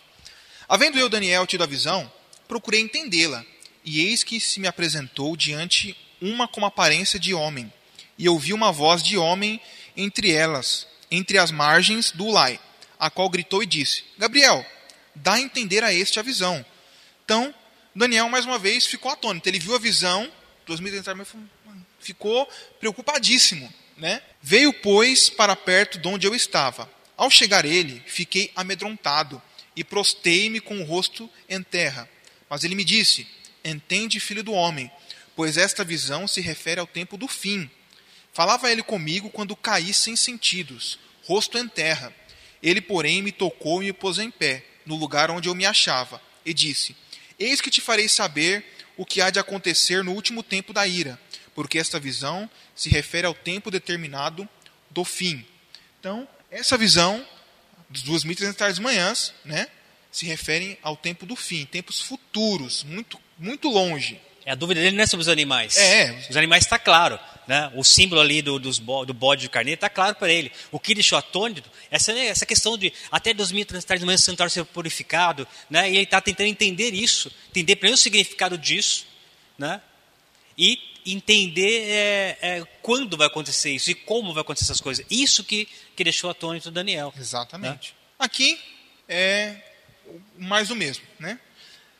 Havendo 0.67 0.99
eu, 0.99 1.09
Daniel, 1.09 1.47
tido 1.47 1.63
a 1.63 1.67
visão, 1.67 2.11
procurei 2.47 2.79
entendê-la, 2.79 3.43
e 3.83 4.01
eis 4.01 4.23
que 4.23 4.39
se 4.39 4.59
me 4.59 4.67
apresentou 4.67 5.35
diante 5.35 5.95
uma 6.21 6.47
com 6.47 6.65
aparência 6.65 7.19
de 7.19 7.33
homem, 7.33 7.71
e 8.17 8.27
ouvi 8.29 8.53
uma 8.53 8.71
voz 8.71 9.01
de 9.01 9.17
homem 9.17 9.59
entre 9.95 10.31
elas, 10.31 10.87
entre 11.09 11.37
as 11.37 11.51
margens 11.51 12.11
do 12.11 12.25
Ulai, 12.25 12.59
a 12.99 13.09
qual 13.09 13.29
gritou 13.29 13.63
e 13.63 13.65
disse: 13.65 14.03
Gabriel, 14.17 14.65
dá 15.15 15.33
a 15.33 15.41
entender 15.41 15.83
a 15.83 15.93
este 15.93 16.19
a 16.19 16.23
visão. 16.23 16.65
Então, 17.25 17.53
Daniel, 17.95 18.29
mais 18.29 18.45
uma 18.45 18.59
vez, 18.59 18.85
ficou 18.85 19.11
atônito. 19.11 19.47
Ele 19.49 19.59
viu 19.59 19.75
a 19.75 19.79
visão, 19.79 20.31
ficou 21.99 22.47
preocupadíssimo. 22.79 23.71
Né? 23.99 24.21
Veio, 24.41 24.71
pois, 24.71 25.29
para 25.29 25.55
perto 25.55 25.99
de 25.99 26.07
onde 26.07 26.25
eu 26.25 26.33
estava. 26.33 26.89
Ao 27.17 27.29
chegar 27.29 27.65
ele, 27.65 28.01
fiquei 28.07 28.49
amedrontado 28.55 29.41
e 29.75 29.83
prostei-me 29.83 30.61
com 30.61 30.79
o 30.79 30.85
rosto 30.85 31.29
em 31.49 31.61
terra. 31.61 32.09
Mas 32.49 32.63
ele 32.63 32.75
me 32.75 32.85
disse: 32.85 33.27
Entende, 33.63 34.19
filho 34.19 34.41
do 34.41 34.53
homem, 34.53 34.89
pois 35.35 35.57
esta 35.57 35.83
visão 35.83 36.27
se 36.27 36.39
refere 36.39 36.79
ao 36.79 36.87
tempo 36.87 37.17
do 37.17 37.27
fim. 37.27 37.69
Falava 38.31 38.71
ele 38.71 38.81
comigo 38.81 39.29
quando 39.29 39.55
caí 39.55 39.93
sem 39.93 40.15
sentidos, 40.15 40.97
rosto 41.25 41.57
em 41.57 41.67
terra. 41.67 42.15
Ele, 42.63 42.79
porém, 42.79 43.21
me 43.21 43.33
tocou 43.33 43.83
e 43.83 43.87
me 43.87 43.93
pôs 43.93 44.17
em 44.17 44.31
pé, 44.31 44.63
no 44.85 44.95
lugar 44.95 45.29
onde 45.29 45.49
eu 45.49 45.55
me 45.55 45.65
achava, 45.65 46.21
e 46.45 46.53
disse: 46.53 46.95
Eis 47.37 47.59
que 47.59 47.69
te 47.69 47.81
farei 47.81 48.07
saber 48.07 48.63
o 48.95 49.05
que 49.05 49.19
há 49.19 49.29
de 49.29 49.39
acontecer 49.39 50.05
no 50.05 50.13
último 50.13 50.41
tempo 50.41 50.71
da 50.71 50.87
ira 50.87 51.19
porque 51.59 51.77
esta 51.77 51.99
visão 51.99 52.49
se 52.73 52.87
refere 52.87 53.27
ao 53.27 53.33
tempo 53.33 53.69
determinado 53.69 54.47
do 54.89 55.03
fim. 55.03 55.45
Então, 55.99 56.25
essa 56.49 56.77
visão 56.77 57.21
dos 57.89 58.01
2.300 58.01 58.53
tardes 58.53 58.79
manhãs, 58.79 59.33
né, 59.43 59.67
se 60.09 60.25
referem 60.25 60.77
ao 60.81 60.95
tempo 60.95 61.25
do 61.25 61.35
fim, 61.35 61.65
tempos 61.65 61.99
futuros, 61.99 62.85
muito, 62.85 63.19
muito 63.37 63.67
longe. 63.67 64.21
É, 64.45 64.53
a 64.53 64.55
dúvida 64.55 64.79
dele 64.79 64.95
não 64.95 65.03
é 65.03 65.05
sobre 65.05 65.21
os 65.23 65.27
animais. 65.27 65.75
É. 65.75 66.27
Os 66.29 66.37
animais 66.37 66.63
está 66.63 66.79
claro. 66.79 67.19
Né? 67.45 67.69
O 67.75 67.83
símbolo 67.83 68.21
ali 68.21 68.41
do, 68.41 68.57
dos, 68.57 68.79
do 68.79 69.13
bode 69.13 69.41
de 69.41 69.49
carneiro 69.49 69.75
está 69.75 69.89
claro 69.89 70.15
para 70.15 70.31
ele. 70.31 70.53
O 70.71 70.79
que 70.79 70.93
deixou 70.93 71.17
atônito, 71.17 71.69
essa, 71.91 72.13
essa 72.13 72.45
questão 72.45 72.77
de 72.77 72.93
até 73.11 73.33
2.300 73.33 73.83
tardes 73.83 74.05
manhãs 74.05 74.21
o 74.21 74.23
santuário 74.23 74.49
ser 74.49 74.63
purificado, 74.63 75.45
né? 75.69 75.91
e 75.91 75.95
ele 75.95 76.03
está 76.03 76.21
tentando 76.21 76.47
entender 76.47 76.93
isso, 76.93 77.29
entender 77.49 77.75
pelo 77.75 77.95
o 77.95 77.97
significado 77.97 78.57
disso, 78.57 79.05
né? 79.57 79.81
e 80.57 80.88
entender 81.05 81.89
é, 81.89 82.37
é, 82.41 82.67
quando 82.81 83.17
vai 83.17 83.27
acontecer 83.27 83.71
isso 83.71 83.91
e 83.91 83.95
como 83.95 84.33
vai 84.33 84.41
acontecer 84.41 84.65
essas 84.65 84.81
coisas. 84.81 85.05
Isso 85.09 85.43
que, 85.43 85.67
que 85.95 86.03
deixou 86.03 86.29
atônito 86.29 86.71
Daniel. 86.71 87.13
Exatamente. 87.17 87.89
Né? 87.89 87.95
Aqui 88.19 88.59
é 89.07 89.55
mais 90.37 90.69
o 90.69 90.75
mesmo, 90.75 91.05
né? 91.19 91.39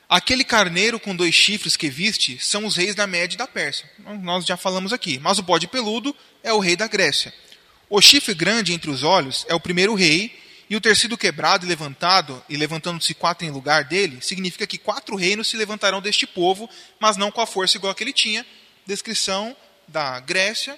Aquele 0.08 0.44
carneiro 0.44 1.00
com 1.00 1.16
dois 1.16 1.36
chifres 1.36 1.78
que 1.78 1.88
viste 1.88 2.40
são 2.44 2.66
os 2.66 2.76
reis 2.76 2.96
da 2.96 3.06
Média 3.06 3.36
e 3.36 3.38
da 3.38 3.46
Pérsia. 3.46 3.88
Nós 4.22 4.44
já 4.44 4.58
falamos 4.58 4.92
aqui. 4.92 5.20
Mas 5.20 5.38
o 5.38 5.44
bode 5.44 5.68
peludo 5.68 6.16
é 6.42 6.52
o 6.52 6.58
rei 6.58 6.76
da 6.76 6.88
Grécia. 6.88 7.32
O 7.88 8.02
chifre 8.02 8.34
grande 8.34 8.74
entre 8.74 8.90
os 8.90 9.04
olhos 9.04 9.46
é 9.48 9.54
o 9.54 9.60
primeiro 9.60 9.94
rei, 9.94 10.36
e 10.70 10.76
o 10.76 10.82
ter 10.82 10.96
sido 10.96 11.18
quebrado 11.18 11.66
e 11.66 11.70
levantado, 11.70 12.44
e 12.48 12.56
levantando-se 12.56 13.16
quatro 13.16 13.46
em 13.46 13.50
lugar 13.50 13.84
dele, 13.86 14.20
significa 14.22 14.68
que 14.68 14.78
quatro 14.78 15.16
reinos 15.16 15.48
se 15.48 15.58
levantarão 15.58 16.00
deste 16.00 16.28
povo, 16.28 16.70
mas 17.00 17.18
não 17.18 17.32
com 17.32 17.42
a 17.42 17.48
força 17.48 17.78
igual 17.78 17.96
que 17.96 18.04
ele 18.04 18.14
tinha, 18.14 18.46
descrição 18.90 19.56
da 19.88 20.20
Grécia, 20.20 20.78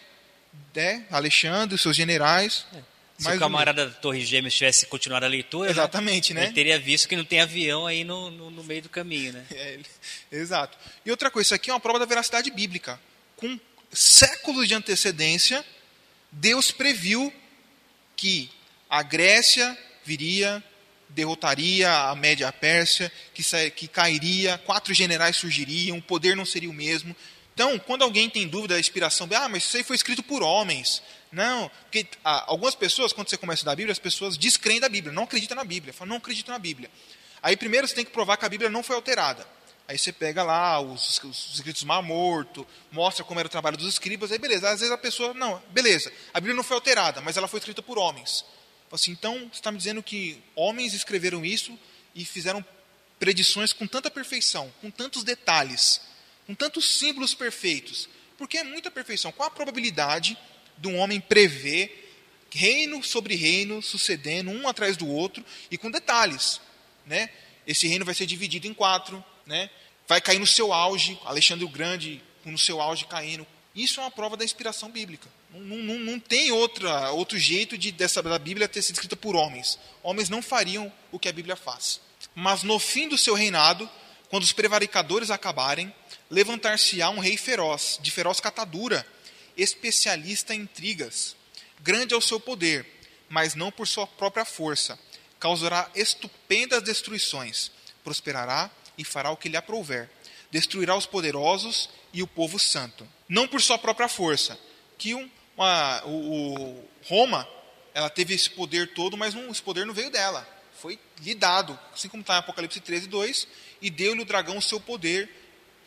né, 0.75 1.05
Alexandre, 1.09 1.77
seus 1.77 1.95
generais. 1.95 2.65
É. 2.73 2.91
Se 3.17 3.29
o 3.29 3.39
camarada 3.39 3.85
da 3.85 3.93
Torre 3.93 4.25
Gêmeas 4.25 4.55
tivesse 4.55 4.87
continuado 4.87 5.25
a 5.25 5.29
leitura, 5.29 5.65
né, 5.65 5.71
Exatamente, 5.71 6.33
né? 6.33 6.45
ele 6.45 6.53
teria 6.53 6.79
visto 6.79 7.07
que 7.07 7.15
não 7.15 7.23
tem 7.23 7.39
avião 7.39 7.85
aí 7.85 8.03
no, 8.03 8.31
no, 8.31 8.49
no 8.49 8.63
meio 8.63 8.81
do 8.81 8.89
caminho. 8.89 9.33
Né? 9.33 9.45
É, 9.51 9.79
exato. 10.31 10.77
E 11.05 11.11
outra 11.11 11.29
coisa, 11.29 11.47
isso 11.47 11.53
aqui 11.53 11.69
é 11.69 11.73
uma 11.73 11.79
prova 11.79 11.99
da 11.99 12.05
veracidade 12.05 12.49
bíblica. 12.49 12.99
Com 13.35 13.59
séculos 13.93 14.67
de 14.67 14.73
antecedência, 14.73 15.63
Deus 16.31 16.71
previu 16.71 17.31
que 18.15 18.49
a 18.89 19.03
Grécia 19.03 19.77
viria, 20.03 20.63
derrotaria 21.09 21.91
a 21.91 22.15
Média 22.15 22.51
Pérsia, 22.51 23.11
que, 23.33 23.43
que 23.71 23.87
cairia, 23.87 24.57
quatro 24.65 24.93
generais 24.95 25.37
surgiriam, 25.37 25.97
o 25.97 26.01
poder 26.01 26.35
não 26.35 26.45
seria 26.45 26.69
o 26.69 26.73
mesmo. 26.73 27.15
Então, 27.61 27.77
quando 27.77 28.01
alguém 28.01 28.27
tem 28.27 28.47
dúvida 28.47 28.73
da 28.73 28.79
inspiração, 28.79 29.29
ah, 29.35 29.47
mas 29.47 29.65
isso 29.65 29.77
aí 29.77 29.83
foi 29.83 29.95
escrito 29.95 30.23
por 30.23 30.41
homens. 30.41 31.03
Não, 31.31 31.69
porque 31.83 32.07
ah, 32.25 32.45
algumas 32.47 32.73
pessoas, 32.73 33.13
quando 33.13 33.29
você 33.29 33.37
começa 33.37 33.57
a 33.57 33.59
estudar 33.59 33.73
a 33.73 33.75
Bíblia, 33.75 33.91
as 33.91 33.99
pessoas 33.99 34.35
descreem 34.35 34.79
da 34.79 34.89
Bíblia, 34.89 35.13
não 35.13 35.25
acreditam 35.25 35.55
na 35.55 35.63
Bíblia, 35.63 35.93
falam, 35.93 36.09
não 36.09 36.17
acredito 36.17 36.49
na 36.49 36.57
Bíblia. 36.57 36.89
Aí 37.39 37.55
primeiro 37.55 37.87
você 37.87 37.93
tem 37.93 38.03
que 38.03 38.09
provar 38.09 38.37
que 38.37 38.45
a 38.45 38.49
Bíblia 38.49 38.67
não 38.67 38.81
foi 38.81 38.95
alterada. 38.95 39.47
Aí 39.87 39.95
você 39.95 40.11
pega 40.11 40.41
lá 40.41 40.81
os, 40.81 41.21
os 41.23 41.51
escritos 41.53 41.83
Mar 41.83 42.01
Morto, 42.01 42.65
mostra 42.91 43.23
como 43.23 43.39
era 43.39 43.45
o 43.45 43.51
trabalho 43.51 43.77
dos 43.77 43.87
escribas, 43.87 44.31
aí 44.31 44.39
beleza. 44.39 44.67
Às 44.67 44.79
vezes 44.79 44.91
a 44.91 44.97
pessoa, 44.97 45.31
não, 45.35 45.61
beleza, 45.69 46.11
a 46.33 46.39
Bíblia 46.39 46.55
não 46.55 46.63
foi 46.63 46.77
alterada, 46.77 47.21
mas 47.21 47.37
ela 47.37 47.47
foi 47.47 47.59
escrita 47.59 47.83
por 47.83 47.99
homens. 47.99 48.43
Assim, 48.91 49.11
então, 49.11 49.37
você 49.37 49.59
está 49.59 49.71
me 49.71 49.77
dizendo 49.77 50.01
que 50.01 50.41
homens 50.55 50.95
escreveram 50.95 51.45
isso 51.45 51.77
e 52.15 52.25
fizeram 52.25 52.65
predições 53.19 53.71
com 53.71 53.85
tanta 53.85 54.09
perfeição, 54.09 54.73
com 54.81 54.89
tantos 54.89 55.23
detalhes, 55.23 56.01
com 56.51 56.55
tantos 56.55 56.97
símbolos 56.97 57.33
perfeitos, 57.33 58.09
porque 58.37 58.57
é 58.57 58.63
muita 58.63 58.91
perfeição. 58.91 59.31
Qual 59.31 59.47
a 59.47 59.51
probabilidade 59.51 60.37
de 60.77 60.87
um 60.89 60.97
homem 60.97 61.21
prever 61.21 62.13
reino 62.51 63.01
sobre 63.01 63.35
reino 63.35 63.81
sucedendo 63.81 64.51
um 64.51 64.67
atrás 64.67 64.97
do 64.97 65.07
outro 65.07 65.45
e 65.69 65.77
com 65.77 65.89
detalhes, 65.89 66.59
né? 67.05 67.29
Esse 67.65 67.87
reino 67.87 68.03
vai 68.03 68.13
ser 68.13 68.25
dividido 68.25 68.67
em 68.67 68.73
quatro, 68.73 69.23
né? 69.45 69.69
Vai 70.05 70.19
cair 70.19 70.39
no 70.39 70.47
seu 70.47 70.73
auge, 70.73 71.17
Alexandre 71.23 71.63
o 71.63 71.69
Grande 71.69 72.21
no 72.43 72.57
seu 72.57 72.81
auge 72.81 73.05
caindo. 73.05 73.47
Isso 73.73 74.01
é 74.01 74.03
uma 74.03 74.11
prova 74.11 74.35
da 74.35 74.43
inspiração 74.43 74.89
bíblica. 74.91 75.29
Não, 75.53 75.77
não, 75.77 75.99
não 75.99 76.19
tem 76.19 76.51
outra, 76.51 77.11
outro 77.11 77.39
jeito 77.39 77.77
de 77.77 77.93
dessa 77.93 78.21
da 78.21 78.37
Bíblia 78.37 78.67
ter 78.67 78.81
sido 78.81 78.95
escrita 78.95 79.15
por 79.15 79.37
homens. 79.37 79.79
Homens 80.03 80.27
não 80.27 80.41
fariam 80.41 80.91
o 81.13 81.19
que 81.19 81.29
a 81.29 81.33
Bíblia 81.33 81.55
faz. 81.55 82.01
Mas 82.35 82.61
no 82.61 82.77
fim 82.77 83.07
do 83.07 83.17
seu 83.17 83.35
reinado, 83.35 83.89
quando 84.31 84.43
os 84.43 84.53
prevaricadores 84.53 85.29
acabarem, 85.29 85.93
levantar-se-á 86.29 87.09
um 87.09 87.19
rei 87.19 87.35
feroz, 87.35 87.99
de 88.01 88.09
feroz 88.09 88.39
catadura, 88.39 89.05
especialista 89.57 90.55
em 90.55 90.61
intrigas. 90.61 91.35
Grande 91.81 92.13
é 92.13 92.17
o 92.17 92.21
seu 92.21 92.39
poder, 92.39 92.87
mas 93.27 93.55
não 93.55 93.69
por 93.69 93.85
sua 93.85 94.07
própria 94.07 94.45
força. 94.45 94.97
Causará 95.37 95.91
estupendas 95.93 96.81
destruições, 96.81 97.71
prosperará 98.05 98.71
e 98.97 99.03
fará 99.03 99.31
o 99.31 99.37
que 99.37 99.49
lhe 99.49 99.57
aprouver. 99.57 100.09
Destruirá 100.49 100.95
os 100.95 101.05
poderosos 101.05 101.89
e 102.13 102.23
o 102.23 102.27
povo 102.27 102.57
santo. 102.57 103.05
Não 103.27 103.49
por 103.49 103.61
sua 103.61 103.77
própria 103.77 104.07
força, 104.07 104.57
que 104.97 105.13
um, 105.13 105.29
uma, 105.57 106.05
o, 106.05 106.53
o, 106.53 106.89
Roma 107.03 107.45
ela 107.93 108.09
teve 108.09 108.33
esse 108.33 108.49
poder 108.49 108.93
todo, 108.93 109.17
mas 109.17 109.33
não, 109.33 109.51
esse 109.51 109.61
poder 109.61 109.85
não 109.85 109.93
veio 109.93 110.09
dela. 110.09 110.47
Foi 110.81 110.99
lhe 111.21 111.35
dado, 111.35 111.79
assim 111.93 112.09
como 112.09 112.21
está 112.21 112.35
em 112.35 112.39
Apocalipse 112.39 112.79
13, 112.79 113.07
2, 113.07 113.47
e 113.81 113.89
deu-lhe 113.89 114.21
o 114.21 114.25
dragão 114.25 114.57
o 114.57 114.61
seu 114.61 114.79
poder 114.79 115.29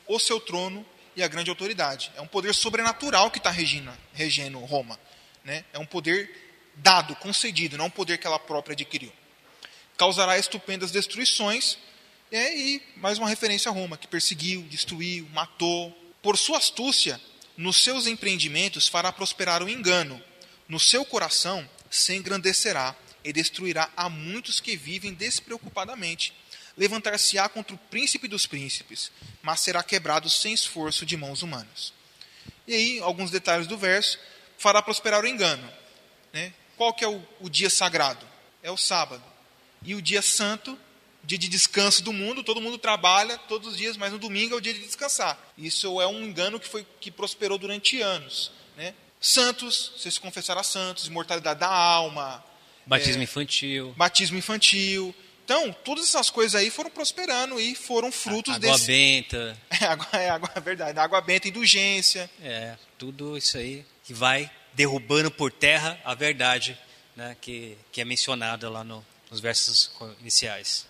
o 0.06 0.18
seu 0.18 0.40
trono 0.40 0.84
e 1.16 1.22
a 1.22 1.28
grande 1.28 1.50
autoridade. 1.50 2.12
É 2.16 2.20
um 2.20 2.26
poder 2.26 2.54
sobrenatural 2.54 3.30
que 3.30 3.38
está 3.38 3.50
regendo, 3.50 4.58
Roma. 4.60 4.98
Né? 5.44 5.64
É 5.72 5.78
um 5.78 5.86
poder 5.86 6.30
dado, 6.76 7.14
concedido, 7.16 7.78
não 7.78 7.86
um 7.86 7.90
poder 7.90 8.18
que 8.18 8.26
ela 8.26 8.38
própria 8.38 8.74
adquiriu. 8.74 9.12
causará 9.96 10.38
estupendas 10.38 10.90
destruições. 10.90 11.78
É, 12.32 12.56
e 12.56 12.82
mais 12.96 13.18
uma 13.18 13.28
referência 13.28 13.70
a 13.70 13.72
Roma, 13.72 13.96
que 13.96 14.08
perseguiu, 14.08 14.62
destruiu, 14.62 15.28
matou. 15.32 15.96
Por 16.20 16.36
sua 16.36 16.58
astúcia, 16.58 17.20
nos 17.56 17.84
seus 17.84 18.06
empreendimentos 18.06 18.88
fará 18.88 19.12
prosperar 19.12 19.62
o 19.62 19.68
engano. 19.68 20.20
No 20.68 20.80
seu 20.80 21.04
coração 21.04 21.68
se 21.90 22.14
engrandecerá 22.14 22.96
e 23.24 23.32
destruirá 23.32 23.90
a 23.96 24.08
muitos 24.08 24.60
que 24.60 24.76
vivem 24.76 25.14
despreocupadamente. 25.14 26.34
Levantar-se-á 26.76 27.48
contra 27.48 27.74
o 27.74 27.78
príncipe 27.78 28.28
dos 28.28 28.46
príncipes, 28.46 29.10
mas 29.42 29.60
será 29.60 29.82
quebrado 29.82 30.28
sem 30.28 30.52
esforço 30.52 31.06
de 31.06 31.16
mãos 31.16 31.42
humanas. 31.42 31.92
E 32.66 32.74
aí, 32.74 33.00
alguns 33.00 33.30
detalhes 33.30 33.66
do 33.66 33.78
verso. 33.78 34.18
Fará 34.58 34.80
prosperar 34.80 35.22
o 35.22 35.26
engano. 35.26 35.68
Né? 36.32 36.52
Qual 36.76 36.92
que 36.92 37.04
é 37.04 37.08
o, 37.08 37.22
o 37.40 37.48
dia 37.48 37.70
sagrado? 37.70 38.26
É 38.62 38.70
o 38.70 38.76
sábado. 38.76 39.22
E 39.82 39.94
o 39.94 40.02
dia 40.02 40.22
santo, 40.22 40.78
dia 41.22 41.38
de 41.38 41.48
descanso 41.48 42.02
do 42.02 42.12
mundo, 42.12 42.42
todo 42.42 42.60
mundo 42.60 42.78
trabalha 42.78 43.36
todos 43.36 43.68
os 43.68 43.76
dias, 43.76 43.96
mas 43.96 44.12
no 44.12 44.18
domingo 44.18 44.54
é 44.54 44.56
o 44.58 44.60
dia 44.60 44.72
de 44.72 44.80
descansar. 44.80 45.38
Isso 45.56 46.00
é 46.00 46.06
um 46.06 46.24
engano 46.24 46.58
que, 46.58 46.68
foi, 46.68 46.86
que 47.00 47.10
prosperou 47.10 47.58
durante 47.58 48.00
anos. 48.00 48.50
Né? 48.76 48.94
Santos, 49.20 49.92
você 49.96 50.10
se 50.10 50.20
confessará 50.20 50.62
santos, 50.62 51.06
imortalidade 51.06 51.60
da 51.60 51.68
alma. 51.68 52.44
Batismo 52.86 53.22
é, 53.22 53.24
infantil. 53.24 53.94
Batismo 53.96 54.38
infantil. 54.38 55.14
Então, 55.44 55.72
todas 55.84 56.04
essas 56.04 56.30
coisas 56.30 56.54
aí 56.54 56.70
foram 56.70 56.90
prosperando 56.90 57.60
e 57.60 57.74
foram 57.74 58.10
frutos 58.10 58.54
água 58.54 58.70
desse. 58.72 58.86
Benta. 58.86 59.58
É, 59.80 59.86
água 59.86 60.06
benta. 60.06 60.16
É, 60.16 60.30
água, 60.30 60.50
é 60.54 60.60
verdade. 60.60 60.98
Água 60.98 61.20
benta, 61.20 61.48
indulgência. 61.48 62.30
É, 62.42 62.76
tudo 62.98 63.36
isso 63.36 63.58
aí 63.58 63.84
que 64.02 64.14
vai 64.14 64.50
derrubando 64.72 65.30
por 65.30 65.52
terra 65.52 66.00
a 66.04 66.14
verdade 66.14 66.78
né, 67.16 67.36
que, 67.40 67.76
que 67.92 68.00
é 68.00 68.04
mencionada 68.04 68.68
lá 68.68 68.82
no, 68.82 69.04
nos 69.30 69.40
versos 69.40 69.90
iniciais. 70.20 70.86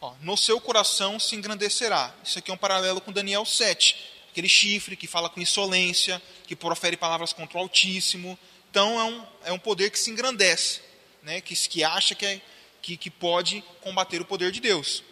Ó, 0.00 0.14
no 0.20 0.36
seu 0.36 0.60
coração 0.60 1.18
se 1.18 1.34
engrandecerá. 1.34 2.14
Isso 2.22 2.38
aqui 2.38 2.50
é 2.50 2.54
um 2.54 2.58
paralelo 2.58 3.00
com 3.00 3.12
Daniel 3.12 3.44
7. 3.44 3.96
Aquele 4.30 4.48
chifre 4.48 4.96
que 4.96 5.06
fala 5.06 5.28
com 5.28 5.40
insolência, 5.40 6.22
que 6.46 6.54
profere 6.54 6.96
palavras 6.96 7.32
contra 7.32 7.58
o 7.58 7.60
Altíssimo. 7.60 8.38
Então 8.70 9.00
é 9.00 9.04
um, 9.04 9.26
é 9.46 9.52
um 9.52 9.58
poder 9.58 9.90
que 9.90 9.98
se 9.98 10.10
engrandece, 10.10 10.80
né, 11.22 11.40
que, 11.40 11.54
que 11.54 11.84
acha 11.84 12.14
que, 12.14 12.26
é, 12.26 12.40
que, 12.80 12.96
que 12.96 13.10
pode 13.10 13.62
combater 13.80 14.20
o 14.20 14.24
poder 14.24 14.50
de 14.50 14.60
Deus. 14.60 15.02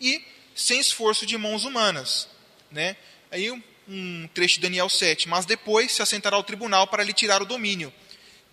E 0.00 0.24
sem 0.54 0.80
esforço 0.80 1.26
de 1.26 1.36
mãos 1.36 1.64
humanas. 1.64 2.28
Né? 2.70 2.96
Aí 3.30 3.50
um 3.90 4.28
trecho 4.32 4.56
de 4.56 4.60
Daniel 4.60 4.88
7. 4.88 5.28
Mas 5.28 5.44
depois 5.44 5.92
se 5.92 6.02
assentará 6.02 6.36
ao 6.36 6.44
tribunal 6.44 6.86
para 6.86 7.02
lhe 7.02 7.12
tirar 7.12 7.42
o 7.42 7.46
domínio, 7.46 7.92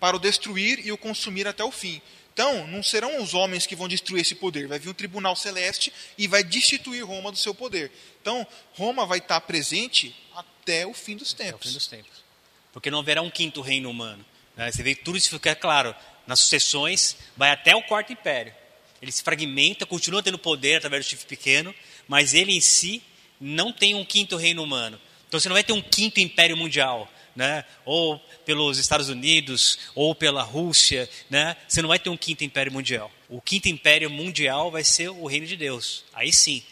para 0.00 0.16
o 0.16 0.20
destruir 0.20 0.84
e 0.84 0.92
o 0.92 0.98
consumir 0.98 1.46
até 1.46 1.62
o 1.62 1.70
fim. 1.70 2.02
Então, 2.32 2.68
não 2.68 2.84
serão 2.84 3.20
os 3.20 3.34
homens 3.34 3.66
que 3.66 3.74
vão 3.74 3.88
destruir 3.88 4.20
esse 4.20 4.36
poder, 4.36 4.68
vai 4.68 4.78
vir 4.78 4.88
um 4.88 4.94
tribunal 4.94 5.34
celeste 5.34 5.92
e 6.16 6.28
vai 6.28 6.44
destituir 6.44 7.04
Roma 7.04 7.32
do 7.32 7.36
seu 7.36 7.52
poder. 7.52 7.90
Então, 8.20 8.46
Roma 8.74 9.04
vai 9.04 9.18
estar 9.18 9.40
presente 9.40 10.14
até 10.36 10.86
o 10.86 10.94
fim 10.94 11.16
dos 11.16 11.32
tempos. 11.32 11.54
Até 11.54 11.64
o 11.64 11.68
fim 11.68 11.74
dos 11.74 11.86
tempos. 11.88 12.24
Porque 12.72 12.92
não 12.92 13.00
haverá 13.00 13.22
um 13.22 13.30
quinto 13.30 13.60
reino 13.60 13.90
humano. 13.90 14.24
Né? 14.56 14.70
Você 14.70 14.84
vê 14.84 14.94
tudo 14.94 15.18
isso 15.18 15.30
fica 15.30 15.56
claro. 15.56 15.92
Nas 16.28 16.40
sucessões, 16.40 17.16
vai 17.36 17.50
até 17.50 17.74
o 17.74 17.82
quarto 17.82 18.12
império. 18.12 18.54
Ele 19.02 19.10
se 19.10 19.22
fragmenta, 19.22 19.86
continua 19.86 20.22
tendo 20.22 20.38
poder 20.38 20.76
através 20.76 21.04
do 21.04 21.08
chifre 21.08 21.26
pequeno, 21.26 21.74
mas 22.06 22.34
ele 22.34 22.52
em 22.52 22.60
si 22.60 23.02
não 23.40 23.72
tem 23.72 23.94
um 23.94 24.04
quinto 24.04 24.36
reino 24.36 24.62
humano. 24.62 25.00
Então 25.26 25.40
você 25.40 25.48
não 25.48 25.54
vai 25.54 25.64
ter 25.64 25.72
um 25.72 25.82
quinto 25.82 26.20
império 26.20 26.56
mundial 26.56 27.10
né? 27.34 27.64
ou 27.84 28.18
pelos 28.44 28.78
Estados 28.78 29.08
Unidos, 29.08 29.78
ou 29.94 30.12
pela 30.12 30.42
Rússia, 30.42 31.08
né? 31.30 31.56
você 31.68 31.80
não 31.80 31.88
vai 31.88 31.98
ter 31.98 32.10
um 32.10 32.16
quinto 32.16 32.44
império 32.44 32.72
mundial. 32.72 33.10
O 33.28 33.40
quinto 33.40 33.68
império 33.68 34.10
mundial 34.10 34.70
vai 34.70 34.82
ser 34.84 35.08
o 35.08 35.24
reino 35.24 35.46
de 35.46 35.56
Deus. 35.56 36.04
Aí 36.12 36.32
sim, 36.32 36.62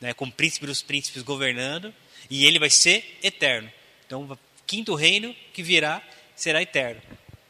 né? 0.00 0.14
com 0.14 0.24
o 0.24 0.32
príncipe 0.32 0.66
dos 0.66 0.82
príncipes 0.82 1.22
governando, 1.22 1.94
e 2.30 2.44
ele 2.44 2.58
vai 2.58 2.70
ser 2.70 3.18
eterno. 3.22 3.70
Então, 4.06 4.22
o 4.24 4.38
quinto 4.66 4.94
reino 4.94 5.36
que 5.52 5.62
virá 5.62 6.02
será 6.34 6.62
eterno 6.62 7.02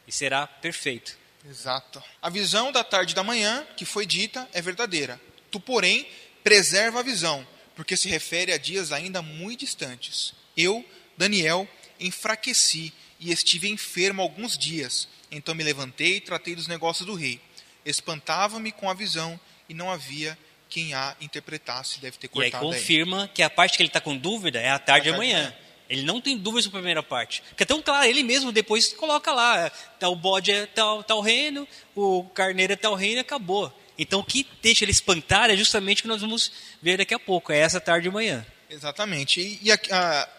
e 0.05 0.11
será 0.11 0.45
perfeito. 0.45 1.17
Exato. 1.49 2.03
A 2.21 2.29
visão 2.29 2.71
da 2.71 2.83
tarde 2.83 3.13
e 3.13 3.15
da 3.15 3.23
manhã 3.23 3.65
que 3.75 3.85
foi 3.85 4.05
dita 4.05 4.47
é 4.53 4.61
verdadeira. 4.61 5.19
Tu, 5.49 5.59
porém, 5.59 6.07
preserva 6.43 6.99
a 6.99 7.03
visão, 7.03 7.45
porque 7.75 7.95
se 7.95 8.09
refere 8.09 8.51
a 8.51 8.57
dias 8.57 8.91
ainda 8.91 9.21
muito 9.21 9.61
distantes. 9.61 10.33
Eu, 10.55 10.83
Daniel, 11.17 11.67
enfraqueci 11.99 12.93
e 13.19 13.31
estive 13.31 13.69
enfermo 13.69 14.21
alguns 14.21 14.57
dias. 14.57 15.07
Então 15.31 15.55
me 15.55 15.63
levantei 15.63 16.17
e 16.17 16.21
tratei 16.21 16.55
dos 16.55 16.67
negócios 16.67 17.05
do 17.05 17.15
rei. 17.15 17.39
Espantava-me 17.85 18.71
com 18.71 18.89
a 18.89 18.93
visão 18.93 19.39
e 19.69 19.73
não 19.73 19.91
havia 19.91 20.37
quem 20.69 20.93
a 20.93 21.15
interpretasse. 21.21 21.99
Deve 21.99 22.17
ter 22.17 22.27
cortado. 22.27 22.65
E 22.65 22.67
aí 22.67 22.73
confirma 22.73 23.23
aí. 23.23 23.29
que 23.29 23.41
a 23.41 23.49
parte 23.49 23.77
que 23.77 23.83
ele 23.83 23.89
está 23.89 24.01
com 24.01 24.17
dúvida 24.17 24.59
é 24.59 24.69
a 24.69 24.79
tarde 24.79 25.09
e 25.09 25.13
amanhã. 25.13 25.53
Ele 25.89 26.03
não 26.03 26.19
tem 26.19 26.37
dúvidas 26.37 26.65
sobre 26.65 26.77
a 26.77 26.81
primeira 26.81 27.03
parte. 27.03 27.41
Porque 27.49 27.63
é 27.63 27.65
tão 27.65 27.81
claro, 27.81 28.05
ele 28.05 28.23
mesmo 28.23 28.51
depois 28.51 28.93
coloca 28.93 29.31
lá, 29.31 29.69
tá, 29.99 30.09
o 30.09 30.15
bode 30.15 30.51
é 30.51 30.65
tal, 30.65 31.03
tal 31.03 31.21
reino, 31.21 31.67
o 31.95 32.23
carneiro 32.33 32.73
é 32.73 32.75
tal 32.75 32.95
reino 32.95 33.17
e 33.17 33.19
acabou. 33.19 33.71
Então 33.97 34.19
o 34.19 34.23
que 34.23 34.45
deixa 34.61 34.83
ele 34.83 34.91
espantar 34.91 35.49
é 35.49 35.55
justamente 35.55 35.99
o 35.99 36.01
que 36.03 36.07
nós 36.07 36.21
vamos 36.21 36.51
ver 36.81 36.97
daqui 36.97 37.13
a 37.13 37.19
pouco, 37.19 37.51
é 37.51 37.59
essa 37.59 37.79
tarde 37.79 38.07
e 38.07 38.09
amanhã. 38.09 38.45
Exatamente. 38.69 39.39
E, 39.39 39.59
e 39.63 39.71
aqui, 39.71 39.89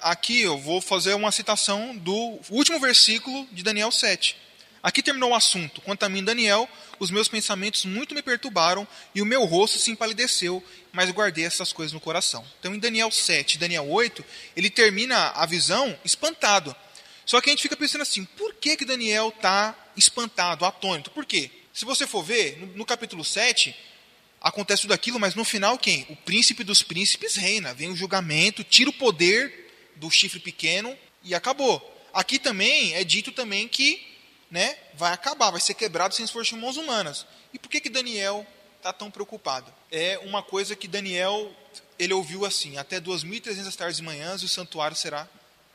aqui, 0.00 0.42
eu 0.42 0.58
vou 0.58 0.80
fazer 0.80 1.14
uma 1.14 1.32
citação 1.32 1.96
do 1.96 2.38
último 2.50 2.78
versículo 2.78 3.46
de 3.50 3.62
Daniel 3.62 3.90
7. 3.90 4.36
Aqui 4.82 5.02
terminou 5.02 5.30
o 5.30 5.34
assunto. 5.34 5.80
Quanto 5.80 6.04
a 6.04 6.08
mim, 6.08 6.22
Daniel, 6.22 6.68
os 6.98 7.10
meus 7.10 7.28
pensamentos 7.28 7.84
muito 7.84 8.14
me 8.14 8.22
perturbaram 8.22 8.86
e 9.14 9.20
o 9.20 9.26
meu 9.26 9.44
rosto 9.44 9.78
se 9.78 9.90
empalideceu, 9.90 10.62
mas 10.92 11.10
guardei 11.10 11.44
essas 11.44 11.72
coisas 11.72 11.92
no 11.92 12.00
coração. 12.00 12.44
Então, 12.60 12.74
em 12.74 12.78
Daniel 12.78 13.10
7 13.10 13.54
e 13.54 13.58
Daniel 13.58 13.88
8, 13.88 14.24
ele 14.56 14.70
termina 14.70 15.30
a 15.34 15.44
visão 15.46 15.98
espantado. 16.04 16.74
Só 17.26 17.40
que 17.40 17.50
a 17.50 17.52
gente 17.52 17.62
fica 17.62 17.76
pensando 17.76 18.02
assim: 18.02 18.24
por 18.24 18.54
que, 18.54 18.76
que 18.76 18.84
Daniel 18.84 19.32
está 19.36 19.76
espantado, 19.96 20.64
atônito? 20.64 21.10
Por 21.10 21.26
quê? 21.26 21.50
Se 21.74 21.84
você 21.84 22.06
for 22.06 22.22
ver, 22.22 22.58
no, 22.58 22.66
no 22.78 22.86
capítulo 22.86 23.24
7, 23.24 23.74
acontece 24.40 24.82
tudo 24.82 24.94
aquilo, 24.94 25.20
mas 25.20 25.34
no 25.34 25.44
final 25.44 25.76
quem? 25.76 26.06
O 26.08 26.16
príncipe 26.16 26.64
dos 26.64 26.82
príncipes 26.82 27.36
reina. 27.36 27.74
Vem 27.74 27.90
o 27.90 27.96
julgamento, 27.96 28.64
tira 28.64 28.90
o 28.90 28.92
poder 28.92 29.68
do 29.96 30.10
chifre 30.10 30.40
pequeno 30.40 30.96
e 31.22 31.34
acabou. 31.34 31.96
Aqui 32.14 32.38
também 32.38 32.94
é 32.94 33.04
dito 33.04 33.30
também 33.30 33.68
que 33.68 34.07
né, 34.50 34.76
vai 34.94 35.12
acabar, 35.12 35.50
vai 35.50 35.60
ser 35.60 35.74
quebrado 35.74 36.14
sem 36.14 36.24
esforço 36.24 36.54
de 36.54 36.60
mãos 36.60 36.76
humanas. 36.76 37.26
E 37.52 37.58
por 37.58 37.68
que, 37.68 37.80
que 37.80 37.90
Daniel 37.90 38.46
está 38.76 38.92
tão 38.92 39.10
preocupado? 39.10 39.72
É 39.90 40.18
uma 40.24 40.42
coisa 40.42 40.74
que 40.74 40.88
Daniel 40.88 41.54
ele 41.98 42.12
ouviu 42.12 42.44
assim: 42.44 42.76
até 42.76 43.00
2.300 43.00 43.74
tardes 43.74 43.98
e 43.98 44.02
manhãs 44.02 44.42
o 44.42 44.48
santuário 44.48 44.96
será 44.96 45.28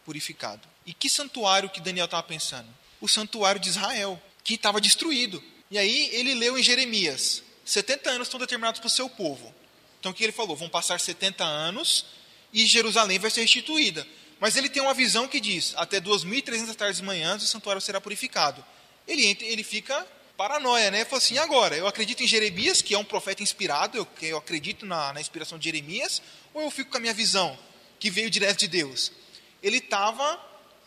purificado. 0.05 0.67
E 0.85 0.93
que 0.93 1.09
santuário 1.09 1.69
que 1.69 1.81
Daniel 1.81 2.05
estava 2.05 2.23
pensando? 2.23 2.67
O 2.99 3.07
santuário 3.07 3.59
de 3.59 3.69
Israel, 3.69 4.21
que 4.43 4.55
estava 4.55 4.81
destruído. 4.81 5.43
E 5.69 5.77
aí 5.77 6.09
ele 6.13 6.33
leu 6.33 6.57
em 6.57 6.63
Jeremias: 6.63 7.43
70 7.65 8.09
anos 8.09 8.27
estão 8.27 8.39
determinados 8.39 8.79
para 8.79 8.87
o 8.87 8.91
seu 8.91 9.09
povo. 9.09 9.53
Então 9.99 10.11
o 10.11 10.15
que 10.15 10.23
ele 10.23 10.33
falou? 10.33 10.55
Vão 10.55 10.69
passar 10.69 10.99
70 10.99 11.43
anos 11.43 12.05
e 12.51 12.65
Jerusalém 12.65 13.19
vai 13.19 13.31
ser 13.31 13.41
restituída. 13.41 14.05
Mas 14.43 14.57
ele 14.57 14.67
tem 14.67 14.81
uma 14.83 14.93
visão 14.93 15.25
que 15.25 15.39
diz: 15.39 15.73
até 15.77 16.01
2.300 16.01 16.75
tardes 16.75 16.99
e 16.99 17.03
manhãs 17.03 17.41
o 17.41 17.47
santuário 17.47 17.81
será 17.81 18.01
purificado. 18.01 18.61
Ele, 19.07 19.25
entra, 19.25 19.47
ele 19.47 19.63
fica 19.63 20.05
paranoia, 20.35 20.91
né? 20.91 21.05
Fala 21.05 21.19
assim: 21.19 21.37
agora, 21.37 21.77
eu 21.77 21.87
acredito 21.87 22.21
em 22.21 22.27
Jeremias, 22.27 22.81
que 22.81 22.93
é 22.93 22.97
um 22.97 23.05
profeta 23.05 23.41
inspirado, 23.41 23.97
eu, 23.97 24.05
eu 24.21 24.37
acredito 24.37 24.85
na, 24.85 25.13
na 25.13 25.21
inspiração 25.21 25.57
de 25.57 25.63
Jeremias, 25.63 26.21
ou 26.53 26.61
eu 26.61 26.69
fico 26.69 26.91
com 26.91 26.97
a 26.97 26.99
minha 26.99 27.13
visão, 27.13 27.57
que 27.97 28.09
veio 28.09 28.29
direto 28.29 28.59
de 28.59 28.67
Deus? 28.67 29.13
Ele 29.61 29.77
estava 29.77 30.37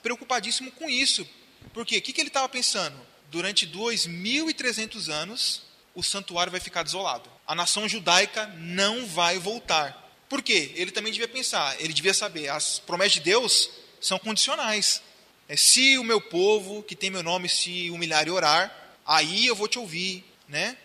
preocupadíssimo 0.02 0.70
com 0.72 0.90
isso. 0.90 1.26
Por 1.72 1.86
quê? 1.86 1.96
O 1.96 2.02
que, 2.02 2.12
que 2.12 2.20
ele 2.20 2.28
estava 2.28 2.50
pensando? 2.50 3.00
Durante 3.30 3.66
2.300 3.66 5.10
anos, 5.10 5.62
o 5.94 6.02
santuário 6.02 6.50
vai 6.50 6.60
ficar 6.60 6.82
desolado. 6.82 7.30
A 7.46 7.54
nação 7.54 7.88
judaica 7.88 8.48
não 8.58 9.06
vai 9.06 9.38
voltar. 9.38 10.05
Por 10.28 10.42
quê? 10.42 10.72
Ele 10.74 10.90
também 10.90 11.12
devia 11.12 11.28
pensar, 11.28 11.80
ele 11.80 11.92
devia 11.92 12.14
saber, 12.14 12.48
as 12.48 12.78
promessas 12.78 13.14
de 13.14 13.20
Deus 13.20 13.70
são 14.00 14.18
condicionais. 14.18 15.02
É, 15.48 15.56
se 15.56 15.96
o 15.98 16.04
meu 16.04 16.20
povo, 16.20 16.82
que 16.82 16.96
tem 16.96 17.10
meu 17.10 17.22
nome, 17.22 17.48
se 17.48 17.90
humilhar 17.90 18.26
e 18.26 18.30
orar, 18.30 18.74
aí 19.06 19.46
eu 19.46 19.54
vou 19.54 19.68
te 19.68 19.78
ouvir, 19.78 20.24
né? 20.48 20.76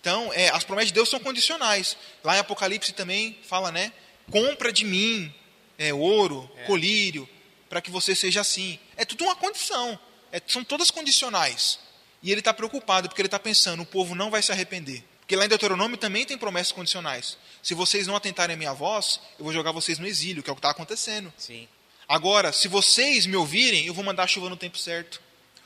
Então, 0.00 0.32
é, 0.32 0.48
as 0.48 0.64
promessas 0.64 0.88
de 0.88 0.94
Deus 0.94 1.08
são 1.08 1.20
condicionais. 1.20 1.96
Lá 2.24 2.36
em 2.36 2.40
Apocalipse 2.40 2.92
também 2.92 3.38
fala, 3.46 3.70
né? 3.70 3.92
Compra 4.30 4.72
de 4.72 4.84
mim 4.84 5.32
é, 5.78 5.94
ouro, 5.94 6.50
é. 6.56 6.64
colírio, 6.64 7.28
para 7.68 7.80
que 7.80 7.90
você 7.90 8.14
seja 8.14 8.40
assim. 8.40 8.78
É 8.96 9.04
tudo 9.04 9.24
uma 9.24 9.36
condição. 9.36 9.98
É, 10.32 10.40
são 10.46 10.64
todas 10.64 10.90
condicionais. 10.90 11.78
E 12.22 12.30
ele 12.30 12.40
está 12.40 12.52
preocupado, 12.52 13.08
porque 13.08 13.20
ele 13.20 13.28
está 13.28 13.38
pensando: 13.38 13.82
o 13.82 13.86
povo 13.86 14.14
não 14.14 14.30
vai 14.30 14.42
se 14.42 14.50
arrepender. 14.50 15.04
Porque 15.30 15.36
lá 15.36 15.44
em 15.44 15.48
Deuteronômio 15.48 15.96
também 15.96 16.26
tem 16.26 16.36
promessas 16.36 16.72
condicionais. 16.72 17.38
Se 17.62 17.72
vocês 17.72 18.08
não 18.08 18.16
atentarem 18.16 18.54
a 18.54 18.56
minha 18.56 18.72
voz, 18.72 19.20
eu 19.38 19.44
vou 19.44 19.54
jogar 19.54 19.70
vocês 19.70 19.96
no 19.96 20.04
exílio, 20.04 20.42
que 20.42 20.50
é 20.50 20.52
o 20.52 20.56
que 20.56 20.58
está 20.58 20.70
acontecendo. 20.70 21.32
Sim. 21.38 21.68
Agora, 22.08 22.52
se 22.52 22.66
vocês 22.66 23.26
me 23.26 23.36
ouvirem, 23.36 23.86
eu 23.86 23.94
vou 23.94 24.02
mandar 24.02 24.24
a 24.24 24.26
chuva 24.26 24.48
no 24.48 24.56
tempo 24.56 24.76
certo. 24.76 25.22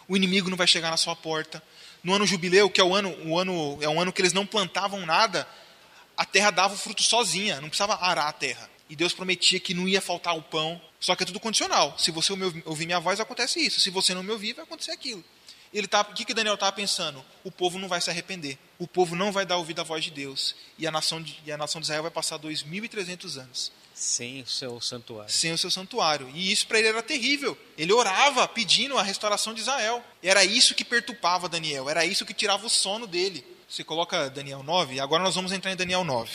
O 0.06 0.18
inimigo 0.18 0.50
não 0.50 0.56
vai 0.58 0.66
chegar 0.66 0.90
na 0.90 0.98
sua 0.98 1.16
porta. 1.16 1.62
No 2.02 2.12
ano 2.12 2.26
jubileu, 2.26 2.68
que 2.68 2.78
é 2.78 2.84
o 2.84 2.94
ano, 2.94 3.16
o 3.26 3.38
ano, 3.38 3.78
é 3.80 3.88
um 3.88 3.98
ano 3.98 4.12
que 4.12 4.20
eles 4.20 4.34
não 4.34 4.44
plantavam 4.44 5.06
nada, 5.06 5.48
a 6.14 6.26
terra 6.26 6.50
dava 6.50 6.74
o 6.74 6.76
fruto 6.76 7.02
sozinha, 7.02 7.58
não 7.62 7.70
precisava 7.70 7.94
arar 8.04 8.28
a 8.28 8.32
terra. 8.32 8.68
E 8.90 8.94
Deus 8.94 9.14
prometia 9.14 9.58
que 9.58 9.72
não 9.72 9.88
ia 9.88 10.02
faltar 10.02 10.36
o 10.36 10.42
pão. 10.42 10.78
Só 11.00 11.16
que 11.16 11.22
é 11.22 11.26
tudo 11.26 11.40
condicional. 11.40 11.98
Se 11.98 12.10
você 12.10 12.34
ouvir 12.66 12.84
minha 12.84 13.00
voz, 13.00 13.18
acontece 13.18 13.60
isso. 13.60 13.80
Se 13.80 13.88
você 13.88 14.12
não 14.12 14.22
me 14.22 14.30
ouvir, 14.30 14.52
vai 14.52 14.64
acontecer 14.64 14.90
aquilo. 14.90 15.24
Ele 15.74 15.88
tá, 15.88 16.02
o 16.02 16.14
que, 16.14 16.24
que 16.24 16.32
Daniel 16.32 16.54
estava 16.54 16.70
pensando? 16.70 17.22
O 17.42 17.50
povo 17.50 17.80
não 17.80 17.88
vai 17.88 18.00
se 18.00 18.08
arrepender. 18.08 18.56
O 18.78 18.86
povo 18.86 19.16
não 19.16 19.32
vai 19.32 19.44
dar 19.44 19.56
ouvido 19.56 19.80
à 19.80 19.84
voz 19.84 20.04
de 20.04 20.12
Deus. 20.12 20.54
E 20.78 20.86
a 20.86 20.90
nação 20.92 21.20
de, 21.20 21.36
e 21.44 21.50
a 21.50 21.56
nação 21.56 21.80
de 21.80 21.86
Israel 21.86 22.02
vai 22.02 22.12
passar 22.12 22.38
2.300 22.38 23.40
anos. 23.40 23.72
Sem 23.92 24.42
o 24.42 24.46
seu 24.46 24.80
santuário. 24.80 25.32
Sem 25.32 25.52
o 25.52 25.58
seu 25.58 25.70
santuário. 25.72 26.30
E 26.32 26.52
isso 26.52 26.68
para 26.68 26.78
ele 26.78 26.88
era 26.88 27.02
terrível. 27.02 27.58
Ele 27.76 27.92
orava 27.92 28.46
pedindo 28.46 28.96
a 28.96 29.02
restauração 29.02 29.52
de 29.52 29.62
Israel. 29.62 30.02
Era 30.22 30.44
isso 30.44 30.76
que 30.76 30.84
perturbava 30.84 31.48
Daniel. 31.48 31.90
Era 31.90 32.04
isso 32.04 32.24
que 32.24 32.32
tirava 32.32 32.64
o 32.64 32.70
sono 32.70 33.06
dele. 33.06 33.44
Você 33.68 33.82
coloca 33.82 34.30
Daniel 34.30 34.62
9, 34.62 35.00
agora 35.00 35.22
nós 35.22 35.34
vamos 35.34 35.50
entrar 35.50 35.72
em 35.72 35.76
Daniel 35.76 36.04
9. 36.04 36.30